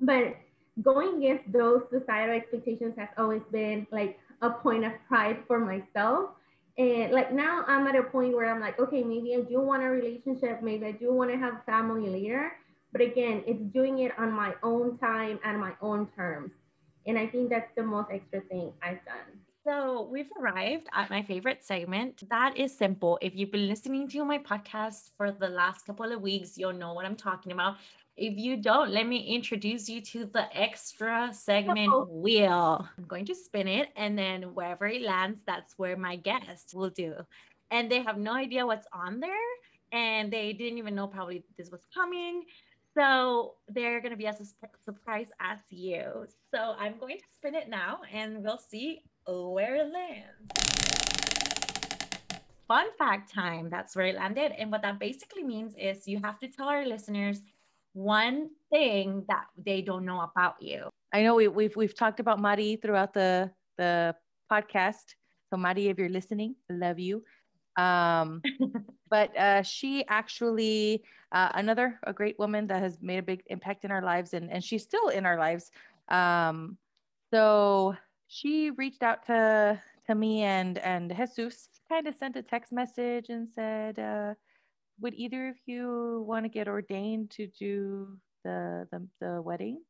But 0.01 0.37
going 0.81 1.23
against 1.23 1.51
those 1.51 1.81
societal 1.89 2.35
expectations 2.35 2.93
has 2.97 3.09
always 3.17 3.41
been 3.51 3.87
like 3.91 4.19
a 4.45 4.51
point 4.51 4.85
of 4.85 4.93
pride 5.07 5.37
for 5.47 5.59
myself. 5.59 6.29
And 6.77 7.11
like 7.13 7.33
now 7.33 7.63
I'm 7.67 7.87
at 7.87 7.95
a 7.95 8.03
point 8.03 8.35
where 8.35 8.53
I'm 8.53 8.59
like, 8.59 8.79
okay, 8.79 9.03
maybe 9.03 9.35
I 9.35 9.41
do 9.41 9.61
want 9.61 9.83
a 9.83 9.87
relationship. 9.87 10.61
Maybe 10.61 10.85
I 10.85 10.91
do 10.91 11.13
want 11.13 11.31
to 11.31 11.37
have 11.37 11.63
family 11.65 12.09
later. 12.09 12.51
But 12.91 13.01
again, 13.01 13.43
it's 13.45 13.61
doing 13.73 13.99
it 13.99 14.11
on 14.17 14.31
my 14.31 14.53
own 14.63 14.97
time 14.97 15.39
and 15.43 15.59
my 15.59 15.73
own 15.81 16.07
terms. 16.15 16.51
And 17.05 17.17
I 17.17 17.27
think 17.27 17.49
that's 17.49 17.71
the 17.75 17.83
most 17.83 18.09
extra 18.11 18.41
thing 18.41 18.71
I've 18.81 19.03
done. 19.05 19.39
So 19.65 20.07
we've 20.11 20.29
arrived 20.39 20.87
at 20.93 21.09
my 21.09 21.23
favorite 21.23 21.63
segment. 21.63 22.29
That 22.29 22.55
is 22.55 22.77
simple. 22.77 23.17
If 23.21 23.35
you've 23.35 23.51
been 23.51 23.67
listening 23.67 24.07
to 24.09 24.23
my 24.23 24.37
podcast 24.37 25.09
for 25.17 25.31
the 25.31 25.49
last 25.49 25.85
couple 25.85 26.11
of 26.11 26.21
weeks, 26.21 26.57
you'll 26.57 26.73
know 26.73 26.93
what 26.93 27.05
I'm 27.05 27.15
talking 27.15 27.51
about. 27.51 27.77
If 28.18 28.38
you 28.38 28.55
don't, 28.55 28.91
let 28.91 29.07
me 29.07 29.18
introduce 29.36 29.89
you 29.89 29.99
to 29.99 30.26
the 30.26 30.47
extra 30.57 31.34
segment 31.34 31.91
Uh-oh. 31.91 32.07
wheel. 32.09 32.88
I'm 32.97 33.03
going 33.07 33.26
to 33.26 33.36
spin 33.36 33.68
it, 33.68 33.89
and 33.97 34.18
then 34.18 34.53
wherever 34.53 34.88
it 34.88 35.01
lands, 35.01 35.41
that's 35.45 35.78
where 35.78 35.97
my 35.97 36.16
guest 36.16 36.74
will 36.74 36.89
do. 36.89 37.13
And 37.72 37.91
they 37.91 38.01
have 38.03 38.18
no 38.18 38.34
idea 38.34 38.66
what's 38.66 38.88
on 38.93 39.20
there, 39.20 39.34
and 39.91 40.32
they 40.32 40.53
didn't 40.53 40.78
even 40.78 40.95
know 40.95 41.07
probably 41.07 41.43
this 41.57 41.70
was 41.72 41.82
coming. 41.93 42.45
So 42.93 43.55
they're 43.68 43.99
going 43.99 44.11
to 44.11 44.18
be 44.18 44.28
as 44.28 44.39
a 44.39 44.45
sp- 44.47 44.80
surprise 44.86 45.28
as 45.41 45.59
you. 45.70 46.26
So 46.53 46.76
I'm 46.80 46.97
going 46.97 47.18
to 47.18 47.26
spin 47.34 47.53
it 47.53 47.68
now, 47.68 47.99
and 48.13 48.41
we'll 48.41 48.59
see 48.59 49.03
where 49.28 49.76
it 49.76 49.91
lands. 49.91 50.53
Fun 52.66 52.88
fact 52.97 53.32
time. 53.34 53.70
That's 53.70 53.93
where 53.93 54.05
it 54.05 54.16
landed. 54.16 54.53
And 54.57 54.72
what 54.72 54.82
that 54.84 54.99
basically 54.99 55.43
means 55.43 55.76
is 55.78 56.07
you 56.07 56.20
have 56.24 56.39
to 56.39 56.47
tell 56.47 56.70
our 56.70 56.86
listeners 56.86 57.41
one 57.95 58.49
thing 58.69 59.23
that 59.29 59.45
they 59.65 59.81
don't 59.81 60.05
know 60.05 60.19
about 60.19 60.61
you. 60.61 60.89
I 61.13 61.23
know 61.23 61.35
we, 61.35 61.47
we've 61.47 61.75
we've 61.75 61.95
talked 61.95 62.19
about 62.19 62.39
Mari 62.39 62.75
throughout 62.75 63.13
the 63.13 63.49
the 63.77 64.13
podcast. 64.51 65.15
So 65.49 65.57
Mari, 65.57 65.87
if 65.87 65.97
you're 65.97 66.09
listening, 66.09 66.55
love 66.69 66.99
you. 66.99 67.23
Um, 67.77 68.41
but 69.09 69.35
uh, 69.37 69.63
she 69.63 70.05
actually 70.09 71.03
uh, 71.31 71.51
another 71.55 71.97
a 72.03 72.11
great 72.11 72.37
woman 72.37 72.67
that 72.67 72.81
has 72.81 72.97
made 73.01 73.19
a 73.19 73.23
big 73.23 73.43
impact 73.47 73.85
in 73.85 73.91
our 73.91 74.01
lives, 74.01 74.33
and 74.33 74.51
and 74.51 74.61
she's 74.61 74.83
still 74.83 75.07
in 75.07 75.25
our 75.25 75.39
lives. 75.39 75.71
Um, 76.09 76.77
so 77.33 77.95
she 78.27 78.71
reached 78.71 79.03
out 79.03 79.25
to 79.27 79.81
to 80.07 80.15
me 80.15 80.43
and 80.43 80.77
and 80.79 81.15
Jesus 81.15 81.69
kind 81.87 82.07
of 82.07 82.15
sent 82.15 82.35
a 82.35 82.43
text 82.43 82.73
message 82.73 83.29
and 83.29 83.47
said, 83.47 83.99
uh, 83.99 84.33
"Would 85.01 85.13
either 85.15 85.49
of 85.49 85.55
you 85.65 86.23
want 86.27 86.45
to 86.45 86.49
get 86.49 86.67
ordained 86.67 87.31
to 87.31 87.47
do 87.47 88.17
the 88.43 88.87
the, 88.91 89.07
the 89.21 89.41
wedding?" 89.41 89.81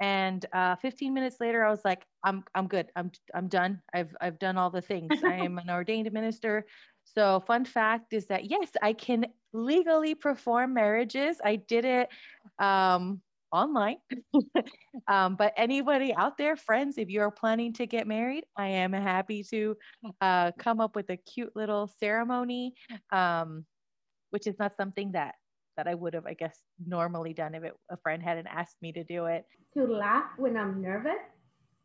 And 0.00 0.44
uh, 0.52 0.76
15 0.76 1.14
minutes 1.14 1.38
later, 1.40 1.64
I 1.64 1.70
was 1.70 1.84
like, 1.84 2.04
"I'm 2.24 2.44
I'm 2.54 2.68
good. 2.68 2.90
I'm 2.96 3.10
I'm 3.34 3.48
done. 3.48 3.82
I've 3.94 4.14
I've 4.20 4.38
done 4.38 4.58
all 4.58 4.70
the 4.70 4.82
things. 4.82 5.22
I 5.24 5.34
am 5.34 5.58
an 5.58 5.70
ordained 5.70 6.12
minister." 6.12 6.66
So, 7.04 7.40
fun 7.40 7.64
fact 7.64 8.12
is 8.12 8.26
that 8.26 8.50
yes, 8.50 8.72
I 8.82 8.92
can 8.92 9.26
legally 9.52 10.14
perform 10.14 10.74
marriages. 10.74 11.40
I 11.42 11.56
did 11.56 11.84
it 11.84 12.08
um, 12.58 13.22
online. 13.52 13.98
um, 15.08 15.36
but 15.36 15.54
anybody 15.56 16.14
out 16.14 16.36
there, 16.36 16.56
friends, 16.56 16.98
if 16.98 17.08
you're 17.08 17.30
planning 17.30 17.72
to 17.74 17.86
get 17.86 18.06
married, 18.06 18.44
I 18.56 18.68
am 18.68 18.92
happy 18.92 19.42
to 19.44 19.76
uh, 20.20 20.52
come 20.58 20.80
up 20.80 20.94
with 20.96 21.10
a 21.10 21.16
cute 21.16 21.54
little 21.56 21.86
ceremony, 21.86 22.74
um, 23.12 23.64
which 24.36 24.46
is 24.46 24.58
not 24.58 24.76
something 24.76 25.12
that 25.12 25.34
that 25.78 25.88
I 25.88 25.94
would 25.94 26.12
have, 26.12 26.26
I 26.26 26.34
guess, 26.34 26.58
normally 26.86 27.32
done 27.32 27.54
if 27.54 27.62
it, 27.62 27.72
a 27.90 27.96
friend 27.96 28.22
hadn't 28.22 28.48
asked 28.48 28.76
me 28.82 28.92
to 28.92 29.02
do 29.02 29.24
it. 29.24 29.46
To 29.72 29.86
laugh 29.86 30.26
when 30.36 30.58
I'm 30.58 30.82
nervous 30.82 31.24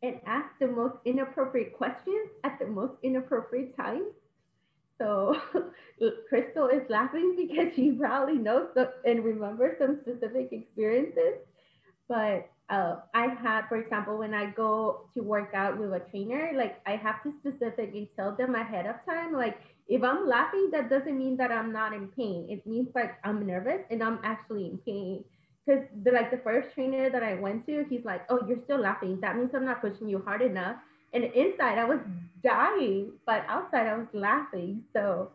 and 0.02 0.20
ask 0.26 0.50
the 0.60 0.66
most 0.66 0.96
inappropriate 1.06 1.72
questions 1.74 2.28
at 2.44 2.58
the 2.58 2.66
most 2.66 2.92
inappropriate 3.02 3.74
times. 3.74 4.12
So 4.98 5.40
Krystal 6.30 6.70
is 6.70 6.82
laughing 6.90 7.36
because 7.38 7.74
she 7.74 7.92
probably 7.92 8.36
knows 8.36 8.68
and 9.06 9.24
remembers 9.24 9.78
some 9.78 10.00
specific 10.02 10.52
experiences. 10.52 11.40
But 12.06 12.50
uh, 12.72 12.96
I 13.14 13.28
had, 13.28 13.68
for 13.68 13.76
example, 13.76 14.18
when 14.18 14.34
I 14.34 14.46
go 14.46 15.08
to 15.14 15.20
work 15.22 15.52
out 15.54 15.78
with 15.78 15.92
a 15.92 16.00
trainer, 16.10 16.52
like 16.56 16.80
I 16.86 16.96
have 16.96 17.22
to 17.24 17.32
specifically 17.40 18.10
tell 18.16 18.34
them 18.34 18.54
ahead 18.54 18.86
of 18.86 18.96
time, 19.06 19.34
like 19.34 19.60
if 19.88 20.02
I'm 20.02 20.26
laughing, 20.26 20.70
that 20.72 20.88
doesn't 20.88 21.18
mean 21.18 21.36
that 21.36 21.52
I'm 21.52 21.72
not 21.72 21.92
in 21.92 22.08
pain. 22.08 22.46
It 22.48 22.66
means 22.66 22.88
like 22.94 23.14
I'm 23.24 23.46
nervous 23.46 23.82
and 23.90 24.02
I'm 24.02 24.18
actually 24.24 24.66
in 24.66 24.78
pain. 24.78 25.24
Because 25.66 25.84
the 26.02 26.10
like 26.10 26.30
the 26.32 26.38
first 26.38 26.74
trainer 26.74 27.10
that 27.10 27.22
I 27.22 27.34
went 27.34 27.66
to, 27.66 27.84
he's 27.88 28.04
like, 28.04 28.22
"Oh, 28.30 28.40
you're 28.48 28.64
still 28.64 28.80
laughing. 28.80 29.20
That 29.20 29.36
means 29.36 29.50
I'm 29.54 29.64
not 29.64 29.80
pushing 29.80 30.08
you 30.08 30.20
hard 30.24 30.42
enough." 30.42 30.76
and 31.12 31.24
inside 31.24 31.78
I 31.78 31.84
was 31.84 32.00
dying, 32.42 33.12
but 33.26 33.44
outside 33.48 33.86
I 33.86 33.96
was 33.96 34.08
laughing. 34.14 34.84
So 34.94 35.30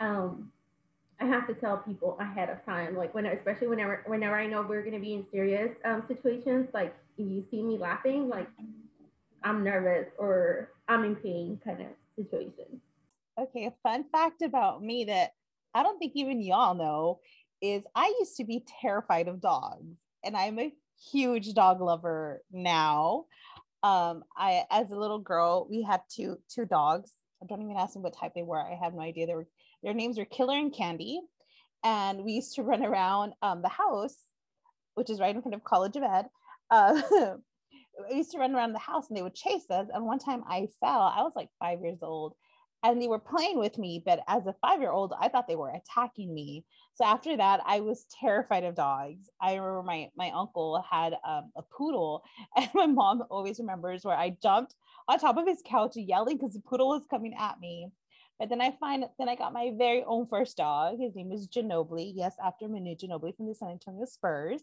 um, 0.00 0.51
I 1.22 1.26
have 1.26 1.46
to 1.46 1.54
tell 1.54 1.76
people 1.76 2.16
ahead 2.18 2.50
of 2.50 2.64
time, 2.64 2.96
like 2.96 3.14
when, 3.14 3.26
especially 3.26 3.68
whenever, 3.68 4.02
whenever 4.06 4.34
I 4.34 4.48
know 4.48 4.62
we're 4.62 4.80
going 4.82 4.94
to 4.94 4.98
be 4.98 5.14
in 5.14 5.24
serious 5.30 5.70
um, 5.84 6.02
situations, 6.08 6.68
like 6.74 6.96
you 7.16 7.44
see 7.48 7.62
me 7.62 7.78
laughing, 7.78 8.28
like 8.28 8.48
I'm 9.44 9.62
nervous 9.62 10.08
or 10.18 10.70
I'm 10.88 11.04
in 11.04 11.14
pain 11.14 11.60
kind 11.64 11.80
of 11.80 11.86
situation. 12.16 12.80
Okay, 13.38 13.66
a 13.66 13.74
fun 13.84 14.04
fact 14.10 14.42
about 14.42 14.82
me 14.82 15.04
that 15.04 15.30
I 15.74 15.84
don't 15.84 15.98
think 16.00 16.12
even 16.16 16.42
y'all 16.42 16.74
know 16.74 17.20
is 17.60 17.84
I 17.94 18.12
used 18.18 18.36
to 18.38 18.44
be 18.44 18.64
terrified 18.80 19.28
of 19.28 19.40
dogs, 19.40 19.94
and 20.24 20.36
I'm 20.36 20.58
a 20.58 20.74
huge 21.12 21.54
dog 21.54 21.80
lover 21.80 22.42
now. 22.50 23.26
Um, 23.84 24.24
I 24.36 24.64
as 24.70 24.90
a 24.90 24.98
little 24.98 25.20
girl, 25.20 25.68
we 25.70 25.82
had 25.82 26.00
two 26.12 26.38
two 26.52 26.66
dogs. 26.66 27.12
I 27.40 27.46
don't 27.46 27.62
even 27.62 27.76
ask 27.76 27.94
them 27.94 28.02
what 28.02 28.16
type 28.16 28.32
they 28.34 28.42
were. 28.42 28.60
I 28.60 28.76
have 28.82 28.94
no 28.94 29.00
idea. 29.00 29.26
They 29.26 29.34
were 29.34 29.48
their 29.82 29.94
names 29.94 30.18
were 30.18 30.24
Killer 30.24 30.56
and 30.56 30.72
Candy, 30.72 31.20
and 31.84 32.24
we 32.24 32.32
used 32.32 32.54
to 32.56 32.62
run 32.62 32.84
around 32.84 33.34
um, 33.42 33.62
the 33.62 33.68
house, 33.68 34.16
which 34.94 35.10
is 35.10 35.20
right 35.20 35.34
in 35.34 35.42
front 35.42 35.54
of 35.54 35.64
College 35.64 35.96
of 35.96 36.02
Ed. 36.02 36.26
Uh, 36.70 37.02
we 38.10 38.16
used 38.16 38.32
to 38.32 38.38
run 38.38 38.54
around 38.54 38.72
the 38.72 38.78
house, 38.78 39.08
and 39.08 39.16
they 39.16 39.22
would 39.22 39.34
chase 39.34 39.70
us. 39.70 39.88
And 39.92 40.04
one 40.04 40.18
time 40.18 40.42
I 40.48 40.68
fell. 40.80 41.00
I 41.00 41.22
was 41.22 41.32
like 41.36 41.48
five 41.60 41.80
years 41.82 41.98
old, 42.02 42.34
and 42.82 43.00
they 43.00 43.08
were 43.08 43.18
playing 43.18 43.58
with 43.58 43.78
me 43.78 44.02
but 44.04 44.20
as 44.28 44.46
a 44.46 44.54
five 44.60 44.80
year 44.80 44.90
old 44.90 45.12
i 45.20 45.28
thought 45.28 45.46
they 45.46 45.56
were 45.56 45.70
attacking 45.70 46.32
me 46.32 46.64
so 46.94 47.04
after 47.04 47.36
that 47.36 47.60
i 47.66 47.80
was 47.80 48.06
terrified 48.20 48.64
of 48.64 48.74
dogs 48.74 49.30
i 49.40 49.54
remember 49.54 49.82
my 49.82 50.08
my 50.16 50.30
uncle 50.30 50.82
had 50.88 51.14
um, 51.26 51.50
a 51.56 51.62
poodle 51.62 52.22
and 52.56 52.68
my 52.74 52.86
mom 52.86 53.22
always 53.30 53.58
remembers 53.58 54.04
where 54.04 54.16
i 54.16 54.30
jumped 54.42 54.74
on 55.08 55.18
top 55.18 55.36
of 55.36 55.46
his 55.46 55.62
couch 55.64 55.92
yelling 55.96 56.36
because 56.36 56.54
the 56.54 56.60
poodle 56.60 56.88
was 56.88 57.06
coming 57.10 57.34
at 57.38 57.58
me 57.60 57.88
but 58.38 58.48
then 58.48 58.60
i 58.60 58.72
find 58.80 59.04
then 59.18 59.28
i 59.28 59.36
got 59.36 59.52
my 59.52 59.72
very 59.76 60.04
own 60.04 60.26
first 60.26 60.56
dog. 60.56 60.98
His 60.98 61.14
name 61.14 61.32
is 61.32 61.48
Ginobili. 61.48 62.12
Yes 62.14 62.34
after 62.44 62.68
Manu 62.68 62.94
Ginobili 62.94 63.36
from 63.36 63.46
the 63.46 63.54
San 63.54 63.70
Antonio 63.70 64.04
Spurs. 64.04 64.62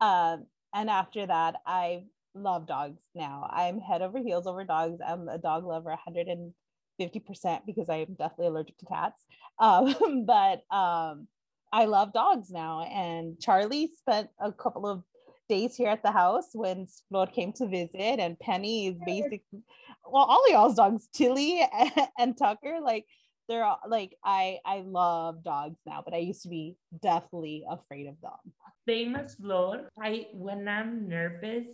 Um, 0.00 0.46
and 0.74 0.90
after 0.90 1.26
that 1.26 1.56
i 1.66 2.04
love 2.34 2.66
dogs 2.66 3.00
now. 3.14 3.48
I'm 3.50 3.80
head 3.80 4.02
over 4.02 4.18
heels 4.18 4.46
over 4.46 4.64
dogs. 4.64 5.00
I'm 5.06 5.28
a 5.28 5.38
dog 5.38 5.64
lover 5.64 5.90
100 5.90 6.28
and 6.28 6.52
50% 7.00 7.60
because 7.66 7.88
I 7.88 7.96
am 7.96 8.14
definitely 8.14 8.46
allergic 8.46 8.78
to 8.78 8.86
cats. 8.86 9.22
Um, 9.58 10.24
but 10.26 10.64
um, 10.74 11.28
I 11.72 11.86
love 11.86 12.12
dogs 12.12 12.50
now. 12.50 12.82
And 12.82 13.38
Charlie 13.40 13.90
spent 13.98 14.30
a 14.40 14.52
couple 14.52 14.86
of 14.86 15.02
days 15.48 15.76
here 15.76 15.88
at 15.88 16.02
the 16.02 16.10
house 16.10 16.48
when 16.52 16.86
Flor 17.08 17.26
came 17.26 17.52
to 17.54 17.66
visit, 17.66 18.18
and 18.18 18.38
Penny 18.38 18.86
is 18.86 18.96
basically, 19.04 19.62
well, 20.10 20.24
all 20.24 20.50
y'all's 20.50 20.74
dogs, 20.74 21.08
Tilly 21.12 21.60
and, 21.60 21.92
and 22.18 22.38
Tucker, 22.38 22.78
like 22.82 23.06
they're 23.48 23.64
all, 23.64 23.80
like 23.86 24.16
I 24.24 24.58
I 24.64 24.82
love 24.86 25.44
dogs 25.44 25.78
now, 25.86 26.02
but 26.04 26.14
I 26.14 26.18
used 26.18 26.42
to 26.42 26.48
be 26.48 26.76
deathly 27.02 27.64
afraid 27.68 28.06
of 28.06 28.20
them. 28.20 28.52
Same 28.88 29.16
as 29.16 29.34
Flor. 29.34 29.90
I 30.00 30.28
when 30.32 30.68
I'm 30.68 31.08
nervous 31.08 31.66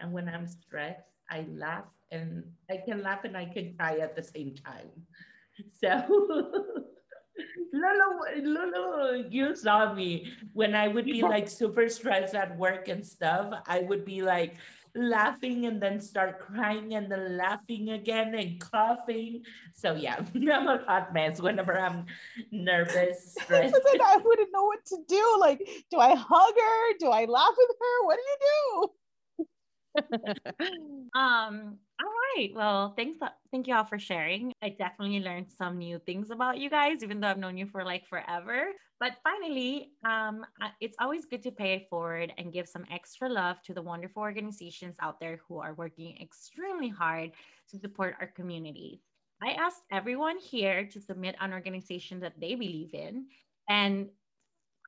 and 0.00 0.12
when 0.12 0.28
I'm 0.28 0.46
stressed, 0.46 1.06
I 1.30 1.46
laugh 1.50 1.84
and 2.10 2.44
I 2.70 2.78
can 2.84 3.02
laugh 3.02 3.24
and 3.24 3.36
I 3.36 3.46
can 3.46 3.74
cry 3.78 3.98
at 3.98 4.16
the 4.16 4.22
same 4.22 4.54
time. 4.54 4.90
So 5.80 5.88
Lolo, 7.72 8.20
Lolo, 8.42 9.24
you 9.30 9.54
saw 9.56 9.92
me 9.94 10.32
when 10.52 10.74
I 10.74 10.88
would 10.88 11.06
be 11.06 11.22
like 11.22 11.48
super 11.48 11.88
stressed 11.88 12.34
at 12.34 12.56
work 12.58 12.88
and 12.88 13.04
stuff. 13.04 13.52
I 13.66 13.80
would 13.80 14.04
be 14.04 14.22
like 14.22 14.56
laughing 14.96 15.66
and 15.66 15.80
then 15.80 16.00
start 16.00 16.40
crying 16.40 16.94
and 16.94 17.10
then 17.10 17.36
laughing 17.36 17.90
again 17.90 18.34
and 18.34 18.60
coughing. 18.60 19.42
So 19.74 19.94
yeah, 19.94 20.16
I'm 20.34 20.68
a 20.68 20.82
hot 20.86 21.12
mess 21.12 21.40
whenever 21.40 21.78
I'm 21.78 22.06
nervous, 22.50 23.34
stressed. 23.40 23.74
I 23.74 24.16
wouldn't 24.24 24.50
know 24.52 24.64
what 24.64 24.84
to 24.86 24.98
do. 25.08 25.36
Like, 25.40 25.60
do 25.90 25.98
I 25.98 26.14
hug 26.14 26.54
her? 26.54 26.98
Do 26.98 27.10
I 27.10 27.24
laugh 27.26 27.54
with 27.56 27.76
her? 27.80 28.06
What 28.06 28.18
do 28.18 28.22
you 28.30 28.38
do? 28.40 28.90
um 31.18 31.78
all 32.02 32.12
right. 32.36 32.50
Well 32.54 32.92
thanks 32.96 33.18
thank 33.50 33.66
you 33.66 33.74
all 33.74 33.84
for 33.84 33.98
sharing. 33.98 34.52
I 34.62 34.70
definitely 34.70 35.20
learned 35.20 35.46
some 35.50 35.78
new 35.78 35.98
things 35.98 36.30
about 36.30 36.58
you 36.58 36.68
guys 36.68 37.02
even 37.02 37.20
though 37.20 37.28
i've 37.28 37.38
known 37.38 37.56
you 37.56 37.66
for 37.66 37.84
like 37.84 38.06
forever. 38.06 38.72
But 39.00 39.12
finally 39.22 39.92
um 40.04 40.44
it's 40.80 40.96
always 41.00 41.24
good 41.24 41.42
to 41.44 41.50
pay 41.50 41.74
it 41.74 41.86
forward 41.88 42.32
and 42.38 42.52
give 42.52 42.68
some 42.68 42.84
extra 42.90 43.28
love 43.28 43.62
to 43.62 43.74
the 43.74 43.82
wonderful 43.82 44.22
organizations 44.22 44.96
out 45.00 45.20
there 45.20 45.40
who 45.48 45.58
are 45.58 45.74
working 45.74 46.16
extremely 46.20 46.88
hard 46.88 47.32
to 47.70 47.78
support 47.78 48.14
our 48.20 48.28
communities 48.28 49.00
i 49.42 49.50
asked 49.52 49.82
everyone 49.92 50.38
here 50.38 50.86
to 50.86 51.00
submit 51.00 51.34
an 51.40 51.52
organization 51.52 52.20
that 52.20 52.32
they 52.40 52.54
believe 52.54 52.94
in 52.94 53.26
and 53.68 54.08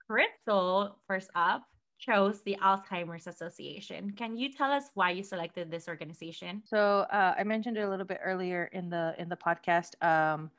Krystal 0.08 0.94
first 1.06 1.28
up 1.34 1.64
chose 1.98 2.40
the 2.42 2.56
Alzheimer's 2.62 3.26
Association. 3.26 4.12
Can 4.16 4.36
you 4.36 4.52
tell 4.52 4.70
us 4.70 4.84
why 4.94 5.10
you 5.10 5.22
selected 5.22 5.70
this 5.70 5.88
organization? 5.88 6.62
So 6.64 7.06
uh, 7.10 7.34
I 7.38 7.44
mentioned 7.44 7.76
it 7.76 7.82
a 7.82 7.88
little 7.88 8.06
bit 8.06 8.20
earlier 8.24 8.70
in 8.72 8.88
the 8.88 9.14
in 9.18 9.28
the 9.28 9.36
podcast. 9.36 10.00
Um, 10.02 10.50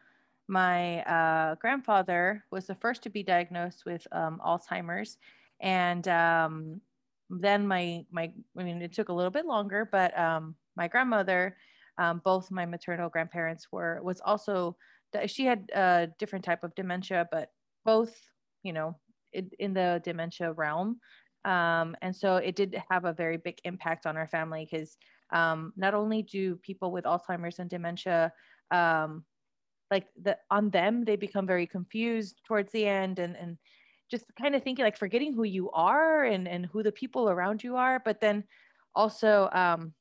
my 0.47 1.01
uh, 1.03 1.55
grandfather 1.55 2.43
was 2.51 2.65
the 2.65 2.75
first 2.75 3.03
to 3.03 3.09
be 3.09 3.23
diagnosed 3.23 3.85
with 3.85 4.05
um, 4.11 4.41
Alzheimer's, 4.45 5.17
and 5.61 6.07
um, 6.07 6.81
then 7.29 7.65
my 7.67 8.05
my 8.11 8.31
I 8.57 8.63
mean 8.63 8.81
it 8.81 8.93
took 8.93 9.09
a 9.09 9.13
little 9.13 9.31
bit 9.31 9.45
longer, 9.45 9.87
but 9.89 10.17
um, 10.19 10.55
my 10.75 10.87
grandmother, 10.87 11.55
um, 11.97 12.21
both 12.25 12.51
my 12.51 12.65
maternal 12.65 13.09
grandparents 13.09 13.67
were 13.71 14.01
was 14.03 14.21
also 14.21 14.75
she 15.25 15.45
had 15.45 15.69
a 15.73 16.07
different 16.19 16.45
type 16.45 16.63
of 16.63 16.75
dementia, 16.75 17.27
but 17.31 17.51
both 17.85 18.13
you 18.63 18.73
know 18.73 18.95
in, 19.33 19.49
in 19.59 19.73
the 19.73 20.01
dementia 20.03 20.51
realm 20.53 20.99
um, 21.45 21.95
and 22.01 22.15
so 22.15 22.35
it 22.37 22.55
did 22.55 22.81
have 22.89 23.05
a 23.05 23.13
very 23.13 23.37
big 23.37 23.59
impact 23.63 24.05
on 24.05 24.17
our 24.17 24.27
family 24.27 24.67
because 24.69 24.97
um, 25.31 25.73
not 25.77 25.93
only 25.93 26.21
do 26.21 26.55
people 26.57 26.91
with 26.91 27.05
Alzheimer's 27.05 27.59
and 27.59 27.69
dementia, 27.69 28.33
um, 28.71 29.23
like 29.89 30.07
the 30.21 30.37
on 30.51 30.69
them, 30.69 31.05
they 31.05 31.15
become 31.15 31.47
very 31.47 31.65
confused 31.65 32.41
towards 32.45 32.71
the 32.71 32.85
end 32.85 33.19
and, 33.19 33.35
and 33.35 33.57
just 34.11 34.25
kind 34.39 34.55
of 34.55 34.63
thinking 34.63 34.83
like 34.83 34.97
forgetting 34.97 35.33
who 35.33 35.43
you 35.43 35.71
are 35.71 36.23
and, 36.23 36.47
and 36.47 36.65
who 36.65 36.83
the 36.83 36.91
people 36.91 37.29
around 37.29 37.63
you 37.63 37.75
are. 37.75 38.01
But 38.03 38.19
then 38.19 38.43
also 38.95 39.49
um, 39.51 39.93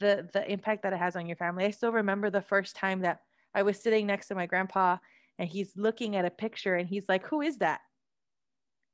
the, 0.00 0.28
the 0.32 0.50
impact 0.50 0.82
that 0.82 0.92
it 0.92 0.98
has 0.98 1.16
on 1.16 1.26
your 1.26 1.36
family. 1.36 1.64
I 1.64 1.70
still 1.70 1.92
remember 1.92 2.30
the 2.30 2.42
first 2.42 2.76
time 2.76 3.00
that 3.02 3.20
I 3.54 3.62
was 3.62 3.80
sitting 3.80 4.06
next 4.06 4.28
to 4.28 4.34
my 4.34 4.46
grandpa 4.46 4.96
and 5.38 5.48
he's 5.48 5.72
looking 5.76 6.16
at 6.16 6.24
a 6.24 6.30
picture 6.30 6.76
and 6.76 6.88
he's 6.88 7.08
like, 7.08 7.26
who 7.26 7.42
is 7.42 7.58
that? 7.58 7.80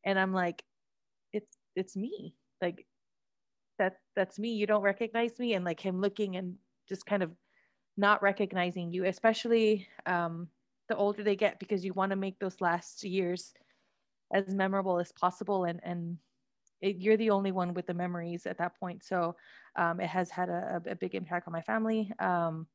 And 0.05 0.19
I'm 0.19 0.33
like, 0.33 0.65
it's 1.77 1.97
me. 1.97 2.35
Like 2.61 2.87
that 3.79 3.97
that's 4.16 4.39
me. 4.39 4.51
You 4.51 4.66
don't 4.66 4.83
recognize 4.83 5.39
me 5.39 5.55
and 5.55 5.64
like 5.64 5.81
him 5.81 6.01
looking 6.01 6.37
and 6.37 6.57
just 6.89 7.07
kind 7.07 7.23
of 7.23 7.31
not 7.97 8.23
recognizing 8.23 8.91
you 8.91 9.05
especially 9.05 9.87
um 10.07 10.49
the 10.89 10.97
older 10.97 11.23
they 11.23 11.37
get 11.37 11.59
because 11.59 11.85
you 11.85 11.93
want 11.93 12.11
to 12.11 12.16
make 12.16 12.39
those 12.39 12.59
last 12.61 13.05
years 13.05 13.53
as 14.33 14.49
memorable 14.55 14.99
as 14.99 15.12
possible 15.12 15.64
and 15.64 15.79
and 15.83 16.16
it, 16.81 16.97
you're 16.97 17.16
the 17.16 17.31
only 17.31 17.53
one 17.53 17.75
with 17.75 17.87
the 17.87 17.95
memories 17.95 18.45
at 18.45 18.59
that 18.59 18.79
point. 18.79 19.05
So 19.05 19.37
um, 19.77 20.01
it 20.01 20.09
has 20.09 20.31
had 20.31 20.49
a, 20.49 20.83
a, 20.87 20.97
big 20.97 21.14
impact 21.14 21.47
on 21.47 21.53
my 21.53 21.62
family. 21.62 22.12
Um, 22.18 22.66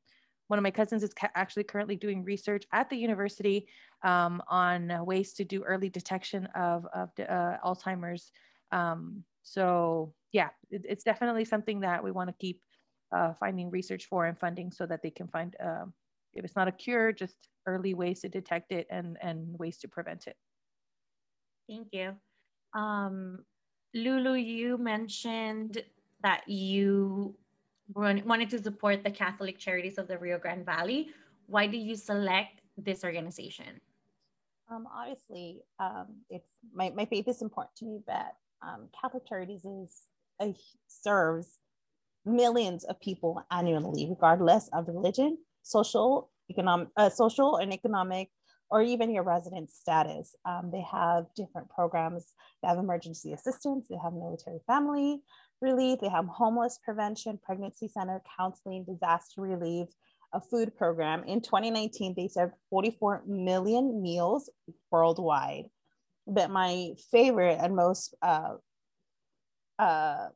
one 0.48 0.58
of 0.58 0.62
my 0.62 0.70
cousins 0.70 1.02
is 1.02 1.12
ca- 1.12 1.30
actually 1.34 1.64
currently 1.64 1.94
doing 1.94 2.24
research 2.24 2.64
at 2.72 2.88
the 2.88 2.96
university 2.96 3.68
um, 4.02 4.42
on 4.48 5.04
ways 5.04 5.34
to 5.34 5.44
do 5.44 5.62
early 5.62 5.90
detection 5.90 6.46
of, 6.54 6.86
of 6.94 7.10
uh, 7.20 7.58
alzheimer's 7.62 8.32
um, 8.72 9.24
so 9.42 10.14
yeah, 10.32 10.50
it, 10.70 10.82
it's 10.88 11.04
definitely 11.04 11.44
something 11.44 11.80
that 11.80 12.02
we 12.02 12.10
want 12.10 12.28
to 12.28 12.34
keep 12.38 12.60
uh, 13.14 13.32
finding 13.40 13.70
research 13.70 14.06
for 14.06 14.26
and 14.26 14.38
funding 14.38 14.70
so 14.70 14.86
that 14.86 15.02
they 15.02 15.10
can 15.10 15.28
find, 15.28 15.56
um, 15.64 15.92
if 16.34 16.44
it's 16.44 16.56
not 16.56 16.68
a 16.68 16.72
cure, 16.72 17.12
just 17.12 17.36
early 17.66 17.94
ways 17.94 18.20
to 18.20 18.28
detect 18.28 18.72
it 18.72 18.86
and, 18.90 19.16
and 19.22 19.58
ways 19.58 19.78
to 19.78 19.88
prevent 19.88 20.26
it. 20.26 20.36
Thank 21.68 21.88
you. 21.92 22.14
Um, 22.74 23.44
Lulu, 23.94 24.34
you 24.34 24.76
mentioned 24.78 25.82
that 26.22 26.46
you 26.46 27.34
wanted 27.94 28.50
to 28.50 28.62
support 28.62 29.02
the 29.02 29.10
Catholic 29.10 29.58
Charities 29.58 29.96
of 29.96 30.08
the 30.08 30.18
Rio 30.18 30.38
Grande 30.38 30.66
Valley. 30.66 31.08
Why 31.46 31.66
did 31.66 31.78
you 31.78 31.96
select 31.96 32.60
this 32.76 33.04
organization? 33.04 33.80
Um, 34.70 34.86
obviously, 34.94 35.62
um, 35.80 36.06
it's 36.28 36.50
my, 36.74 36.90
my 36.90 37.06
faith 37.06 37.26
is 37.28 37.40
important 37.40 37.74
to 37.76 37.86
me, 37.86 38.00
but 38.06 38.34
um, 38.62 38.88
Catholic 39.00 39.26
Charities 39.26 39.64
is 39.64 40.02
a, 40.40 40.54
serves 40.86 41.58
millions 42.24 42.84
of 42.84 43.00
people 43.00 43.42
annually, 43.50 44.06
regardless 44.08 44.68
of 44.72 44.88
religion, 44.88 45.38
social, 45.62 46.30
economic, 46.50 46.88
uh, 46.96 47.10
social 47.10 47.56
and 47.56 47.72
economic, 47.72 48.30
or 48.70 48.82
even 48.82 49.10
your 49.10 49.22
resident 49.22 49.70
status. 49.70 50.34
Um, 50.44 50.70
they 50.72 50.84
have 50.90 51.26
different 51.34 51.70
programs. 51.70 52.34
They 52.62 52.68
have 52.68 52.78
emergency 52.78 53.32
assistance. 53.32 53.86
They 53.88 53.96
have 54.02 54.12
military 54.12 54.60
family. 54.66 55.22
relief. 55.60 55.98
They 56.00 56.08
have 56.08 56.26
homeless 56.26 56.78
prevention, 56.84 57.40
pregnancy 57.42 57.88
center, 57.88 58.22
counseling, 58.38 58.84
disaster 58.84 59.40
relief, 59.40 59.88
a 60.32 60.40
food 60.40 60.76
program. 60.76 61.24
In 61.24 61.40
2019, 61.40 62.14
they 62.16 62.28
served 62.28 62.54
44 62.70 63.24
million 63.26 64.00
meals 64.00 64.50
worldwide. 64.90 65.64
But 66.28 66.50
my 66.50 66.92
favorite 67.10 67.58
and 67.60 67.74
most 67.74 68.14
uh, 68.22 68.56
uh, 69.78 70.28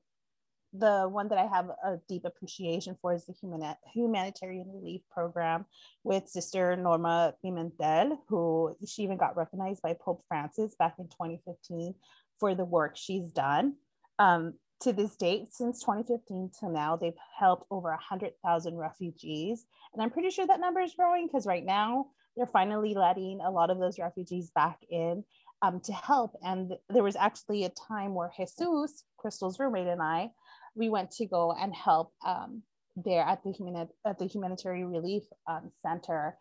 the 0.73 1.07
one 1.09 1.29
that 1.29 1.39
I 1.39 1.47
have 1.47 1.69
a 1.85 1.99
deep 2.09 2.25
appreciation 2.25 2.97
for 3.01 3.13
is 3.13 3.27
the 3.27 3.35
human, 3.35 3.75
humanitarian 3.93 4.73
relief 4.73 5.03
program 5.11 5.67
with 6.03 6.29
Sister 6.29 6.77
Norma 6.77 7.35
Pimentel, 7.45 8.19
who 8.29 8.75
she 8.87 9.03
even 9.03 9.19
got 9.19 9.37
recognized 9.37 9.83
by 9.83 9.95
Pope 10.01 10.23
Francis 10.29 10.75
back 10.79 10.95
in 10.99 11.09
2015 11.09 11.95
for 12.41 12.55
the 12.55 12.65
work 12.65 12.97
she's 12.97 13.31
done. 13.31 13.75
Um, 14.19 14.55
to 14.81 14.93
this 14.93 15.15
date, 15.15 15.53
since 15.53 15.81
2015 15.81 16.51
to 16.61 16.71
now, 16.71 16.97
they've 16.97 17.13
helped 17.39 17.67
over 17.71 17.91
100,000 17.91 18.77
refugees. 18.77 19.65
And 19.93 20.03
I'm 20.03 20.11
pretty 20.11 20.31
sure 20.31 20.47
that 20.47 20.59
number 20.59 20.81
is 20.81 20.95
growing 20.95 21.27
because 21.27 21.47
right 21.47 21.65
now 21.65 22.07
they're 22.37 22.47
finally 22.47 22.95
letting 22.95 23.41
a 23.41 23.51
lot 23.51 23.71
of 23.71 23.79
those 23.79 23.99
refugees 23.99 24.51
back 24.51 24.79
in 24.89 25.23
um, 25.63 25.81
to 25.81 25.93
help. 25.93 26.33
And 26.43 26.75
there 26.91 27.05
was 27.05 27.17
actually 27.17 27.65
a 27.65 27.71
time 27.89 28.15
where 28.15 28.31
Jesus, 28.37 29.05
Krystal's 29.25 29.59
roommate, 29.59 29.87
and 29.87 30.03
I, 30.03 30.31
we 30.75 30.91
went 30.91 31.13
to 31.13 31.27
go 31.27 31.53
and 31.53 31.75
help 31.75 32.13
um, 32.27 32.63
there 32.97 33.23
at 33.23 33.43
the, 33.45 33.53
humani- 33.53 33.89
at 34.07 34.19
the 34.19 34.27
humanitarian 34.27 34.89
relief 34.89 35.23
um, 35.47 35.71
center. 35.81 36.37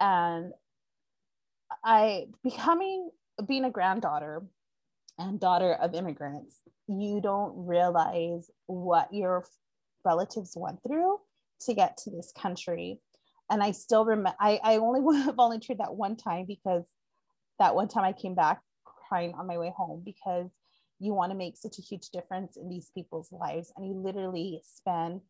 And 0.00 0.52
I 1.84 2.26
becoming 2.42 3.10
being 3.46 3.64
a 3.64 3.70
granddaughter 3.70 4.42
and 5.18 5.38
daughter 5.38 5.74
of 5.74 5.94
immigrants, 5.94 6.56
you 6.88 7.20
don't 7.20 7.66
realize 7.66 8.50
what 8.66 9.12
your 9.12 9.44
relatives 10.04 10.52
went 10.56 10.82
through 10.82 11.18
to 11.62 11.74
get 11.74 11.96
to 11.98 12.10
this 12.10 12.32
country. 12.36 13.00
And 13.50 13.62
I 13.62 13.72
still 13.72 14.04
remember, 14.04 14.34
I, 14.40 14.60
I 14.62 14.76
only 14.76 15.00
volunteered 15.32 15.78
that 15.78 15.94
one 15.94 16.16
time 16.16 16.46
because 16.46 16.84
that 17.58 17.74
one 17.74 17.88
time 17.88 18.04
I 18.04 18.12
came 18.12 18.34
back 18.34 18.60
crying 19.08 19.34
on 19.34 19.46
my 19.46 19.58
way 19.58 19.72
home 19.76 20.02
because 20.04 20.50
you 20.98 21.14
want 21.14 21.30
to 21.32 21.38
make 21.38 21.56
such 21.56 21.78
a 21.78 21.82
huge 21.82 22.10
difference 22.10 22.56
in 22.56 22.68
these 22.68 22.90
people's 22.94 23.30
lives. 23.32 23.72
And 23.76 23.86
you 23.86 23.94
literally 23.94 24.60
spend 24.64 25.20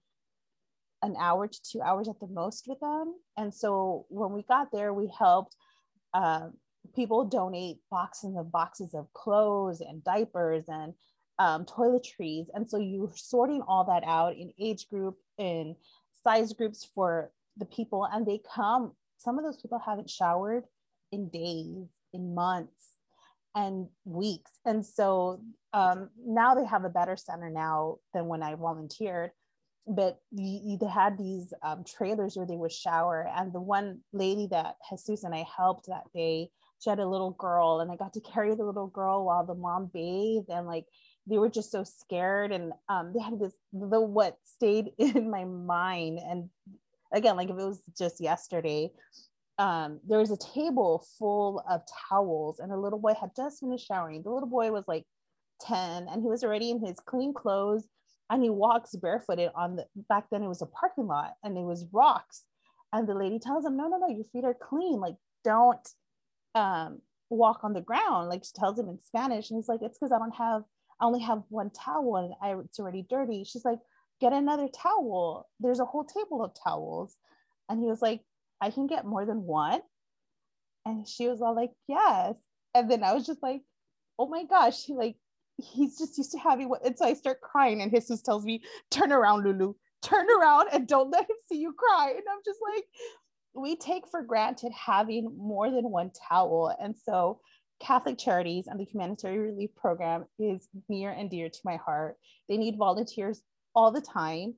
an 1.02 1.14
hour 1.18 1.46
to 1.46 1.58
two 1.62 1.80
hours 1.82 2.08
at 2.08 2.18
the 2.20 2.26
most 2.26 2.66
with 2.66 2.80
them. 2.80 3.14
And 3.36 3.54
so 3.54 4.06
when 4.08 4.32
we 4.32 4.42
got 4.42 4.72
there 4.72 4.92
we 4.92 5.12
helped 5.16 5.54
uh, 6.14 6.48
people 6.94 7.24
donate 7.24 7.78
boxes 7.90 8.34
and 8.34 8.50
boxes 8.50 8.94
of 8.94 9.12
clothes 9.12 9.80
and 9.80 10.02
diapers 10.02 10.64
and 10.68 10.94
um, 11.38 11.64
toiletries. 11.64 12.46
And 12.54 12.68
so 12.68 12.78
you're 12.78 13.12
sorting 13.14 13.62
all 13.68 13.84
that 13.84 14.02
out 14.04 14.36
in 14.36 14.52
age 14.58 14.88
group 14.88 15.16
in 15.36 15.76
size 16.24 16.52
groups 16.52 16.88
for 16.94 17.30
the 17.56 17.66
people. 17.66 18.08
And 18.10 18.26
they 18.26 18.40
come 18.54 18.92
some 19.18 19.38
of 19.38 19.44
those 19.44 19.60
people 19.60 19.80
haven't 19.84 20.10
showered 20.10 20.64
in 21.12 21.28
days 21.28 21.88
in 22.12 22.34
months 22.34 22.98
and 23.54 23.88
weeks. 24.04 24.52
And 24.64 24.84
so 24.84 25.40
um, 25.72 26.10
now 26.24 26.54
they 26.54 26.64
have 26.64 26.84
a 26.84 26.90
better 26.90 27.16
center 27.16 27.50
now 27.50 27.96
than 28.14 28.26
when 28.26 28.42
I 28.42 28.54
volunteered. 28.54 29.30
But 29.86 30.20
you, 30.30 30.76
they 30.78 30.86
had 30.86 31.16
these 31.16 31.52
um, 31.62 31.82
trailers 31.82 32.36
where 32.36 32.46
they 32.46 32.56
would 32.56 32.72
shower. 32.72 33.26
And 33.34 33.52
the 33.52 33.60
one 33.60 34.00
lady 34.12 34.46
that 34.50 34.76
Jesus 34.90 35.24
and 35.24 35.34
I 35.34 35.46
helped 35.56 35.86
that 35.86 36.12
day, 36.14 36.50
she 36.80 36.90
had 36.90 36.98
a 36.98 37.08
little 37.08 37.30
girl, 37.32 37.80
and 37.80 37.90
I 37.90 37.96
got 37.96 38.12
to 38.12 38.20
carry 38.20 38.54
the 38.54 38.64
little 38.64 38.86
girl 38.86 39.24
while 39.24 39.46
the 39.46 39.54
mom 39.54 39.90
bathed. 39.92 40.50
And 40.50 40.66
like 40.66 40.84
they 41.26 41.38
were 41.38 41.48
just 41.48 41.72
so 41.72 41.84
scared. 41.84 42.52
And 42.52 42.72
um, 42.90 43.12
they 43.14 43.20
had 43.20 43.40
this, 43.40 43.54
the 43.72 44.00
what 44.00 44.36
stayed 44.44 44.90
in 44.98 45.30
my 45.30 45.44
mind. 45.44 46.18
And 46.18 46.50
again, 47.12 47.36
like 47.36 47.48
if 47.48 47.58
it 47.58 47.64
was 47.64 47.80
just 47.98 48.20
yesterday, 48.20 48.90
um, 49.58 50.00
there 50.06 50.18
was 50.18 50.30
a 50.30 50.36
table 50.36 51.04
full 51.18 51.62
of 51.68 51.82
towels, 52.08 52.60
and 52.60 52.72
a 52.72 52.78
little 52.78 52.98
boy 52.98 53.14
had 53.20 53.30
just 53.36 53.60
finished 53.60 53.86
showering. 53.86 54.22
The 54.22 54.30
little 54.30 54.48
boy 54.48 54.70
was 54.70 54.84
like 54.86 55.04
10, 55.62 56.06
and 56.08 56.22
he 56.22 56.28
was 56.28 56.44
already 56.44 56.70
in 56.70 56.84
his 56.84 57.00
clean 57.00 57.34
clothes, 57.34 57.88
and 58.30 58.42
he 58.42 58.50
walks 58.50 58.94
barefooted 58.94 59.50
on 59.54 59.76
the 59.76 59.86
back 60.08 60.26
then 60.30 60.42
it 60.42 60.48
was 60.48 60.62
a 60.62 60.66
parking 60.66 61.06
lot 61.06 61.34
and 61.42 61.56
it 61.56 61.62
was 61.62 61.86
rocks. 61.92 62.44
And 62.92 63.08
the 63.08 63.14
lady 63.14 63.38
tells 63.38 63.64
him, 63.64 63.76
No, 63.76 63.88
no, 63.88 63.98
no, 63.98 64.08
your 64.08 64.24
feet 64.24 64.44
are 64.44 64.54
clean. 64.54 65.00
Like, 65.00 65.16
don't 65.44 65.88
um, 66.54 67.00
walk 67.30 67.60
on 67.62 67.72
the 67.72 67.80
ground. 67.80 68.28
Like, 68.28 68.44
she 68.44 68.52
tells 68.54 68.78
him 68.78 68.88
in 68.88 68.98
Spanish, 69.00 69.50
and 69.50 69.58
he's 69.58 69.68
like, 69.68 69.80
It's 69.82 69.98
because 69.98 70.12
I 70.12 70.18
don't 70.18 70.34
have, 70.34 70.62
I 71.00 71.04
only 71.04 71.20
have 71.20 71.42
one 71.48 71.70
towel 71.70 72.16
and 72.16 72.34
I, 72.42 72.58
it's 72.60 72.78
already 72.78 73.04
dirty. 73.08 73.44
She's 73.44 73.64
like, 73.64 73.78
Get 74.20 74.32
another 74.32 74.68
towel. 74.68 75.48
There's 75.60 75.80
a 75.80 75.84
whole 75.84 76.04
table 76.04 76.44
of 76.44 76.52
towels. 76.62 77.16
And 77.68 77.80
he 77.80 77.86
was 77.86 78.02
like, 78.02 78.20
I 78.60 78.70
can 78.70 78.86
get 78.86 79.04
more 79.04 79.24
than 79.24 79.42
one? 79.42 79.80
And 80.84 81.06
she 81.06 81.28
was 81.28 81.42
all 81.42 81.54
like, 81.54 81.70
yes. 81.86 82.36
And 82.74 82.90
then 82.90 83.02
I 83.04 83.12
was 83.12 83.26
just 83.26 83.42
like, 83.42 83.62
oh 84.18 84.28
my 84.28 84.44
gosh, 84.44 84.88
like 84.88 85.16
he's 85.56 85.98
just 85.98 86.16
used 86.18 86.32
to 86.32 86.38
having 86.38 86.68
what. 86.68 86.84
And 86.84 86.96
so 86.96 87.04
I 87.04 87.14
start 87.14 87.40
crying, 87.40 87.82
and 87.82 87.92
Jesus 87.92 88.22
tells 88.22 88.44
me, 88.44 88.62
turn 88.90 89.12
around, 89.12 89.44
Lulu, 89.44 89.74
turn 90.02 90.26
around 90.30 90.68
and 90.72 90.86
don't 90.86 91.10
let 91.10 91.22
him 91.22 91.36
see 91.50 91.58
you 91.58 91.72
cry. 91.72 92.10
And 92.10 92.22
I'm 92.30 92.40
just 92.44 92.60
like, 92.74 92.84
we 93.54 93.76
take 93.76 94.08
for 94.08 94.22
granted 94.22 94.72
having 94.72 95.36
more 95.36 95.70
than 95.70 95.90
one 95.90 96.10
towel. 96.28 96.74
And 96.80 96.94
so 96.96 97.40
Catholic 97.80 98.18
Charities 98.18 98.66
and 98.66 98.78
the 98.78 98.84
Humanitarian 98.84 99.42
Relief 99.42 99.70
Program 99.76 100.24
is 100.38 100.68
near 100.88 101.10
and 101.10 101.30
dear 101.30 101.48
to 101.48 101.60
my 101.64 101.76
heart. 101.76 102.16
They 102.48 102.56
need 102.56 102.76
volunteers 102.76 103.40
all 103.74 103.90
the 103.90 104.00
time 104.00 104.54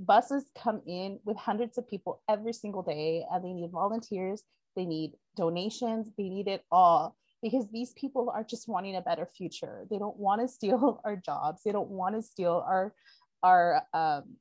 buses 0.00 0.44
come 0.56 0.82
in 0.86 1.18
with 1.24 1.36
hundreds 1.36 1.78
of 1.78 1.88
people 1.88 2.22
every 2.28 2.52
single 2.52 2.82
day 2.82 3.24
and 3.30 3.44
they 3.44 3.52
need 3.52 3.70
volunteers 3.70 4.42
they 4.76 4.84
need 4.84 5.12
donations 5.36 6.10
they 6.18 6.28
need 6.28 6.48
it 6.48 6.64
all 6.70 7.16
because 7.42 7.66
these 7.70 7.92
people 7.94 8.30
are 8.30 8.44
just 8.44 8.68
wanting 8.68 8.96
a 8.96 9.00
better 9.00 9.26
future. 9.26 9.86
They 9.90 9.98
don't 9.98 10.16
want 10.18 10.40
to 10.40 10.48
steal 10.48 11.00
our 11.04 11.16
jobs 11.16 11.62
they 11.64 11.72
don't 11.72 11.90
want 11.90 12.14
to 12.14 12.22
steal 12.22 12.64
our 12.66 12.94
our 13.42 13.82
um 13.94 14.36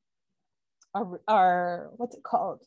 our, 0.95 1.21
our 1.27 1.91
what's 1.97 2.15
it 2.15 2.23
called? 2.23 2.63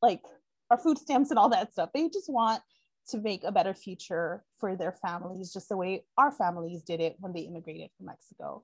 Like 0.00 0.22
our 0.70 0.78
food 0.78 0.98
stamps 0.98 1.30
and 1.30 1.38
all 1.38 1.50
that 1.50 1.72
stuff. 1.72 1.90
They 1.92 2.08
just 2.08 2.30
want 2.30 2.62
to 3.08 3.18
make 3.18 3.44
a 3.44 3.52
better 3.52 3.74
future 3.74 4.42
for 4.58 4.76
their 4.76 4.92
families 4.92 5.52
just 5.52 5.68
the 5.68 5.76
way 5.76 6.04
our 6.16 6.32
families 6.32 6.82
did 6.82 7.00
it 7.00 7.16
when 7.20 7.34
they 7.34 7.40
immigrated 7.40 7.90
from 7.98 8.06
mexico 8.06 8.62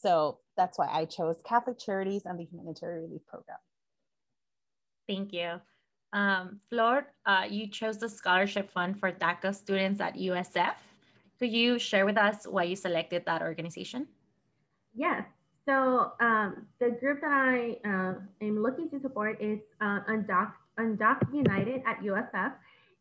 so 0.00 0.38
that's 0.56 0.78
why 0.78 0.88
I 0.90 1.04
chose 1.04 1.36
Catholic 1.44 1.78
Charities 1.78 2.22
and 2.24 2.38
the 2.38 2.44
Humanitarian 2.44 3.04
Relief 3.04 3.22
Program. 3.26 3.58
Thank 5.08 5.32
you. 5.32 5.60
Um, 6.12 6.60
Flor, 6.68 7.06
uh, 7.26 7.44
you 7.48 7.68
chose 7.68 7.98
the 7.98 8.08
scholarship 8.08 8.70
fund 8.70 8.98
for 8.98 9.12
DACA 9.12 9.54
students 9.54 10.00
at 10.00 10.16
USF. 10.16 10.74
Could 11.38 11.52
you 11.52 11.78
share 11.78 12.04
with 12.04 12.18
us 12.18 12.46
why 12.46 12.64
you 12.64 12.76
selected 12.76 13.24
that 13.26 13.42
organization? 13.42 14.06
Yes. 14.94 15.22
So 15.66 16.12
um, 16.20 16.66
the 16.80 16.90
group 17.00 17.20
that 17.20 17.32
I 17.32 17.76
uh, 17.88 18.14
am 18.40 18.62
looking 18.62 18.90
to 18.90 19.00
support 19.00 19.40
is 19.40 19.60
uh, 19.80 20.00
Undoc, 20.08 20.52
Undoc 20.78 21.32
United 21.32 21.82
at 21.86 22.00
USF. 22.00 22.52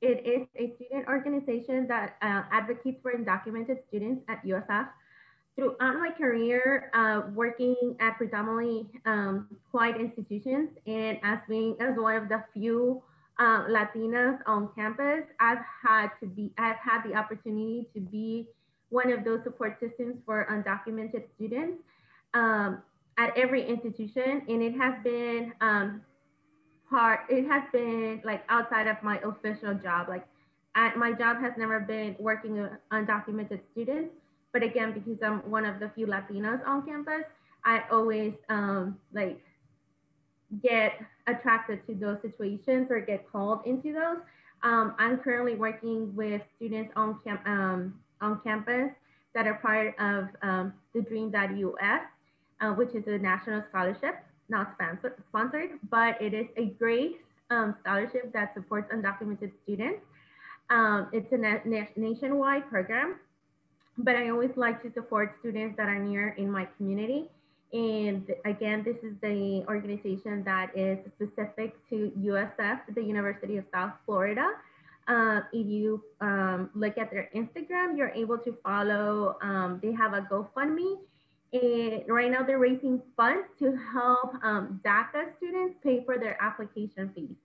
It 0.02 0.26
is 0.26 0.47
a 0.56 0.76
student 0.76 1.08
organization 1.08 1.88
that 1.88 2.16
uh, 2.22 2.43
advocates 2.52 3.00
for 3.02 3.12
undocumented 3.12 3.80
students 3.88 4.24
at 4.30 4.45
USF 4.45 4.88
throughout 5.60 5.99
my 5.99 6.12
career, 6.18 6.89
uh, 6.93 7.30
working 7.34 7.76
at 7.99 8.18
predominantly 8.18 8.88
um, 9.05 9.47
white 9.72 9.99
institutions 9.99 10.70
and 10.88 11.20
as 11.22 11.39
being 11.49 11.76
as 11.82 11.97
one 11.97 12.16
of 12.16 12.30
the 12.30 12.41
few 12.53 13.03
uh, 13.39 13.66
Latinas 13.68 14.39
on 14.45 14.70
campus, 14.74 15.24
I've 15.39 15.60
had 15.86 16.12
to 16.22 16.28
be, 16.28 16.53
I've 16.57 16.78
had 16.78 17.03
the 17.03 17.16
opportunity 17.16 17.88
to 17.93 17.99
be 17.99 18.47
one 18.89 19.12
of 19.12 19.26
those 19.26 19.43
support 19.43 19.78
systems 19.82 20.16
for 20.26 20.47
undocumented 20.49 21.24
students 21.36 21.84
um, 22.34 22.82
at 23.18 23.38
every 23.38 23.66
institution. 23.68 24.43
And 24.47 24.64
it 24.64 24.78
has 24.78 24.93
been 25.03 25.53
um, 25.60 26.01
part, 26.89 27.22
it 27.30 27.45
has 27.47 27.64
been 27.74 28.22
like 28.24 28.43
outside 28.47 28.88
of 28.88 28.95
my 29.03 29.20
official 29.20 29.74
job. 29.74 30.07
Like 30.07 30.26
I, 30.76 30.95
my 30.95 31.12
job 31.12 31.41
has 31.41 31.51
never 31.57 31.82
been 31.82 32.16
working 32.18 32.62
with 32.62 32.72
undocumented 32.93 33.60
students 33.74 34.12
but 34.52 34.64
again, 34.64 34.93
because 34.93 35.22
I'm 35.24 35.39
one 35.50 35.66
of 35.66 35.80
the 35.80 35.89
few 35.95 36.08
Latinos 36.08 36.66
on 36.68 36.86
campus, 36.86 37.24
I 37.66 37.84
always 37.91 38.34
um, 38.50 38.97
like 39.14 39.41
get 40.64 40.93
attracted 41.28 41.86
to 41.88 41.93
those 41.93 42.18
situations 42.22 42.88
or 42.89 43.00
get 43.00 43.30
called 43.32 43.62
into 43.66 43.93
those. 43.93 44.18
Um, 44.64 44.95
I'm 44.97 45.18
currently 45.20 45.56
working 45.56 46.16
with 46.16 46.41
students 46.56 46.91
on, 46.95 47.20
camp, 47.24 47.41
um, 47.45 48.00
on 48.22 48.41
campus 48.43 48.91
that 49.36 49.47
are 49.47 49.56
part 49.56 49.95
of 50.00 50.28
um, 50.41 50.74
the 50.93 51.02
Dream.us, 51.02 52.02
uh, 52.62 52.72
which 52.72 52.95
is 52.95 53.04
a 53.08 53.18
national 53.18 53.64
scholarship, 53.70 54.16
not 54.50 54.76
sponsored, 55.30 55.80
but 55.89 56.20
it 56.22 56.34
is 56.34 56.47
a 56.58 56.66
great 56.80 57.22
um, 57.52 57.76
scholarship 57.82 58.34
that 58.34 58.54
supports 58.54 58.91
undocumented 58.91 59.52
students. 59.64 60.02
Um, 60.70 61.08
it's 61.14 61.32
a 61.32 61.38
na 61.38 61.58
nationwide 61.95 62.70
program 62.70 63.16
but 64.00 64.16
I 64.16 64.30
always 64.30 64.52
like 64.56 64.82
to 64.84 64.91
support 64.93 65.36
students 65.39 65.76
that 65.78 65.89
are 65.89 66.00
near 66.00 66.30
in 66.30 66.50
my 66.50 66.68
community. 66.78 67.26
And 67.74 68.26
again, 68.45 68.84
this 68.84 68.95
is 69.04 69.14
the 69.22 69.64
organization 69.68 70.43
that 70.45 70.72
is 70.76 70.97
specific 71.16 71.76
to 71.89 72.12
USF, 72.18 72.80
the 72.95 73.04
University 73.04 73.58
of 73.58 73.66
South 73.74 73.91
Florida. 74.06 74.47
Uh, 75.08 75.41
if 75.52 75.68
you 75.68 76.02
um, 76.22 76.70
look 76.74 76.97
at 76.97 77.12
their 77.12 77.30
Instagram, 77.36 77.97
you're 77.97 78.10
able 78.16 78.38
to 78.38 78.56
follow, 78.64 79.38
um, 79.41 79.80
they 79.84 79.91
have 79.91 80.14
a 80.14 80.22
GoFundMe. 80.22 80.97
And 81.52 82.04
right 82.08 82.32
now 82.32 82.43
they're 82.43 82.60
raising 82.60 83.02
funds 83.18 83.47
to 83.60 83.76
help 83.91 84.34
um, 84.43 84.80
DACA 84.86 85.36
students 85.38 85.76
pay 85.84 86.04
for 86.06 86.18
their 86.18 86.41
application 86.41 87.12
fees. 87.14 87.36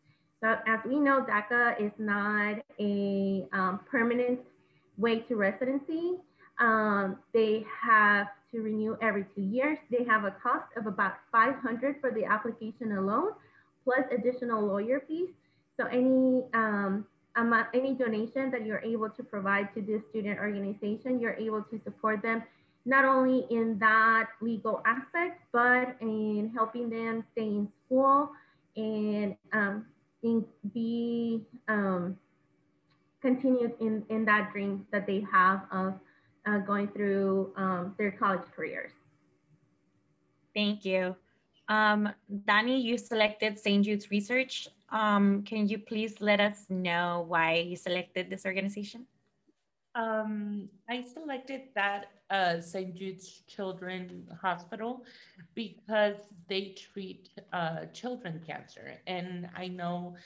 So 0.43 0.57
as 0.67 0.79
we 0.87 1.01
know, 1.01 1.25
DACA 1.25 1.81
is 1.81 1.93
not 1.99 2.63
a 2.79 3.47
um, 3.53 3.81
permanent 3.91 4.41
way 4.97 5.21
to 5.21 5.37
residency. 5.37 6.19
Um, 6.59 7.19
they 7.33 7.65
have 7.83 8.29
to 8.53 8.61
renew 8.61 8.97
every 9.03 9.25
two 9.35 9.43
years. 9.43 9.79
They 9.91 10.05
have 10.05 10.25
a 10.25 10.31
cost 10.31 10.67
of 10.77 10.87
about 10.87 11.15
500 11.33 11.97
for 12.01 12.13
the 12.13 12.25
application 12.25 12.93
alone, 12.97 13.33
plus 13.83 14.05
additional 14.13 14.65
lawyer 14.65 15.03
fees. 15.07 15.31
So 15.79 15.87
any 15.87 16.45
um, 16.55 17.05
amount, 17.37 17.69
any 17.75 17.95
donation 17.95 18.51
that 18.53 18.65
you're 18.65 18.81
able 18.81 19.11
to 19.11 19.23
provide 19.23 19.75
to 19.75 19.83
this 19.83 20.03
student 20.11 20.39
organization, 20.39 21.21
you're 21.21 21.35
able 21.35 21.63
to 21.63 21.81
support 21.85 22.23
them 22.23 22.43
not 22.87 23.05
only 23.05 23.47
in 23.51 23.79
that 23.79 24.29
legal 24.41 24.83
aspect, 24.85 25.41
but 25.53 25.97
in 26.01 26.53
helping 26.55 26.91
them 26.91 27.25
stay 27.33 27.47
in 27.47 27.69
school 27.87 28.31
and 28.77 29.37
um, 29.53 29.87
in, 30.23 30.45
be 30.73 31.43
um, 31.69 32.17
continued 33.23 33.73
in, 33.81 34.05
in 34.11 34.25
that 34.27 34.53
dream 34.53 34.87
that 34.93 35.07
they 35.07 35.25
have 35.33 35.63
of 35.73 35.95
uh, 36.47 36.59
going 36.59 36.89
through 36.89 37.53
um, 37.57 37.95
their 37.99 38.11
college 38.11 38.47
careers. 38.55 38.93
Thank 40.55 40.85
you. 40.85 41.17
Um, 41.69 42.11
Danny, 42.47 42.81
you 42.81 42.99
selected 42.99 43.59
St. 43.59 43.85
Jude's 43.85 44.11
Research. 44.11 44.69
Um, 44.91 45.43
can 45.43 45.67
you 45.67 45.79
please 45.79 46.21
let 46.21 46.41
us 46.41 46.67
know 46.69 47.25
why 47.27 47.55
you 47.57 47.77
selected 47.77 48.31
this 48.31 48.45
organization? 48.45 49.07
Um, 49.95 50.69
I 50.89 51.03
selected 51.03 51.63
that 51.75 52.07
uh, 52.31 52.61
St. 52.61 52.95
Jude's 52.95 53.43
Children 53.47 54.29
Hospital 54.41 55.05
because 55.55 56.17
they 56.49 56.75
treat 56.93 57.31
uh, 57.53 57.87
children 57.93 58.41
cancer. 58.47 58.95
And 59.07 59.49
I 59.57 59.69
know 59.69 60.17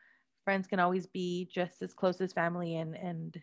friends 0.44 0.66
can 0.66 0.80
always 0.80 1.06
be 1.06 1.48
just 1.52 1.82
as 1.82 1.94
close 1.94 2.20
as 2.20 2.32
family 2.32 2.76
and 2.76 2.94
and 2.96 3.40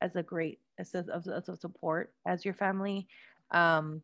as 0.00 0.16
a 0.16 0.22
great 0.22 0.60
as 0.78 0.94
a, 0.94 1.04
as 1.14 1.48
a 1.48 1.56
support 1.56 2.12
as 2.26 2.44
your 2.44 2.54
family. 2.54 3.06
Um, 3.50 4.02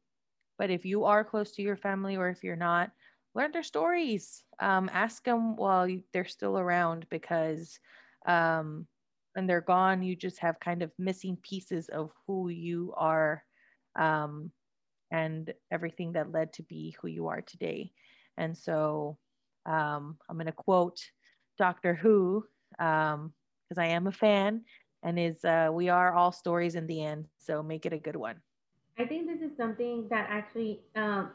but 0.59 0.71
if 0.71 0.85
you 0.85 1.05
are 1.05 1.25
close 1.25 1.53
to 1.53 1.63
your 1.63 1.77
family 1.77 2.17
or 2.17 2.29
if 2.29 2.43
you're 2.43 2.57
not 2.57 2.91
learn 3.37 3.53
their 3.53 3.63
stories. 3.63 4.43
Um, 4.61 4.91
ask 4.93 5.23
them 5.23 5.57
while 5.57 5.87
they're 6.13 6.25
still 6.25 6.59
around 6.59 7.07
because 7.11 7.79
um, 8.27 8.87
when 9.35 9.47
they're 9.47 9.61
gone 9.61 10.03
you 10.03 10.17
just 10.17 10.39
have 10.39 10.59
kind 10.59 10.83
of 10.83 10.91
missing 10.99 11.37
pieces 11.43 11.91
of 11.91 12.11
who 12.27 12.49
you 12.49 12.95
are 12.97 13.45
um, 13.95 14.51
and 15.13 15.53
everything 15.71 16.13
that 16.13 16.33
led 16.33 16.55
to 16.55 16.63
be 16.63 16.97
who 17.01 17.09
you 17.09 17.29
are 17.29 17.43
today. 17.43 17.93
And 18.39 18.57
so 18.57 19.19
um, 19.67 20.17
i'm 20.29 20.37
going 20.37 20.47
to 20.47 20.53
quote 20.53 21.01
Doctor 21.59 21.95
Who 21.95 22.45
because 22.71 23.15
um, 23.15 23.33
I 23.79 23.87
am 23.87 24.07
a 24.07 24.13
fan, 24.13 24.63
and 25.03 25.19
is 25.19 25.45
uh, 25.45 25.71
we 25.73 25.89
are 25.89 26.13
all 26.15 26.33
stories 26.33 26.75
in 26.75 26.87
the 26.87 27.03
end. 27.03 27.27
So 27.39 27.63
make 27.63 27.87
it 27.87 27.93
a 27.93 27.99
good 27.99 28.17
one. 28.17 28.37
I 28.99 29.05
think 29.05 29.27
this 29.27 29.41
is 29.41 29.57
something 29.57 30.07
that 30.09 30.27
actually, 30.31 30.81
um, 30.95 31.31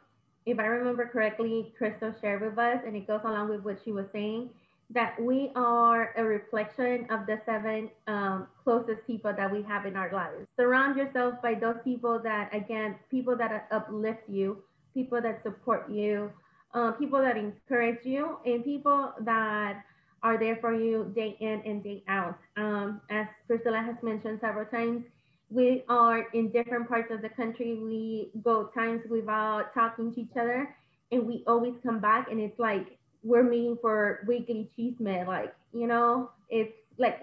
if 0.45 0.59
I 0.59 0.65
remember 0.65 1.05
correctly, 1.05 1.73
Krystal 1.79 2.19
shared 2.19 2.41
with 2.41 2.57
us, 2.57 2.79
and 2.85 2.95
it 2.95 3.07
goes 3.07 3.21
along 3.23 3.49
with 3.49 3.63
what 3.63 3.79
she 3.83 3.91
was 3.91 4.05
saying 4.11 4.49
that 4.93 5.19
we 5.21 5.51
are 5.55 6.13
a 6.17 6.23
reflection 6.23 7.07
of 7.09 7.25
the 7.25 7.39
seven 7.45 7.89
um, 8.07 8.47
closest 8.63 9.05
people 9.07 9.33
that 9.33 9.49
we 9.51 9.61
have 9.61 9.85
in 9.85 9.95
our 9.95 10.11
lives. 10.11 10.45
Surround 10.59 10.97
yourself 10.97 11.35
by 11.41 11.53
those 11.53 11.77
people 11.83 12.19
that, 12.21 12.53
again, 12.53 12.95
people 13.09 13.37
that 13.37 13.67
uplift 13.71 14.27
you, 14.27 14.61
people 14.93 15.21
that 15.21 15.41
support 15.43 15.89
you, 15.89 16.29
uh, 16.73 16.91
people 16.91 17.21
that 17.21 17.37
encourage 17.37 18.03
you, 18.05 18.37
and 18.45 18.65
people 18.65 19.13
that 19.21 19.83
are 20.23 20.37
there 20.37 20.57
for 20.57 20.73
you 20.73 21.11
day 21.15 21.35
in 21.39 21.61
and 21.65 21.83
day 21.83 22.03
out. 22.07 22.37
Um, 22.57 23.01
as 23.09 23.27
Priscilla 23.47 23.79
has 23.79 23.95
mentioned 24.03 24.39
several 24.41 24.65
times, 24.65 25.03
we 25.49 25.83
are 25.89 26.27
in 26.33 26.49
different 26.49 26.87
parts 26.87 27.11
of 27.11 27.21
the 27.21 27.29
country. 27.29 27.75
We 27.75 28.31
go 28.43 28.69
times 28.73 29.01
without 29.09 29.73
talking 29.73 30.13
to 30.13 30.21
each 30.21 30.37
other, 30.39 30.73
and 31.11 31.25
we 31.27 31.43
always 31.47 31.73
come 31.83 31.99
back, 31.99 32.31
and 32.31 32.39
it's 32.39 32.57
like 32.57 32.97
we're 33.23 33.43
meeting 33.43 33.77
for 33.81 34.23
weekly 34.27 34.69
cheese. 34.75 34.95
Like 34.99 35.53
you 35.73 35.87
know, 35.87 36.29
it's 36.49 36.73
like 36.97 37.19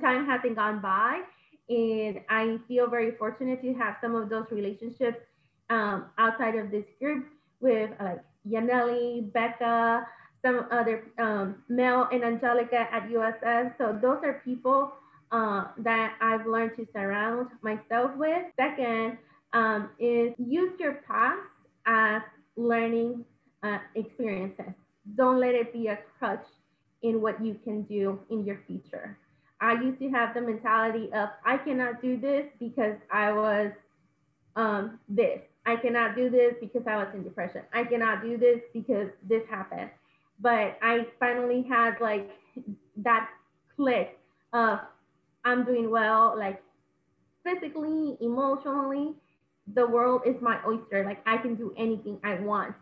time 0.00 0.26
hasn't 0.26 0.56
gone 0.56 0.80
by, 0.80 1.22
and 1.68 2.20
I 2.28 2.58
feel 2.68 2.88
very 2.88 3.12
fortunate 3.12 3.62
to 3.62 3.72
have 3.74 3.96
some 4.02 4.14
of 4.14 4.28
those 4.28 4.46
relationships 4.50 5.18
um, 5.70 6.06
outside 6.18 6.56
of 6.56 6.70
this 6.70 6.84
group 7.00 7.26
with 7.60 7.90
like 8.00 8.22
Yanelli, 8.46 9.32
Becca, 9.32 10.06
some 10.44 10.66
other 10.70 11.04
um, 11.18 11.62
Mel 11.68 12.08
and 12.12 12.24
Angelica 12.24 12.88
at 12.92 13.08
USS. 13.08 13.76
So 13.78 13.98
those 14.00 14.18
are 14.24 14.42
people 14.44 14.92
uh, 15.30 15.66
that 15.78 16.14
I've 16.20 16.46
learned 16.46 16.72
to 16.76 16.86
surround 16.92 17.48
myself 17.62 18.10
with. 18.16 18.44
Second 18.56 19.18
um, 19.52 19.90
is 19.98 20.32
use 20.38 20.72
your 20.78 20.94
past 21.06 21.40
as 21.86 22.22
learning 22.56 23.24
uh, 23.62 23.78
experiences. 23.94 24.72
Don't 25.16 25.40
let 25.40 25.54
it 25.54 25.72
be 25.72 25.88
a 25.88 25.98
crutch 26.18 26.44
in 27.02 27.20
what 27.20 27.44
you 27.44 27.56
can 27.64 27.82
do 27.82 28.20
in 28.30 28.44
your 28.44 28.60
future. 28.66 29.16
I 29.60 29.74
used 29.74 30.00
to 30.00 30.08
have 30.10 30.34
the 30.34 30.40
mentality 30.40 31.08
of 31.12 31.28
I 31.44 31.56
cannot 31.56 32.02
do 32.02 32.16
this 32.20 32.46
because 32.58 32.96
I 33.12 33.32
was 33.32 33.72
um, 34.56 34.98
this. 35.08 35.40
I 35.64 35.76
cannot 35.76 36.16
do 36.16 36.28
this 36.28 36.54
because 36.60 36.82
I 36.86 36.96
was 36.96 37.08
in 37.14 37.22
depression. 37.22 37.62
I 37.72 37.84
cannot 37.84 38.22
do 38.22 38.36
this 38.36 38.60
because 38.72 39.08
this 39.28 39.42
happened. 39.48 39.90
But 40.42 40.78
I 40.82 41.06
finally 41.18 41.62
had 41.62 42.00
like 42.00 42.30
that 42.96 43.30
click 43.76 44.18
of 44.52 44.80
I'm 45.44 45.64
doing 45.64 45.90
well, 45.90 46.34
like 46.36 46.62
physically, 47.44 48.16
emotionally. 48.20 49.14
The 49.74 49.86
world 49.86 50.22
is 50.26 50.36
my 50.42 50.58
oyster. 50.66 51.04
Like 51.04 51.22
I 51.26 51.38
can 51.38 51.54
do 51.54 51.72
anything 51.78 52.18
I 52.24 52.34
want. 52.34 52.74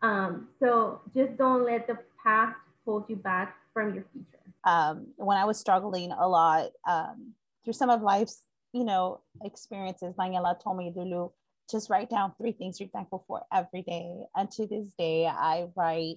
Um, 0.00 0.48
so 0.60 1.00
just 1.14 1.36
don't 1.36 1.64
let 1.64 1.86
the 1.86 1.98
past 2.24 2.56
hold 2.84 3.04
you 3.08 3.16
back 3.16 3.56
from 3.74 3.94
your 3.94 4.04
future 4.12 4.38
um, 4.64 5.06
when 5.16 5.38
I 5.38 5.44
was 5.44 5.58
struggling 5.58 6.12
a 6.12 6.28
lot 6.28 6.70
um, 6.86 7.32
through 7.64 7.72
some 7.72 7.90
of 7.90 8.02
life's, 8.02 8.42
you 8.72 8.84
know, 8.84 9.20
experiences, 9.42 10.14
Daniela 10.18 10.62
told 10.62 10.76
me, 10.76 10.92
Lulu, 10.94 11.30
just 11.70 11.90
write 11.90 12.10
down 12.10 12.34
three 12.38 12.52
things 12.52 12.80
you're 12.80 12.88
thankful 12.90 13.24
for 13.26 13.42
every 13.52 13.82
day. 13.82 14.24
And 14.36 14.50
to 14.52 14.66
this 14.66 14.92
day, 14.98 15.26
I 15.26 15.68
write, 15.74 16.16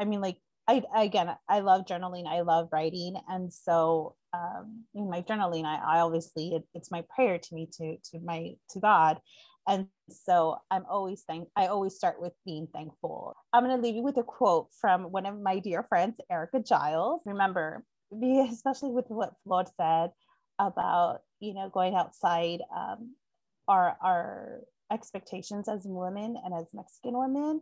I 0.00 0.04
mean, 0.04 0.20
like, 0.20 0.38
I, 0.66 0.82
again, 0.96 1.34
I 1.48 1.60
love 1.60 1.84
journaling. 1.84 2.26
I 2.26 2.40
love 2.40 2.68
writing. 2.72 3.16
And 3.28 3.52
so 3.52 4.14
um, 4.32 4.84
in 4.94 5.10
my 5.10 5.22
journaling, 5.22 5.64
I, 5.64 5.98
I 5.98 6.00
obviously, 6.00 6.54
it, 6.54 6.62
it's 6.74 6.90
my 6.90 7.04
prayer 7.14 7.38
to 7.38 7.54
me, 7.54 7.68
to, 7.78 7.96
to 8.10 8.20
my, 8.20 8.52
to 8.70 8.80
God. 8.80 9.20
And 9.68 9.86
so 10.08 10.56
I'm 10.70 10.84
always 10.90 11.22
thank 11.28 11.48
I 11.54 11.66
always 11.66 11.94
start 11.94 12.20
with 12.20 12.32
being 12.46 12.66
thankful. 12.72 13.36
I'm 13.52 13.64
going 13.64 13.76
to 13.76 13.82
leave 13.82 13.94
you 13.94 14.02
with 14.02 14.16
a 14.16 14.22
quote 14.22 14.68
from 14.80 15.04
one 15.12 15.26
of 15.26 15.40
my 15.40 15.58
dear 15.58 15.84
friends, 15.84 16.16
Erica 16.30 16.60
Giles. 16.60 17.20
Remember, 17.26 17.84
especially 18.50 18.90
with 18.90 19.04
what 19.08 19.34
Flor 19.44 19.64
said 19.76 20.10
about, 20.58 21.20
you 21.40 21.54
know, 21.54 21.68
going 21.68 21.94
outside 21.94 22.60
um, 22.74 23.14
our, 23.68 23.96
our 24.02 24.60
expectations 24.90 25.68
as 25.68 25.82
women 25.84 26.36
and 26.42 26.54
as 26.54 26.66
Mexican 26.74 27.16
women, 27.16 27.60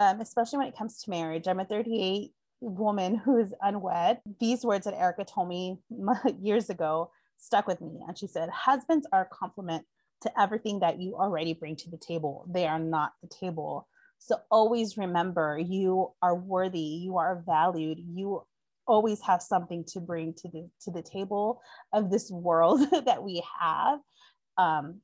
um, 0.00 0.20
especially 0.20 0.58
when 0.58 0.68
it 0.68 0.76
comes 0.76 1.02
to 1.02 1.10
marriage. 1.10 1.48
I'm 1.48 1.60
a 1.60 1.64
38 1.64 2.32
woman 2.60 3.16
who 3.16 3.38
is 3.38 3.54
unwed. 3.60 4.20
These 4.40 4.64
words 4.64 4.84
that 4.84 4.98
Erica 4.98 5.24
told 5.24 5.48
me 5.48 5.78
years 6.40 6.70
ago 6.70 7.10
stuck 7.38 7.66
with 7.66 7.80
me. 7.80 8.00
And 8.06 8.16
she 8.16 8.26
said, 8.26 8.48
Husbands 8.50 9.06
are 9.12 9.22
a 9.22 9.34
complement 9.34 9.84
to 10.22 10.40
everything 10.40 10.80
that 10.80 11.00
you 11.00 11.16
already 11.16 11.52
bring 11.52 11.76
to 11.76 11.90
the 11.90 11.98
table. 11.98 12.46
They 12.48 12.66
are 12.66 12.78
not 12.78 13.12
the 13.22 13.28
table. 13.28 13.88
So 14.18 14.36
always 14.50 14.96
remember 14.96 15.58
you 15.58 16.12
are 16.22 16.34
worthy, 16.34 16.80
you 16.80 17.18
are 17.18 17.42
valued, 17.46 17.98
you 18.00 18.42
always 18.86 19.20
have 19.20 19.42
something 19.42 19.84
to 19.88 20.00
bring 20.00 20.32
to 20.32 20.48
the 20.48 20.68
to 20.82 20.90
the 20.90 21.02
table 21.02 21.60
of 21.92 22.10
this 22.10 22.30
world 22.30 22.80
that 23.04 23.22
we 23.22 23.42
have. 23.60 23.98
Um, 24.56 25.00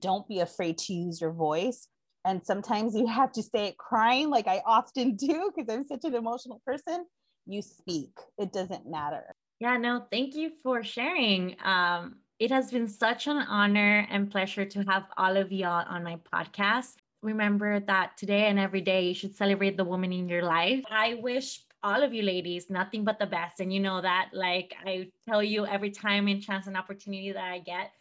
don't 0.00 0.26
be 0.28 0.40
afraid 0.40 0.78
to 0.78 0.94
use 0.94 1.20
your 1.20 1.32
voice. 1.32 1.88
And 2.24 2.44
sometimes 2.44 2.94
you 2.94 3.06
have 3.06 3.32
to 3.32 3.42
say 3.42 3.68
it 3.68 3.78
crying, 3.78 4.30
like 4.30 4.46
I 4.46 4.62
often 4.64 5.16
do, 5.16 5.50
because 5.54 5.72
I'm 5.72 5.84
such 5.84 6.04
an 6.04 6.14
emotional 6.14 6.60
person. 6.64 7.04
You 7.46 7.62
speak, 7.62 8.10
it 8.38 8.52
doesn't 8.52 8.88
matter. 8.88 9.34
Yeah, 9.58 9.76
no, 9.76 10.06
thank 10.10 10.34
you 10.34 10.52
for 10.62 10.82
sharing. 10.82 11.56
Um, 11.64 12.16
it 12.38 12.50
has 12.50 12.70
been 12.70 12.88
such 12.88 13.26
an 13.26 13.38
honor 13.38 14.06
and 14.10 14.30
pleasure 14.30 14.64
to 14.64 14.82
have 14.88 15.04
all 15.16 15.36
of 15.36 15.52
y'all 15.52 15.86
on 15.88 16.02
my 16.02 16.18
podcast. 16.32 16.94
Remember 17.22 17.78
that 17.80 18.16
today 18.16 18.46
and 18.46 18.58
every 18.58 18.80
day 18.80 19.06
you 19.06 19.14
should 19.14 19.36
celebrate 19.36 19.76
the 19.76 19.84
woman 19.84 20.12
in 20.12 20.28
your 20.28 20.42
life. 20.42 20.82
I 20.90 21.14
wish 21.14 21.60
all 21.84 22.02
of 22.02 22.12
you 22.12 22.22
ladies 22.22 22.70
nothing 22.70 23.04
but 23.04 23.18
the 23.18 23.26
best. 23.26 23.60
And 23.60 23.72
you 23.72 23.80
know 23.80 24.00
that, 24.00 24.30
like 24.32 24.74
I 24.84 25.08
tell 25.28 25.42
you 25.42 25.66
every 25.66 25.90
time 25.90 26.26
and 26.28 26.42
chance 26.42 26.66
and 26.66 26.76
opportunity 26.76 27.32
that 27.32 27.52
I 27.52 27.58
get. 27.58 27.92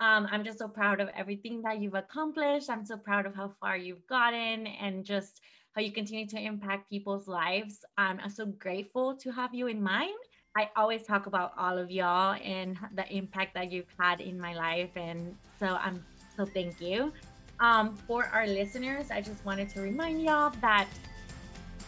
Um, 0.00 0.26
I'm 0.30 0.44
just 0.44 0.58
so 0.58 0.66
proud 0.66 0.98
of 1.00 1.10
everything 1.14 1.60
that 1.62 1.80
you've 1.80 1.94
accomplished. 1.94 2.70
I'm 2.70 2.86
so 2.86 2.96
proud 2.96 3.26
of 3.26 3.34
how 3.34 3.52
far 3.60 3.76
you've 3.76 4.06
gotten 4.06 4.66
and 4.66 5.04
just 5.04 5.42
how 5.72 5.82
you 5.82 5.92
continue 5.92 6.26
to 6.28 6.38
impact 6.38 6.88
people's 6.88 7.28
lives. 7.28 7.84
Um, 7.98 8.18
I'm 8.22 8.30
so 8.30 8.46
grateful 8.46 9.14
to 9.16 9.30
have 9.30 9.54
you 9.54 9.66
in 9.66 9.82
mind. 9.82 10.18
I 10.56 10.70
always 10.74 11.04
talk 11.04 11.26
about 11.26 11.52
all 11.56 11.78
of 11.78 11.90
y'all 11.90 12.34
and 12.42 12.76
the 12.94 13.06
impact 13.14 13.54
that 13.54 13.70
you've 13.70 13.92
had 13.98 14.20
in 14.20 14.40
my 14.40 14.54
life. 14.54 14.90
And 14.96 15.36
so 15.58 15.66
I'm 15.66 16.02
so 16.36 16.44
thank 16.44 16.80
you. 16.80 17.12
Um, 17.60 17.94
for 17.94 18.24
our 18.24 18.46
listeners, 18.46 19.10
I 19.10 19.20
just 19.20 19.44
wanted 19.44 19.68
to 19.70 19.82
remind 19.82 20.22
y'all 20.22 20.52
that 20.62 20.88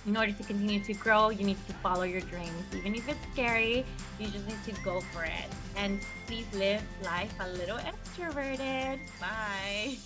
in 0.07 0.17
order 0.17 0.33
to 0.33 0.43
continue 0.43 0.83
to 0.85 0.95
grow, 0.95 1.31
you 1.31 1.45
need 1.45 1.59
to 1.67 1.73
follow 1.75 2.03
your 2.03 2.21
dreams. 2.23 2.65
Even 2.75 2.95
if 2.95 3.09
it's 3.09 3.19
scary, 3.33 3.85
you 4.19 4.27
just 4.29 4.47
need 4.49 4.63
to 4.65 4.83
go 4.83 5.01
for 5.13 5.25
it. 5.25 5.49
And 5.77 6.01
please 6.27 6.47
live 6.55 6.83
life 7.03 7.33
a 7.41 7.49
little 7.51 7.79
extroverted. 7.79 8.99
Bye. 9.21 9.97